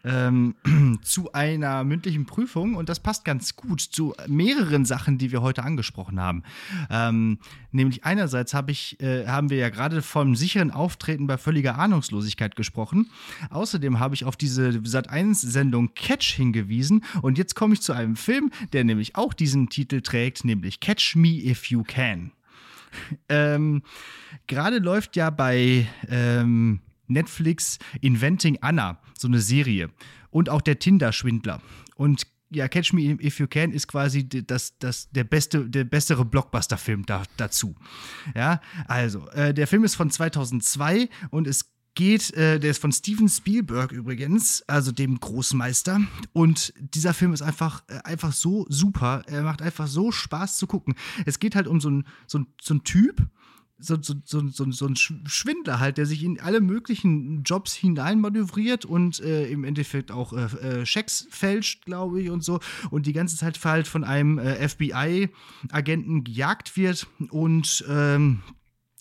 ähm, 0.03 0.55
zu 1.03 1.31
einer 1.33 1.83
mündlichen 1.83 2.25
Prüfung 2.25 2.75
und 2.75 2.89
das 2.89 2.99
passt 2.99 3.25
ganz 3.25 3.55
gut 3.55 3.79
zu 3.79 4.15
mehreren 4.27 4.83
Sachen, 4.85 5.17
die 5.17 5.31
wir 5.31 5.41
heute 5.41 5.63
angesprochen 5.63 6.19
haben. 6.19 6.43
Ähm, 6.89 7.37
nämlich 7.71 8.03
einerseits 8.05 8.53
hab 8.53 8.69
ich, 8.69 8.99
äh, 9.01 9.27
haben 9.27 9.49
wir 9.49 9.57
ja 9.57 9.69
gerade 9.69 10.01
vom 10.01 10.35
sicheren 10.35 10.71
Auftreten 10.71 11.27
bei 11.27 11.37
völliger 11.37 11.77
Ahnungslosigkeit 11.77 12.55
gesprochen. 12.55 13.09
Außerdem 13.51 13.99
habe 13.99 14.15
ich 14.15 14.25
auf 14.25 14.35
diese 14.35 14.69
Sat1-Sendung 14.69 15.93
Catch 15.93 16.33
hingewiesen 16.33 17.03
und 17.21 17.37
jetzt 17.37 17.55
komme 17.55 17.75
ich 17.75 17.81
zu 17.81 17.93
einem 17.93 18.15
Film, 18.15 18.51
der 18.73 18.83
nämlich 18.83 19.15
auch 19.15 19.33
diesen 19.33 19.69
Titel 19.69 20.01
trägt, 20.01 20.43
nämlich 20.43 20.79
Catch 20.79 21.15
Me 21.15 21.29
If 21.29 21.65
You 21.65 21.83
Can. 21.83 22.31
Ähm, 23.29 23.83
Gerade 24.47 24.79
läuft 24.79 25.15
ja 25.15 25.29
bei 25.29 25.87
ähm, 26.09 26.81
Netflix 27.07 27.79
Inventing 28.01 28.57
Anna, 28.61 28.99
so 29.17 29.27
eine 29.27 29.39
Serie. 29.39 29.89
Und 30.29 30.49
auch 30.49 30.61
der 30.61 30.79
Tinder-Schwindler. 30.79 31.61
Und 31.95 32.27
ja, 32.49 32.67
Catch 32.67 32.93
Me 32.93 33.17
If 33.21 33.39
You 33.39 33.47
Can 33.47 33.71
ist 33.71 33.87
quasi 33.87 34.27
das, 34.27 34.77
das, 34.77 35.09
der, 35.11 35.23
beste, 35.23 35.69
der 35.69 35.83
bessere 35.83 36.25
Blockbuster-Film 36.25 37.05
da, 37.05 37.23
dazu. 37.37 37.75
Ja, 38.35 38.61
also, 38.87 39.27
äh, 39.29 39.53
der 39.53 39.67
Film 39.67 39.83
ist 39.83 39.95
von 39.95 40.09
2002 40.09 41.09
und 41.31 41.47
es 41.47 41.72
geht, 41.95 42.33
äh, 42.33 42.59
der 42.59 42.71
ist 42.71 42.81
von 42.81 42.91
Steven 42.91 43.29
Spielberg 43.29 43.91
übrigens, 43.91 44.63
also 44.67 44.91
dem 44.91 45.19
Großmeister. 45.19 46.01
Und 46.31 46.73
dieser 46.77 47.13
Film 47.13 47.33
ist 47.33 47.41
einfach, 47.41 47.83
äh, 47.87 47.99
einfach 48.03 48.33
so 48.33 48.65
super. 48.69 49.23
Er 49.27 49.43
macht 49.43 49.61
einfach 49.61 49.87
so 49.87 50.11
Spaß 50.11 50.57
zu 50.57 50.67
gucken. 50.67 50.95
Es 51.25 51.39
geht 51.39 51.55
halt 51.55 51.67
um 51.67 51.79
so 51.79 51.89
einen 51.89 52.07
so 52.27 52.39
so 52.61 52.77
Typ, 52.79 53.27
so, 53.83 53.97
so, 54.01 54.15
so, 54.23 54.47
so, 54.47 54.71
so 54.71 54.87
ein 54.87 54.95
Schwindler 54.95 55.79
halt, 55.79 55.97
der 55.97 56.05
sich 56.05 56.23
in 56.23 56.39
alle 56.39 56.61
möglichen 56.61 57.43
Jobs 57.43 57.73
hineinmanövriert 57.73 58.85
und 58.85 59.19
äh, 59.19 59.47
im 59.47 59.63
Endeffekt 59.63 60.11
auch 60.11 60.33
äh, 60.33 60.81
äh 60.81 60.85
Schecks 60.85 61.27
fälscht, 61.29 61.85
glaube 61.85 62.21
ich, 62.21 62.29
und 62.29 62.43
so. 62.43 62.59
Und 62.91 63.05
die 63.05 63.13
ganze 63.13 63.35
Zeit 63.35 63.63
halt 63.63 63.87
von 63.87 64.03
einem 64.03 64.37
äh, 64.39 64.67
FBI-Agenten 64.67 66.23
gejagt 66.23 66.77
wird 66.77 67.07
und 67.29 67.83
ähm, 67.89 68.41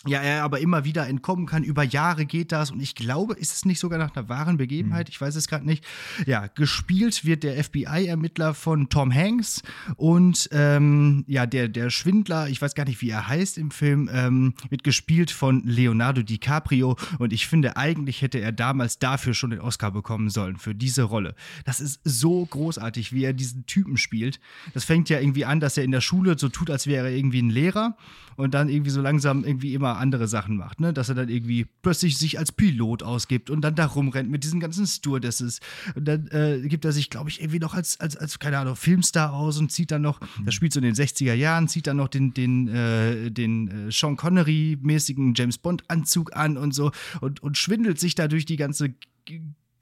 ja, 0.07 0.21
er 0.21 0.43
aber 0.43 0.61
immer 0.61 0.85
wieder 0.85 1.07
entkommen 1.07 1.47
kann. 1.47 1.63
Über 1.63 1.83
Jahre 1.83 2.27
geht 2.27 2.53
das 2.53 2.71
und 2.71 2.81
ich 2.81 2.95
glaube, 2.95 3.35
ist 3.35 3.53
es 3.53 3.65
nicht 3.65 3.79
sogar 3.79 3.99
nach 3.99 4.15
einer 4.17 4.29
wahren 4.29 4.57
Begebenheit? 4.57 5.09
Mhm. 5.09 5.11
Ich 5.11 5.21
weiß 5.21 5.37
es 5.37 5.49
gerade 5.49 5.65
nicht. 5.65 5.85
Ja, 6.27 6.49
gespielt 6.49 7.25
wird 7.25 7.45
der 7.45 7.63
FBI-Ermittler 7.63 8.55
von 8.55 8.89
Tom 8.89 9.15
Hanks 9.15 9.63
und 9.97 10.49
ähm, 10.53 11.25
ja, 11.27 11.47
der, 11.47 11.69
der 11.69 11.91
Schwindler, 11.91 12.49
ich 12.49 12.61
weiß 12.61 12.75
gar 12.75 12.85
nicht, 12.85 13.01
wie 13.01 13.11
er 13.11 13.29
heißt 13.29 13.59
im 13.59 13.71
Film, 13.71 14.11
ähm, 14.13 14.55
wird 14.71 14.85
gespielt 14.85 15.31
von 15.31 15.63
Leonardo 15.65 16.23
DiCaprio 16.23 16.97
und 17.19 17.33
ich 17.33 17.47
finde, 17.47 17.77
eigentlich 17.77 18.23
hätte 18.23 18.39
er 18.39 18.53
damals 18.53 18.99
dafür 18.99 19.35
schon 19.35 19.51
den 19.51 19.61
Oscar 19.61 19.91
bekommen 19.91 20.31
sollen, 20.31 20.57
für 20.57 20.75
diese 20.75 21.03
Rolle. 21.03 21.35
Das 21.65 21.81
ist 21.81 22.01
so 22.05 22.45
großartig, 22.45 23.13
wie 23.13 23.25
er 23.25 23.33
diesen 23.33 23.67
Typen 23.67 23.97
spielt. 23.97 24.41
Das 24.75 24.85
fängt 24.85 25.09
ja 25.09 25.21
irgendwie 25.21 25.45
an, 25.45 25.61
dass 25.61 25.77
er 25.77 25.85
in 25.85 25.93
der 25.93 26.01
Schule 26.01 26.39
so 26.39 26.49
tut, 26.49 26.71
als 26.71 26.87
wäre 26.87 27.09
er 27.09 27.17
irgendwie 27.17 27.43
ein 27.43 27.51
Lehrer 27.51 27.97
und 28.37 28.55
dann 28.55 28.69
irgendwie 28.69 28.91
so 28.91 29.01
langsam 29.01 29.45
irgendwie 29.45 29.75
immer 29.75 29.92
andere 29.99 30.29
Sachen 30.29 30.57
macht, 30.57 30.81
ne? 30.81 30.93
Dass 30.93 31.09
er 31.09 31.15
dann 31.15 31.29
irgendwie 31.29 31.67
plötzlich 31.83 32.19
sich 32.19 32.39
als 32.39 32.53
Pilot 32.53 33.03
ausgibt 33.03 33.51
und 33.51 33.63
dann 33.63 33.75
da 33.75 33.87
rumrennt 33.87 34.31
mit 34.31 34.45
diesen 34.45 34.61
ganzen 34.61 34.87
Stewardesses. 34.87 35.61
Und 35.95 36.07
dann 36.07 36.27
äh, 36.29 36.61
gibt 36.69 36.85
er 36.85 36.93
sich, 36.93 37.11
glaube 37.11 37.31
ich, 37.31 37.41
irgendwie 37.41 37.59
noch 37.59 37.75
als, 37.75 38.01
als, 38.01 38.17
als, 38.17 38.39
keine 38.39 38.59
Ahnung, 38.59 38.77
Filmstar 38.77 39.33
aus 39.33 39.59
und 39.59 39.71
zieht 39.73 39.91
dann 39.91 40.03
noch, 40.03 40.21
mhm. 40.21 40.47
das 40.47 40.55
spielt 40.55 40.73
so 40.73 40.81
in 40.81 40.85
den 40.85 40.95
60er 40.95 41.35
Jahren, 41.35 41.69
zieht 41.69 41.87
dann 41.87 41.97
noch 41.97 42.09
den, 42.09 42.35
den, 42.35 42.69
äh, 42.69 43.31
den 43.31 43.89
äh, 43.89 43.93
Sean 43.93 44.17
Connery-mäßigen 44.17 45.35
James 45.35 45.59
Bond-Anzug 45.59 46.35
an 46.37 46.57
und 46.57 46.75
so 46.75 46.93
und, 47.21 47.43
und 47.43 47.57
schwindelt 47.57 47.99
sich 47.99 48.15
da 48.15 48.29
durch 48.29 48.45
die 48.45 48.57
ganze 48.57 48.95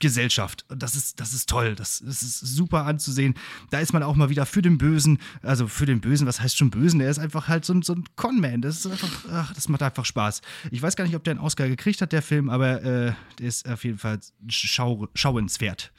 Gesellschaft. 0.01 0.65
Und 0.69 0.83
das 0.83 0.97
ist, 0.97 1.21
das 1.21 1.33
ist 1.33 1.49
toll. 1.49 1.75
Das, 1.75 2.03
das, 2.05 2.23
ist 2.23 2.41
super 2.41 2.87
anzusehen. 2.87 3.35
Da 3.71 3.79
ist 3.79 3.93
man 3.93 4.03
auch 4.03 4.17
mal 4.17 4.31
wieder 4.31 4.47
für 4.47 4.63
den 4.63 4.79
Bösen. 4.79 5.19
Also 5.43 5.69
für 5.69 5.87
den 5.87 6.01
Bösen, 6.01 6.27
was 6.27 6.41
heißt 6.41 6.57
schon 6.57 6.71
Bösen? 6.71 7.01
Er 7.01 7.11
ist 7.11 7.19
einfach 7.19 7.49
halt 7.49 7.65
so 7.65 7.75
ein, 7.75 7.83
so 7.83 7.95
ein 7.95 8.05
Conman. 8.17 8.63
Das 8.63 8.85
ist 8.85 8.87
einfach, 8.87 9.25
ach, 9.31 9.55
das 9.55 9.69
macht 9.69 9.83
einfach 9.83 10.05
Spaß. 10.05 10.41
Ich 10.71 10.83
weiß 10.83 10.97
gar 10.97 11.05
nicht, 11.05 11.15
ob 11.15 11.25
der 11.25 11.33
einen 11.33 11.41
Oscar 11.41 11.69
gekriegt 11.69 12.01
hat, 12.01 12.13
der 12.13 12.23
Film, 12.23 12.51
aber 12.51 12.83
äh, 12.83 13.13
der 13.39 13.47
ist 13.47 13.69
auf 13.69 13.85
jeden 13.85 13.99
Fall 13.99 14.19
schau, 14.49 15.07
schauenswert. 15.15 15.93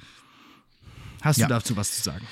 Hast 1.22 1.38
ja. 1.38 1.48
du 1.48 1.54
dazu 1.54 1.78
was 1.78 1.96
zu 1.96 2.02
sagen? 2.02 2.26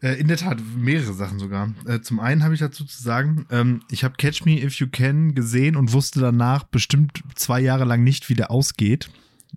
Äh, 0.00 0.20
in 0.20 0.28
der 0.28 0.36
Tat, 0.36 0.58
mehrere 0.76 1.12
Sachen 1.12 1.38
sogar. 1.38 1.72
Äh, 1.86 2.00
zum 2.00 2.20
einen 2.20 2.42
habe 2.44 2.54
ich 2.54 2.60
dazu 2.60 2.84
zu 2.84 3.02
sagen, 3.02 3.46
ähm, 3.50 3.82
ich 3.90 4.04
habe 4.04 4.14
Catch 4.16 4.44
Me 4.44 4.62
If 4.62 4.74
You 4.76 4.86
Can 4.90 5.34
gesehen 5.34 5.76
und 5.76 5.92
wusste 5.92 6.20
danach 6.20 6.64
bestimmt 6.64 7.22
zwei 7.34 7.60
Jahre 7.60 7.84
lang 7.84 8.02
nicht, 8.02 8.28
wie 8.28 8.34
der 8.34 8.50
ausgeht 8.50 9.10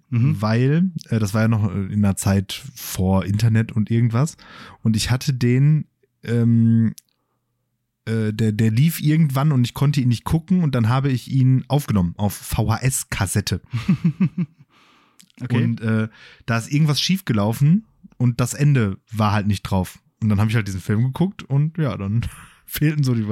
mhm. 0.10 0.42
weil 0.42 0.92
äh, 1.10 1.20
das 1.20 1.34
war 1.34 1.44
ja 1.44 1.48
noch 1.48 1.74
in 1.74 2.02
der 2.02 2.16
Zeit 2.16 2.62
vor 2.76 3.26
Internet 3.26 3.72
und 3.72 3.92
irgendwas. 3.92 4.38
Und 4.82 4.96
ich 4.96 5.12
hatte 5.12 5.34
den, 5.34 5.88
ähm, 6.24 6.94
äh, 8.06 8.34
der, 8.34 8.52
der 8.52 8.72
lief 8.72 9.02
irgendwann 9.02 9.52
und 9.52 9.66
ich 9.66 9.74
konnte 9.74 10.02
ihn 10.02 10.10
nicht 10.10 10.24
gucken 10.24 10.64
und 10.64 10.76
dann 10.76 10.90
habe 10.90 11.10
ich 11.10 11.32
ihn 11.32 11.66
aufgenommen 11.68 12.14
auf 12.18 12.36
VHS-Kassette. 12.36 13.62
okay. 15.42 15.64
Und 15.64 15.82
äh, 15.82 16.08
da 16.46 16.58
ist 16.58 16.72
irgendwas 16.72 17.02
schiefgelaufen 17.02 17.86
und 18.18 18.40
das 18.40 18.54
Ende 18.54 18.98
war 19.12 19.32
halt 19.32 19.48
nicht 19.48 19.64
drauf. 19.64 20.00
Und 20.22 20.30
dann 20.30 20.40
habe 20.40 20.50
ich 20.50 20.56
halt 20.56 20.68
diesen 20.68 20.82
Film 20.82 21.04
geguckt 21.04 21.44
und 21.44 21.78
ja, 21.78 21.98
dann 21.98 22.26
fehlten 22.66 23.04
so 23.04 23.14
die, 23.14 23.26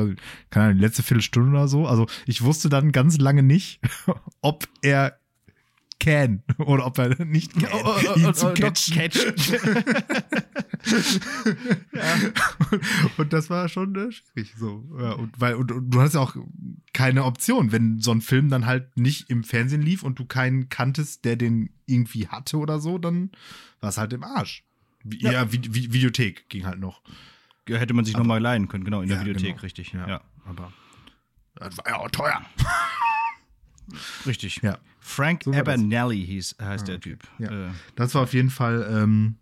keine 0.49 0.65
Ahnung, 0.65 0.77
die 0.77 0.83
letzte 0.83 1.03
Viertelstunde 1.03 1.51
oder 1.51 1.67
so. 1.67 1.87
Also 1.87 2.07
ich 2.25 2.41
wusste 2.41 2.69
dann 2.69 2.91
ganz 2.91 3.17
lange 3.17 3.43
nicht, 3.43 3.79
ob 4.41 4.67
er 4.81 5.19
can 6.03 6.43
oder 6.57 6.85
ob 6.85 6.97
er 6.97 7.23
nicht 7.25 7.53
can, 7.53 7.69
oh, 7.71 7.95
oh, 7.95 8.17
ihn 8.17 8.25
oh, 8.25 8.31
zu 8.33 8.53
catchen. 8.53 9.01
ja. 11.93 12.15
und, 13.17 13.31
das 13.31 13.49
war 13.49 13.69
schon 13.69 13.95
äh, 13.95 14.11
schwierig 14.11 14.53
so. 14.57 14.83
Ja, 14.99 15.13
und, 15.13 15.39
weil, 15.39 15.55
und, 15.55 15.71
und, 15.71 15.89
du 15.89 16.01
hast 16.01 16.15
ja 16.15 16.19
auch 16.19 16.35
keine 16.91 17.23
Option, 17.23 17.71
wenn 17.71 17.99
so 17.99 18.11
ein 18.11 18.21
Film 18.21 18.49
dann 18.49 18.65
halt 18.65 18.97
nicht 18.97 19.29
im 19.29 19.43
Fernsehen 19.43 19.81
lief 19.81 20.03
und 20.03 20.19
du 20.19 20.25
keinen 20.25 20.67
kanntest, 20.69 21.23
der 21.23 21.37
den 21.37 21.69
irgendwie 21.85 22.27
hatte 22.27 22.57
oder 22.57 22.79
so, 22.79 22.97
dann 22.97 23.31
war 23.79 23.89
es 23.89 23.97
halt 23.97 24.11
im 24.13 24.23
Arsch. 24.23 24.63
Ja, 25.05 25.31
ja 25.31 25.51
Vi 25.51 25.61
Vi 25.63 25.93
Videothek 25.93 26.49
ging 26.49 26.65
halt 26.65 26.79
noch. 26.79 27.01
Hätte 27.65 27.93
man 27.93 28.03
sich 28.03 28.17
nochmal 28.17 28.41
leihen 28.41 28.67
können, 28.67 28.83
genau, 28.83 29.01
in 29.01 29.07
der 29.07 29.21
Videothek, 29.21 29.51
genau. 29.51 29.61
richtig. 29.61 29.93
Ja, 29.93 30.21
aber 30.45 30.73
das 31.55 31.77
war 31.77 31.87
ja 31.87 31.97
auch 31.97 32.11
teuer. 32.11 32.41
Richtig. 34.25 34.61
Ja. 34.61 34.77
Frank 34.99 35.43
so 35.43 35.51
Abernelli 35.51 36.25
hieß, 36.25 36.55
heißt 36.61 36.83
ah, 36.83 36.87
der 36.87 36.99
Typ. 36.99 37.27
Ja. 37.39 37.67
Äh. 37.67 37.71
Das 37.95 38.15
war 38.15 38.23
auf 38.23 38.33
jeden 38.33 38.49
Fall 38.49 38.87
ähm, 38.89 39.35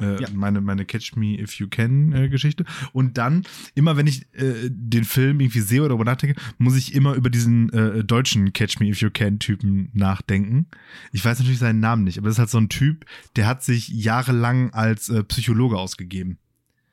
äh, 0.00 0.20
ja. 0.20 0.28
meine, 0.32 0.60
meine 0.60 0.84
Catch 0.84 1.16
Me 1.16 1.38
If 1.40 1.54
You 1.54 1.68
Can 1.68 2.12
äh, 2.12 2.28
Geschichte. 2.28 2.64
Und 2.92 3.18
dann, 3.18 3.44
immer 3.74 3.96
wenn 3.96 4.06
ich 4.06 4.26
äh, 4.34 4.68
den 4.70 5.04
Film 5.04 5.40
irgendwie 5.40 5.60
sehe 5.60 5.80
oder 5.80 5.90
darüber 5.90 6.04
nachdenke, 6.04 6.40
muss 6.58 6.76
ich 6.76 6.94
immer 6.94 7.14
über 7.14 7.30
diesen 7.30 7.72
äh, 7.72 8.04
deutschen 8.04 8.52
Catch 8.52 8.80
Me 8.80 8.88
If 8.88 9.00
You 9.00 9.10
Can 9.10 9.38
Typen 9.38 9.90
nachdenken. 9.92 10.66
Ich 11.12 11.24
weiß 11.24 11.38
natürlich 11.38 11.58
seinen 11.58 11.80
Namen 11.80 12.04
nicht, 12.04 12.18
aber 12.18 12.28
das 12.28 12.36
ist 12.36 12.40
halt 12.40 12.50
so 12.50 12.58
ein 12.58 12.68
Typ, 12.68 13.04
der 13.36 13.46
hat 13.46 13.62
sich 13.62 13.88
jahrelang 13.88 14.72
als 14.72 15.08
äh, 15.08 15.24
Psychologe 15.24 15.76
ausgegeben. 15.76 16.38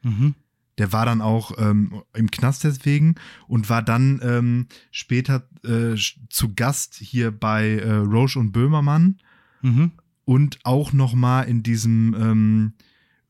Mhm. 0.04 0.36
Der 0.78 0.92
war 0.92 1.06
dann 1.06 1.22
auch 1.22 1.54
ähm, 1.58 2.04
im 2.14 2.30
Knast 2.30 2.64
deswegen 2.64 3.16
und 3.48 3.70
war 3.70 3.82
dann 3.82 4.20
ähm, 4.24 4.68
später 4.92 5.48
äh, 5.64 5.96
zu 6.30 6.54
Gast 6.54 6.96
hier 6.96 7.32
bei 7.32 7.78
äh, 7.78 7.92
Roche 7.94 8.40
und 8.40 8.52
Böhmermann 8.52 9.20
mhm. 9.62 9.92
und 10.26 10.60
auch 10.64 10.92
noch 10.92 11.14
mal 11.14 11.44
in 11.44 11.64
diesem 11.64 12.14
ähm, 12.14 12.74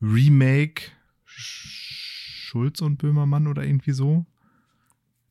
Remake 0.02 0.82
Schulz 1.24 2.80
und 2.80 2.96
Böhmermann 2.96 3.46
oder 3.46 3.64
irgendwie 3.64 3.92
so. 3.92 4.26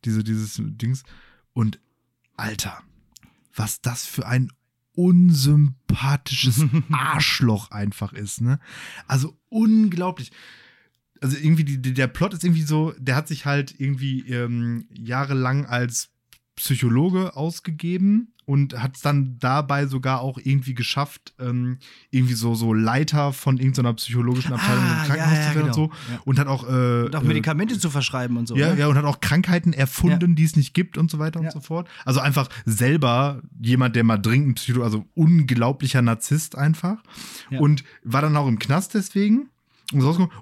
Diese, 0.06 0.24
dieses 0.24 0.62
Dings. 0.64 1.04
Und 1.54 1.80
Alter, 2.38 2.84
was 3.56 3.82
das 3.82 4.06
für 4.06 4.28
ein 4.28 4.52
unsympathisches 4.94 6.66
Arschloch 6.92 7.72
einfach 7.72 8.14
ist, 8.14 8.42
ne? 8.42 8.60
Also 9.08 9.38
unglaublich 9.50 10.32
also 11.26 11.38
irgendwie 11.38 11.64
die, 11.64 11.94
der 11.94 12.06
Plot 12.06 12.36
ist 12.36 12.44
irgendwie 12.44 12.62
so, 12.62 12.94
der 13.00 13.16
hat 13.16 13.28
sich 13.28 13.48
halt 13.48 13.74
irgendwie 13.80 14.30
ähm, 14.30 14.86
jahrelang 14.94 15.66
als 15.66 16.10
Psychologe 16.56 17.36
ausgegeben 17.36 18.32
und 18.46 18.80
hat 18.80 18.96
es 18.96 19.02
dann 19.02 19.38
dabei 19.40 19.88
sogar 19.88 20.22
auch 20.22 20.38
irgendwie 20.38 20.76
geschafft, 20.76 21.34
ähm, 21.40 21.80
irgendwie 22.12 22.36
so, 22.36 22.54
so 22.54 22.76
Leiter 22.76 23.34
von 23.34 23.58
irgendeiner 23.58 23.96
psychologischen 23.96 24.54
Abteilung 24.54 24.84
ah, 24.84 25.02
im 25.02 25.08
Krankenhaus 25.08 25.34
ja, 25.34 25.42
ja, 25.42 25.50
zu 25.50 25.56
werden 25.56 25.72
genau. 25.72 25.84
und 25.84 25.92
so. 25.92 26.14
Ja. 26.14 26.22
Und 26.26 26.40
hat 26.40 26.48
auch, 26.48 26.70
äh, 26.70 27.06
und 27.06 27.16
auch 27.16 27.24
Medikamente 27.24 27.74
äh, 27.74 27.80
zu 27.80 27.90
verschreiben 27.90 28.38
und 28.38 28.48
so. 28.48 28.56
Ja, 28.56 28.76
ne? 28.76 28.82
ja, 28.82 28.88
und 28.88 28.98
hat 28.98 29.06
auch 29.06 29.20
Krankheiten 29.20 29.74
erfunden, 29.74 30.36
die 30.36 30.44
es 30.44 30.56
nicht 30.56 30.76
gibt 30.76 30.96
und 30.96 31.10
so 31.10 31.18
weiter 31.18 31.40
und 31.40 31.52
so 31.52 31.60
fort. 31.60 31.90
Also 32.06 32.20
einfach 32.20 32.48
selber 32.66 33.42
jemand, 33.60 33.96
der 33.96 34.04
mal 34.04 34.20
dringend 34.20 34.50
ein 34.50 34.56
Psycho, 34.56 34.84
also 34.84 35.06
unglaublicher 35.16 36.04
Narzisst 36.04 36.56
einfach. 36.56 37.02
Und 37.50 37.84
war 38.04 38.22
dann 38.22 38.38
auch 38.38 38.48
im 38.48 38.60
Knast 38.60 38.94
deswegen. 38.94 39.50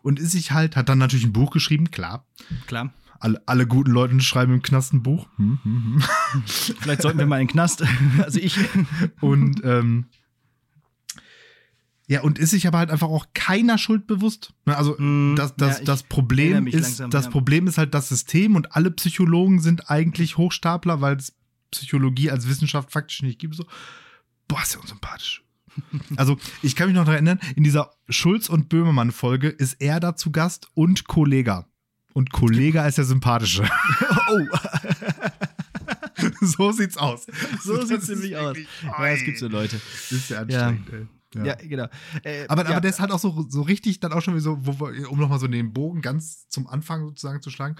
Und 0.01 0.19
ist 0.19 0.31
sich 0.31 0.51
halt, 0.51 0.75
hat 0.75 0.89
dann 0.89 0.97
natürlich 0.97 1.25
ein 1.25 1.33
Buch 1.33 1.51
geschrieben, 1.51 1.91
klar. 1.91 2.25
Klar 2.65 2.93
alle, 3.23 3.41
alle 3.45 3.65
guten 3.65 3.91
Leute 3.91 4.19
schreiben 4.19 4.53
im 4.53 4.61
Knast 4.61 4.93
ein 4.93 5.01
Buch. 5.01 5.27
Hm, 5.37 5.59
hm, 5.63 6.03
hm. 6.31 6.43
Vielleicht 6.45 7.01
sollten 7.01 7.19
wir 7.19 7.25
mal 7.25 7.39
in 7.39 7.47
den 7.47 7.51
Knast. 7.53 7.83
Also 8.21 8.39
ich. 8.39 8.57
Und 9.21 9.61
ähm, 9.63 10.05
ja, 12.07 12.21
und 12.21 12.37
ist 12.37 12.49
sich 12.49 12.67
aber 12.67 12.79
halt 12.79 12.91
einfach 12.91 13.07
auch 13.07 13.27
keiner 13.33 13.77
Schuld 13.77 14.07
bewusst. 14.07 14.53
Ne, 14.65 14.77
also 14.77 14.95
mm, 14.97 15.35
das, 15.37 15.55
das, 15.55 15.79
ja, 15.79 15.85
das 15.85 16.03
Problem 16.03 16.67
ist, 16.67 16.81
langsam, 16.81 17.11
das 17.11 17.25
ja. 17.25 17.31
Problem 17.31 17.65
ist 17.67 17.77
halt 17.77 17.93
das 17.93 18.09
System 18.09 18.57
und 18.57 18.75
alle 18.75 18.91
Psychologen 18.91 19.61
sind 19.61 19.89
eigentlich 19.89 20.37
Hochstapler, 20.37 20.99
weil 20.99 21.15
es 21.15 21.33
Psychologie 21.71 22.29
als 22.29 22.47
Wissenschaft 22.49 22.91
faktisch 22.91 23.23
nicht 23.23 23.39
gibt. 23.39 23.55
So, 23.55 23.65
boah, 24.49 24.61
ist 24.61 24.75
ja 24.75 24.81
unsympathisch. 24.81 25.42
Also, 26.15 26.37
ich 26.61 26.75
kann 26.75 26.87
mich 26.87 26.95
noch 26.95 27.05
daran 27.05 27.25
erinnern, 27.27 27.39
in 27.55 27.63
dieser 27.63 27.91
Schulz- 28.09 28.49
und 28.49 28.69
Böhmermann-Folge 28.69 29.49
ist 29.49 29.81
er 29.81 29.99
da 29.99 30.15
zu 30.15 30.31
Gast 30.31 30.67
und 30.73 31.07
Kollega. 31.07 31.67
Und 32.13 32.31
Kollege 32.31 32.79
ist 32.81 32.97
der 32.97 33.05
sympathische. 33.05 33.63
oh. 34.29 34.57
so 36.41 36.71
sieht's 36.71 36.97
aus. 36.97 37.25
So 37.63 37.77
das 37.77 37.87
sieht's 37.87 38.07
nämlich 38.07 38.37
aus. 38.37 38.57
Ja, 38.83 39.07
es 39.07 39.23
gibt 39.23 39.39
so 39.39 39.47
Leute. 39.47 39.81
Das 40.09 40.11
ist 40.11 40.29
ja 40.29 40.41
anstrengend, 40.41 40.89
ja. 40.89 40.97
ey. 40.97 41.07
Ja. 41.35 41.45
ja, 41.45 41.55
genau. 41.55 41.87
Äh, 42.23 42.45
aber, 42.47 42.63
ja. 42.63 42.69
aber 42.69 42.81
der 42.81 42.91
ist 42.91 42.99
halt 42.99 43.11
auch 43.11 43.19
so, 43.19 43.45
so 43.49 43.63
richtig 43.63 43.99
dann 43.99 44.13
auch 44.13 44.21
schon 44.21 44.35
wie 44.35 44.39
so, 44.39 44.57
wo, 44.61 44.85
um 45.09 45.19
nochmal 45.19 45.39
so 45.39 45.47
den 45.47 45.73
Bogen 45.73 46.01
ganz 46.01 46.47
zum 46.49 46.67
Anfang 46.67 47.07
sozusagen 47.07 47.41
zu 47.41 47.49
schlagen, 47.49 47.75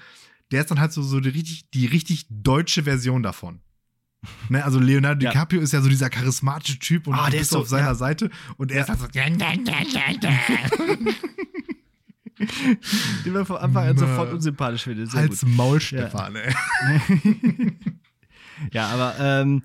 der 0.52 0.62
ist 0.62 0.72
dann 0.72 0.80
halt 0.80 0.92
so, 0.92 1.04
so 1.04 1.20
die, 1.20 1.30
richtig, 1.30 1.70
die 1.72 1.86
richtig 1.86 2.26
deutsche 2.30 2.84
Version 2.84 3.22
davon. 3.22 3.62
Ne, 4.50 4.64
also 4.64 4.80
Leonardo 4.80 5.24
ja. 5.24 5.32
DiCaprio 5.32 5.62
ist 5.62 5.74
ja 5.74 5.82
so 5.82 5.90
dieser 5.90 6.10
charismatische 6.10 6.80
Typ 6.80 7.08
und 7.08 7.16
oh, 7.16 7.30
der 7.30 7.42
ist 7.42 7.52
so, 7.52 7.60
auf 7.60 7.68
seiner 7.68 7.94
Seite 7.96 8.30
und 8.58 8.72
er 8.72 8.84
ist 8.84 8.90
halt 8.90 9.00
so 9.00 9.08
Den 13.26 13.34
man 13.34 13.46
von 13.46 13.58
Anfang 13.58 13.88
an 13.88 13.98
sofort 13.98 14.34
unsympathisch 14.34 14.84
findet. 14.84 15.16
Als 15.16 15.46
Maul, 15.46 15.80
Stefan, 15.80 16.36
ja. 16.36 16.42
ey. 16.42 16.54
ja, 18.74 18.88
aber 18.88 19.16
ähm, 19.20 19.64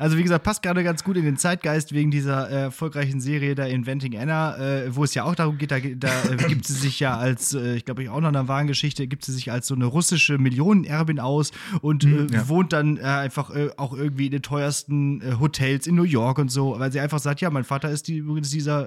also 0.00 0.16
wie 0.16 0.22
gesagt, 0.22 0.44
passt 0.44 0.62
gerade 0.62 0.82
ganz 0.82 1.04
gut 1.04 1.18
in 1.18 1.24
den 1.24 1.36
Zeitgeist 1.36 1.92
wegen 1.92 2.10
dieser 2.10 2.50
äh, 2.50 2.54
erfolgreichen 2.62 3.20
Serie 3.20 3.54
da 3.54 3.66
Inventing 3.66 4.16
Anna, 4.16 4.56
äh, 4.56 4.96
wo 4.96 5.04
es 5.04 5.12
ja 5.12 5.24
auch 5.24 5.34
darum 5.34 5.58
geht, 5.58 5.70
da, 5.70 5.78
da 5.78 6.08
äh, 6.24 6.36
gibt 6.48 6.66
sie 6.66 6.72
sich 6.72 7.00
ja 7.00 7.18
als, 7.18 7.52
äh, 7.52 7.74
ich 7.74 7.84
glaube, 7.84 8.10
auch 8.10 8.20
noch 8.20 8.28
eine 8.28 8.48
wahren 8.48 8.66
Geschichte, 8.66 9.06
gibt 9.06 9.26
sie 9.26 9.32
sich 9.32 9.52
als 9.52 9.66
so 9.66 9.74
eine 9.74 9.84
russische 9.84 10.38
Millionenerbin 10.38 11.20
aus 11.20 11.52
und 11.82 12.04
mhm, 12.04 12.28
ja. 12.32 12.48
wohnt 12.48 12.72
dann 12.72 12.96
äh, 12.96 13.02
einfach 13.02 13.50
äh, 13.50 13.68
auch 13.76 13.92
irgendwie 13.92 14.26
in 14.26 14.32
den 14.32 14.40
teuersten 14.40 15.22
Hotels 15.38 15.86
in 15.86 15.96
New 15.96 16.04
York 16.04 16.38
und 16.38 16.50
so, 16.50 16.78
weil 16.78 16.90
sie 16.90 17.00
einfach 17.00 17.18
sagt, 17.18 17.42
ja, 17.42 17.50
mein 17.50 17.64
Vater 17.64 17.90
ist 17.90 18.08
die, 18.08 18.16
übrigens 18.16 18.48
dieser, 18.48 18.86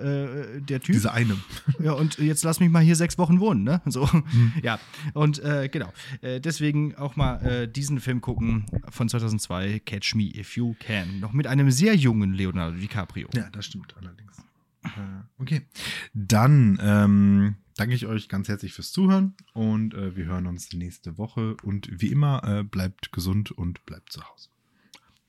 der 0.60 0.80
Typ. 0.80 0.94
Dieser 0.94 1.14
eine. 1.14 1.38
Ja, 1.80 1.94
und 1.94 2.18
jetzt 2.18 2.44
lass 2.44 2.60
mich 2.60 2.70
mal 2.70 2.82
hier 2.82 2.96
sechs 2.96 3.18
Wochen 3.18 3.40
wohnen, 3.40 3.64
ne? 3.64 3.82
So, 3.86 4.10
mhm. 4.12 4.54
ja. 4.64 4.80
Und 5.14 5.42
genau, 5.72 5.92
deswegen 6.22 6.96
auch 6.96 7.16
mal 7.16 7.68
diesen 7.68 8.00
Film 8.00 8.22
gucken 8.22 8.66
von 8.90 9.10
2002, 9.10 9.82
Catch 9.86 10.16
Me 10.16 10.32
If 10.36 10.56
You 10.56 10.76
Can. 10.80 11.03
Man. 11.06 11.20
Noch 11.20 11.34
mit 11.34 11.48
einem 11.48 11.72
sehr 11.72 11.96
jungen 11.96 12.34
Leonardo 12.34 12.78
DiCaprio. 12.78 13.30
Ja, 13.34 13.50
das 13.50 13.66
stimmt 13.66 13.96
allerdings. 13.98 14.38
Äh, 14.84 14.90
okay. 15.38 15.62
Dann 16.14 16.78
ähm, 16.82 17.56
danke 17.78 17.96
ich 17.96 18.06
euch 18.06 18.30
ganz 18.30 18.48
herzlich 18.48 18.74
fürs 18.74 18.92
Zuhören 18.92 19.36
und 19.54 19.94
äh, 19.94 20.16
wir 20.16 20.26
hören 20.26 20.48
uns 20.48 20.74
nächste 20.74 21.18
Woche. 21.18 21.56
Und 21.64 21.90
wie 21.92 22.12
immer, 22.12 22.44
äh, 22.44 22.64
bleibt 22.64 23.12
gesund 23.12 23.52
und 23.52 23.86
bleibt 23.86 24.12
zu 24.12 24.22
Hause. 24.24 24.50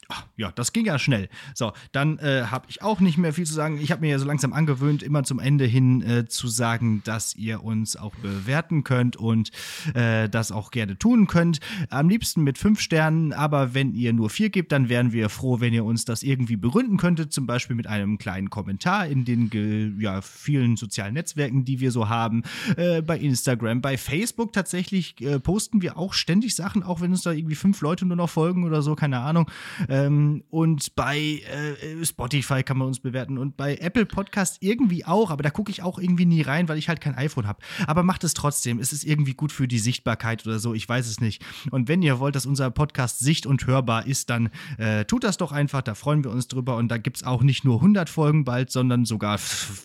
Ach, 0.09 0.27
ja, 0.37 0.53
das 0.53 0.73
ging 0.73 0.85
ja 0.85 0.99
schnell. 0.99 1.29
So, 1.55 1.73
dann 1.93 2.19
äh, 2.19 2.45
habe 2.51 2.67
ich 2.69 2.83
auch 2.83 3.01
nicht 3.01 3.19
mehr 3.19 3.33
viel 3.33 3.47
zu 3.47 3.55
sagen. 3.55 3.79
Ich 3.81 3.91
habe 3.91 4.01
mir 4.01 4.11
ja 4.11 4.19
so 4.19 4.27
langsam 4.27 4.53
angewöhnt, 4.53 5.03
immer 5.03 5.25
zum 5.25 5.39
Ende 5.39 5.65
hin 5.65 6.03
äh, 6.03 6.27
zu 6.27 6.49
sagen, 6.49 7.03
dass 7.05 7.35
ihr 7.35 7.63
uns 7.63 7.97
auch 7.97 8.15
bewerten 8.17 8.85
könnt 8.85 9.17
und 9.17 9.51
äh, 9.95 10.29
das 10.29 10.53
auch 10.53 10.71
gerne 10.71 10.99
tun 10.99 11.27
könnt. 11.27 11.61
Am 11.91 12.09
liebsten 12.09 12.43
mit 12.43 12.59
fünf 12.59 12.81
Sternen, 12.81 13.33
aber 13.33 13.75
wenn 13.75 13.95
ihr 13.95 14.13
nur 14.13 14.31
vier 14.31 14.51
gebt, 14.51 14.73
dann 14.73 14.89
wären 14.89 15.13
wir 15.13 15.29
froh, 15.29 15.61
wenn 15.61 15.73
ihr 15.73 15.85
uns 15.85 16.05
das 16.05 16.23
irgendwie 16.23 16.57
begründen 16.57 16.97
könntet. 16.97 17.33
Zum 17.33 17.47
Beispiel 17.47 17.77
mit 17.77 17.87
einem 17.87 18.19
kleinen 18.19 18.51
Kommentar 18.51 19.07
in 19.07 19.25
den 19.25 19.97
ja, 19.99 20.21
vielen 20.21 20.77
sozialen 20.77 21.15
Netzwerken, 21.15 21.65
die 21.65 21.81
wir 21.81 21.91
so 21.91 22.09
haben. 22.09 22.43
Äh, 22.77 23.03
bei 23.03 23.19
Instagram, 23.19 23.81
bei 23.81 23.97
Facebook 23.97 24.53
tatsächlich 24.53 25.21
äh, 25.21 25.41
posten 25.41 25.83
wir 25.83 25.97
auch 25.97 26.15
ständig 26.15 26.55
Sachen, 26.55 26.83
auch 26.83 27.01
wenn 27.01 27.11
uns 27.11 27.23
da 27.23 27.33
irgendwie 27.33 27.55
fünf 27.55 27.81
Leute 27.81 28.07
nur 28.07 28.17
noch 28.17 28.31
folgen 28.31 28.65
oder 28.65 28.83
so, 28.83 28.95
keine 28.95 29.21
Ahnung. 29.21 29.51
Ähm, 29.95 30.43
und 30.51 30.97
bei 30.97 31.19
äh, 31.19 32.05
Spotify 32.05 32.65
kann 32.65 32.79
man 32.79 32.89
uns 32.89 32.99
bewerten 32.99 33.39
und 33.39 33.57
bei 33.57 33.77
Apple 33.77 34.07
Podcast 34.07 34.59
irgendwie 34.61 35.05
auch, 35.05 35.31
aber 35.31 35.45
da 35.45 35.51
gucke 35.51 35.71
ich 35.71 35.83
auch 35.83 35.99
irgendwie 36.01 36.27
nie 36.27 36.43
rein, 36.43 36.69
weil 36.69 36.79
ich 36.79 36.89
halt 36.89 37.01
kein 37.01 37.15
iPhone 37.15 37.47
habe. 37.47 37.61
Aber 37.87 38.03
macht 38.03 38.25
es 38.25 38.35
trotzdem. 38.35 38.81
Es 38.81 38.93
ist 38.93 39.05
irgendwie 39.05 39.35
gut 39.35 39.53
für 39.53 39.69
die 39.69 39.79
Sichtbarkeit 39.79 40.45
oder 40.47 40.59
so, 40.59 40.75
ich 40.75 40.89
weiß 40.89 41.07
es 41.07 41.21
nicht. 41.21 41.45
Und 41.71 41.87
wenn 41.87 42.03
ihr 42.03 42.19
wollt, 42.19 42.35
dass 42.35 42.45
unser 42.45 42.71
Podcast 42.73 43.21
sicht- 43.21 43.47
und 43.47 43.67
hörbar 43.69 44.07
ist, 44.07 44.31
dann 44.31 44.51
äh, 44.79 45.05
tut 45.05 45.23
das 45.23 45.37
doch 45.37 45.53
einfach, 45.53 45.83
da 45.83 45.95
freuen 45.95 46.25
wir 46.25 46.33
uns 46.33 46.49
drüber. 46.49 46.77
Und 46.77 46.89
da 46.89 46.99
gibt 46.99 47.19
es 47.19 47.23
auch 47.23 47.43
nicht 47.43 47.65
nur 47.65 47.77
100 47.77 48.11
Folgen 48.11 48.45
bald, 48.45 48.73
sondern 48.73 49.05
sogar 49.05 49.39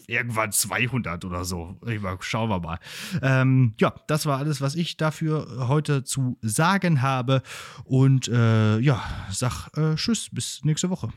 irgendwann 0.08 0.52
200 0.52 1.24
oder 1.24 1.46
so. 1.46 1.78
Schauen 2.22 2.50
wir 2.50 2.60
mal. 2.60 2.80
Ähm, 3.22 3.76
ja, 3.80 3.94
das 4.08 4.26
war 4.26 4.40
alles, 4.40 4.60
was 4.60 4.74
ich 4.76 4.98
dafür 4.98 5.68
heute 5.68 6.04
zu 6.04 6.38
sagen 6.42 7.04
habe. 7.04 7.44
Und 7.84 8.28
äh, 8.28 8.80
ja, 8.80 9.04
sag 9.30 9.70
äh, 9.78 9.99
tschüss, 10.00 10.30
bis 10.32 10.64
nächste 10.64 10.90
Woche. 10.90 11.14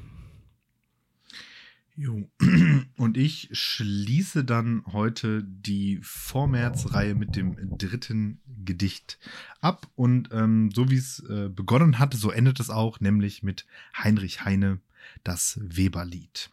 Jo. 1.94 2.28
Und 2.96 3.16
ich 3.16 3.48
schließe 3.52 4.44
dann 4.44 4.82
heute 4.86 5.44
die 5.44 5.98
Vormärz-Reihe 6.02 7.14
mit 7.14 7.36
dem 7.36 7.56
dritten 7.78 8.40
Gedicht 8.64 9.18
ab. 9.60 9.90
Und 9.94 10.30
ähm, 10.32 10.70
so 10.74 10.90
wie 10.90 10.96
es 10.96 11.20
äh, 11.28 11.48
begonnen 11.48 11.98
hatte, 11.98 12.16
so 12.16 12.30
endet 12.30 12.60
es 12.60 12.70
auch, 12.70 13.00
nämlich 13.00 13.42
mit 13.42 13.66
Heinrich 13.96 14.44
Heine, 14.44 14.80
das 15.22 15.60
Weberlied. 15.62 16.50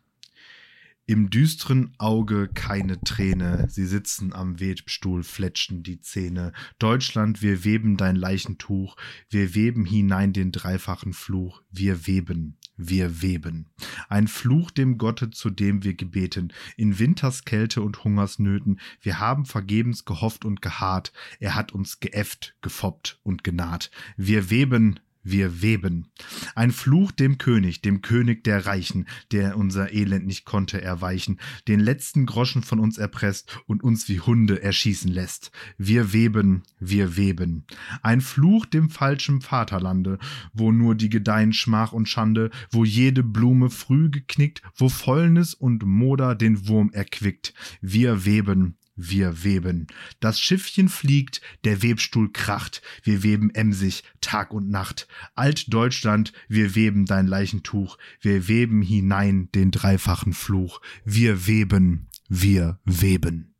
Im 1.09 1.31
düsteren 1.31 1.95
Auge 1.97 2.47
keine 2.53 3.01
Träne, 3.01 3.65
sie 3.67 3.87
sitzen 3.87 4.31
am 4.31 4.59
Webstuhl, 4.59 5.23
fletschen 5.23 5.81
die 5.81 5.99
Zähne. 6.01 6.53
Deutschland, 6.77 7.41
wir 7.41 7.63
weben 7.63 7.97
dein 7.97 8.15
Leichentuch, 8.15 8.95
wir 9.27 9.55
weben 9.55 9.85
hinein 9.85 10.33
den 10.33 10.51
dreifachen 10.51 11.13
Fluch, 11.13 11.63
wir 11.71 12.05
weben, 12.05 12.57
wir 12.77 13.23
weben. 13.23 13.71
Ein 14.07 14.27
Fluch 14.27 14.69
dem 14.69 14.99
Gotte, 14.99 15.31
zu 15.31 15.49
dem 15.49 15.83
wir 15.83 15.95
gebeten, 15.95 16.53
in 16.77 16.99
Winterskälte 16.99 17.81
und 17.81 18.03
Hungersnöten, 18.03 18.79
wir 19.01 19.19
haben 19.19 19.45
vergebens 19.45 20.05
gehofft 20.05 20.45
und 20.45 20.61
geharrt, 20.61 21.11
er 21.39 21.55
hat 21.55 21.71
uns 21.71 21.99
geäfft, 21.99 22.55
gefoppt 22.61 23.19
und 23.23 23.43
genaht. 23.43 23.89
Wir 24.15 24.51
weben, 24.51 24.99
wir 25.31 25.61
weben. 25.61 26.07
Ein 26.55 26.71
Fluch 26.71 27.11
dem 27.11 27.37
König, 27.37 27.81
dem 27.81 28.01
König 28.01 28.43
der 28.43 28.65
Reichen, 28.65 29.07
der 29.31 29.57
unser 29.57 29.93
Elend 29.93 30.25
nicht 30.25 30.45
konnte 30.45 30.81
erweichen, 30.81 31.39
den 31.67 31.79
letzten 31.79 32.25
Groschen 32.25 32.63
von 32.63 32.79
uns 32.79 32.97
erpresst 32.97 33.59
und 33.67 33.83
uns 33.83 34.09
wie 34.09 34.19
Hunde 34.19 34.61
erschießen 34.61 35.11
lässt. 35.11 35.51
Wir 35.77 36.13
weben, 36.13 36.63
wir 36.79 37.17
weben. 37.17 37.65
Ein 38.01 38.21
Fluch 38.21 38.65
dem 38.65 38.89
falschen 38.89 39.41
Vaterlande, 39.41 40.19
wo 40.53 40.71
nur 40.71 40.95
die 40.95 41.09
gedeihen 41.09 41.53
Schmach 41.53 41.91
und 41.91 42.09
Schande, 42.09 42.49
wo 42.71 42.83
jede 42.83 43.23
Blume 43.23 43.69
früh 43.69 44.09
geknickt, 44.09 44.61
wo 44.75 44.89
Fäulnis 44.89 45.53
und 45.53 45.85
Moder 45.85 46.35
den 46.35 46.67
Wurm 46.67 46.91
erquickt. 46.91 47.53
Wir 47.81 48.25
weben, 48.25 48.78
wir 48.99 49.43
weben. 49.43 49.87
Das 50.19 50.39
Schiffchen 50.39 50.89
fliegt, 50.89 51.41
der 51.63 51.81
Webstuhl 51.81 52.31
kracht, 52.31 52.81
wir 53.03 53.23
weben 53.23 53.49
emsig 53.51 54.03
Tag 54.21 54.51
und 54.53 54.69
Nacht. 54.69 55.07
Altdeutschland, 55.35 56.33
wir 56.47 56.75
weben 56.75 57.05
dein 57.05 57.27
Leichentuch, 57.27 57.97
wir 58.19 58.47
weben 58.47 58.81
hinein 58.81 59.49
den 59.53 59.71
dreifachen 59.71 60.33
Fluch. 60.33 60.81
Wir 61.05 61.47
weben, 61.47 62.07
wir 62.27 62.79
weben. 62.85 63.55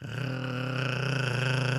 Äh. 0.00 1.75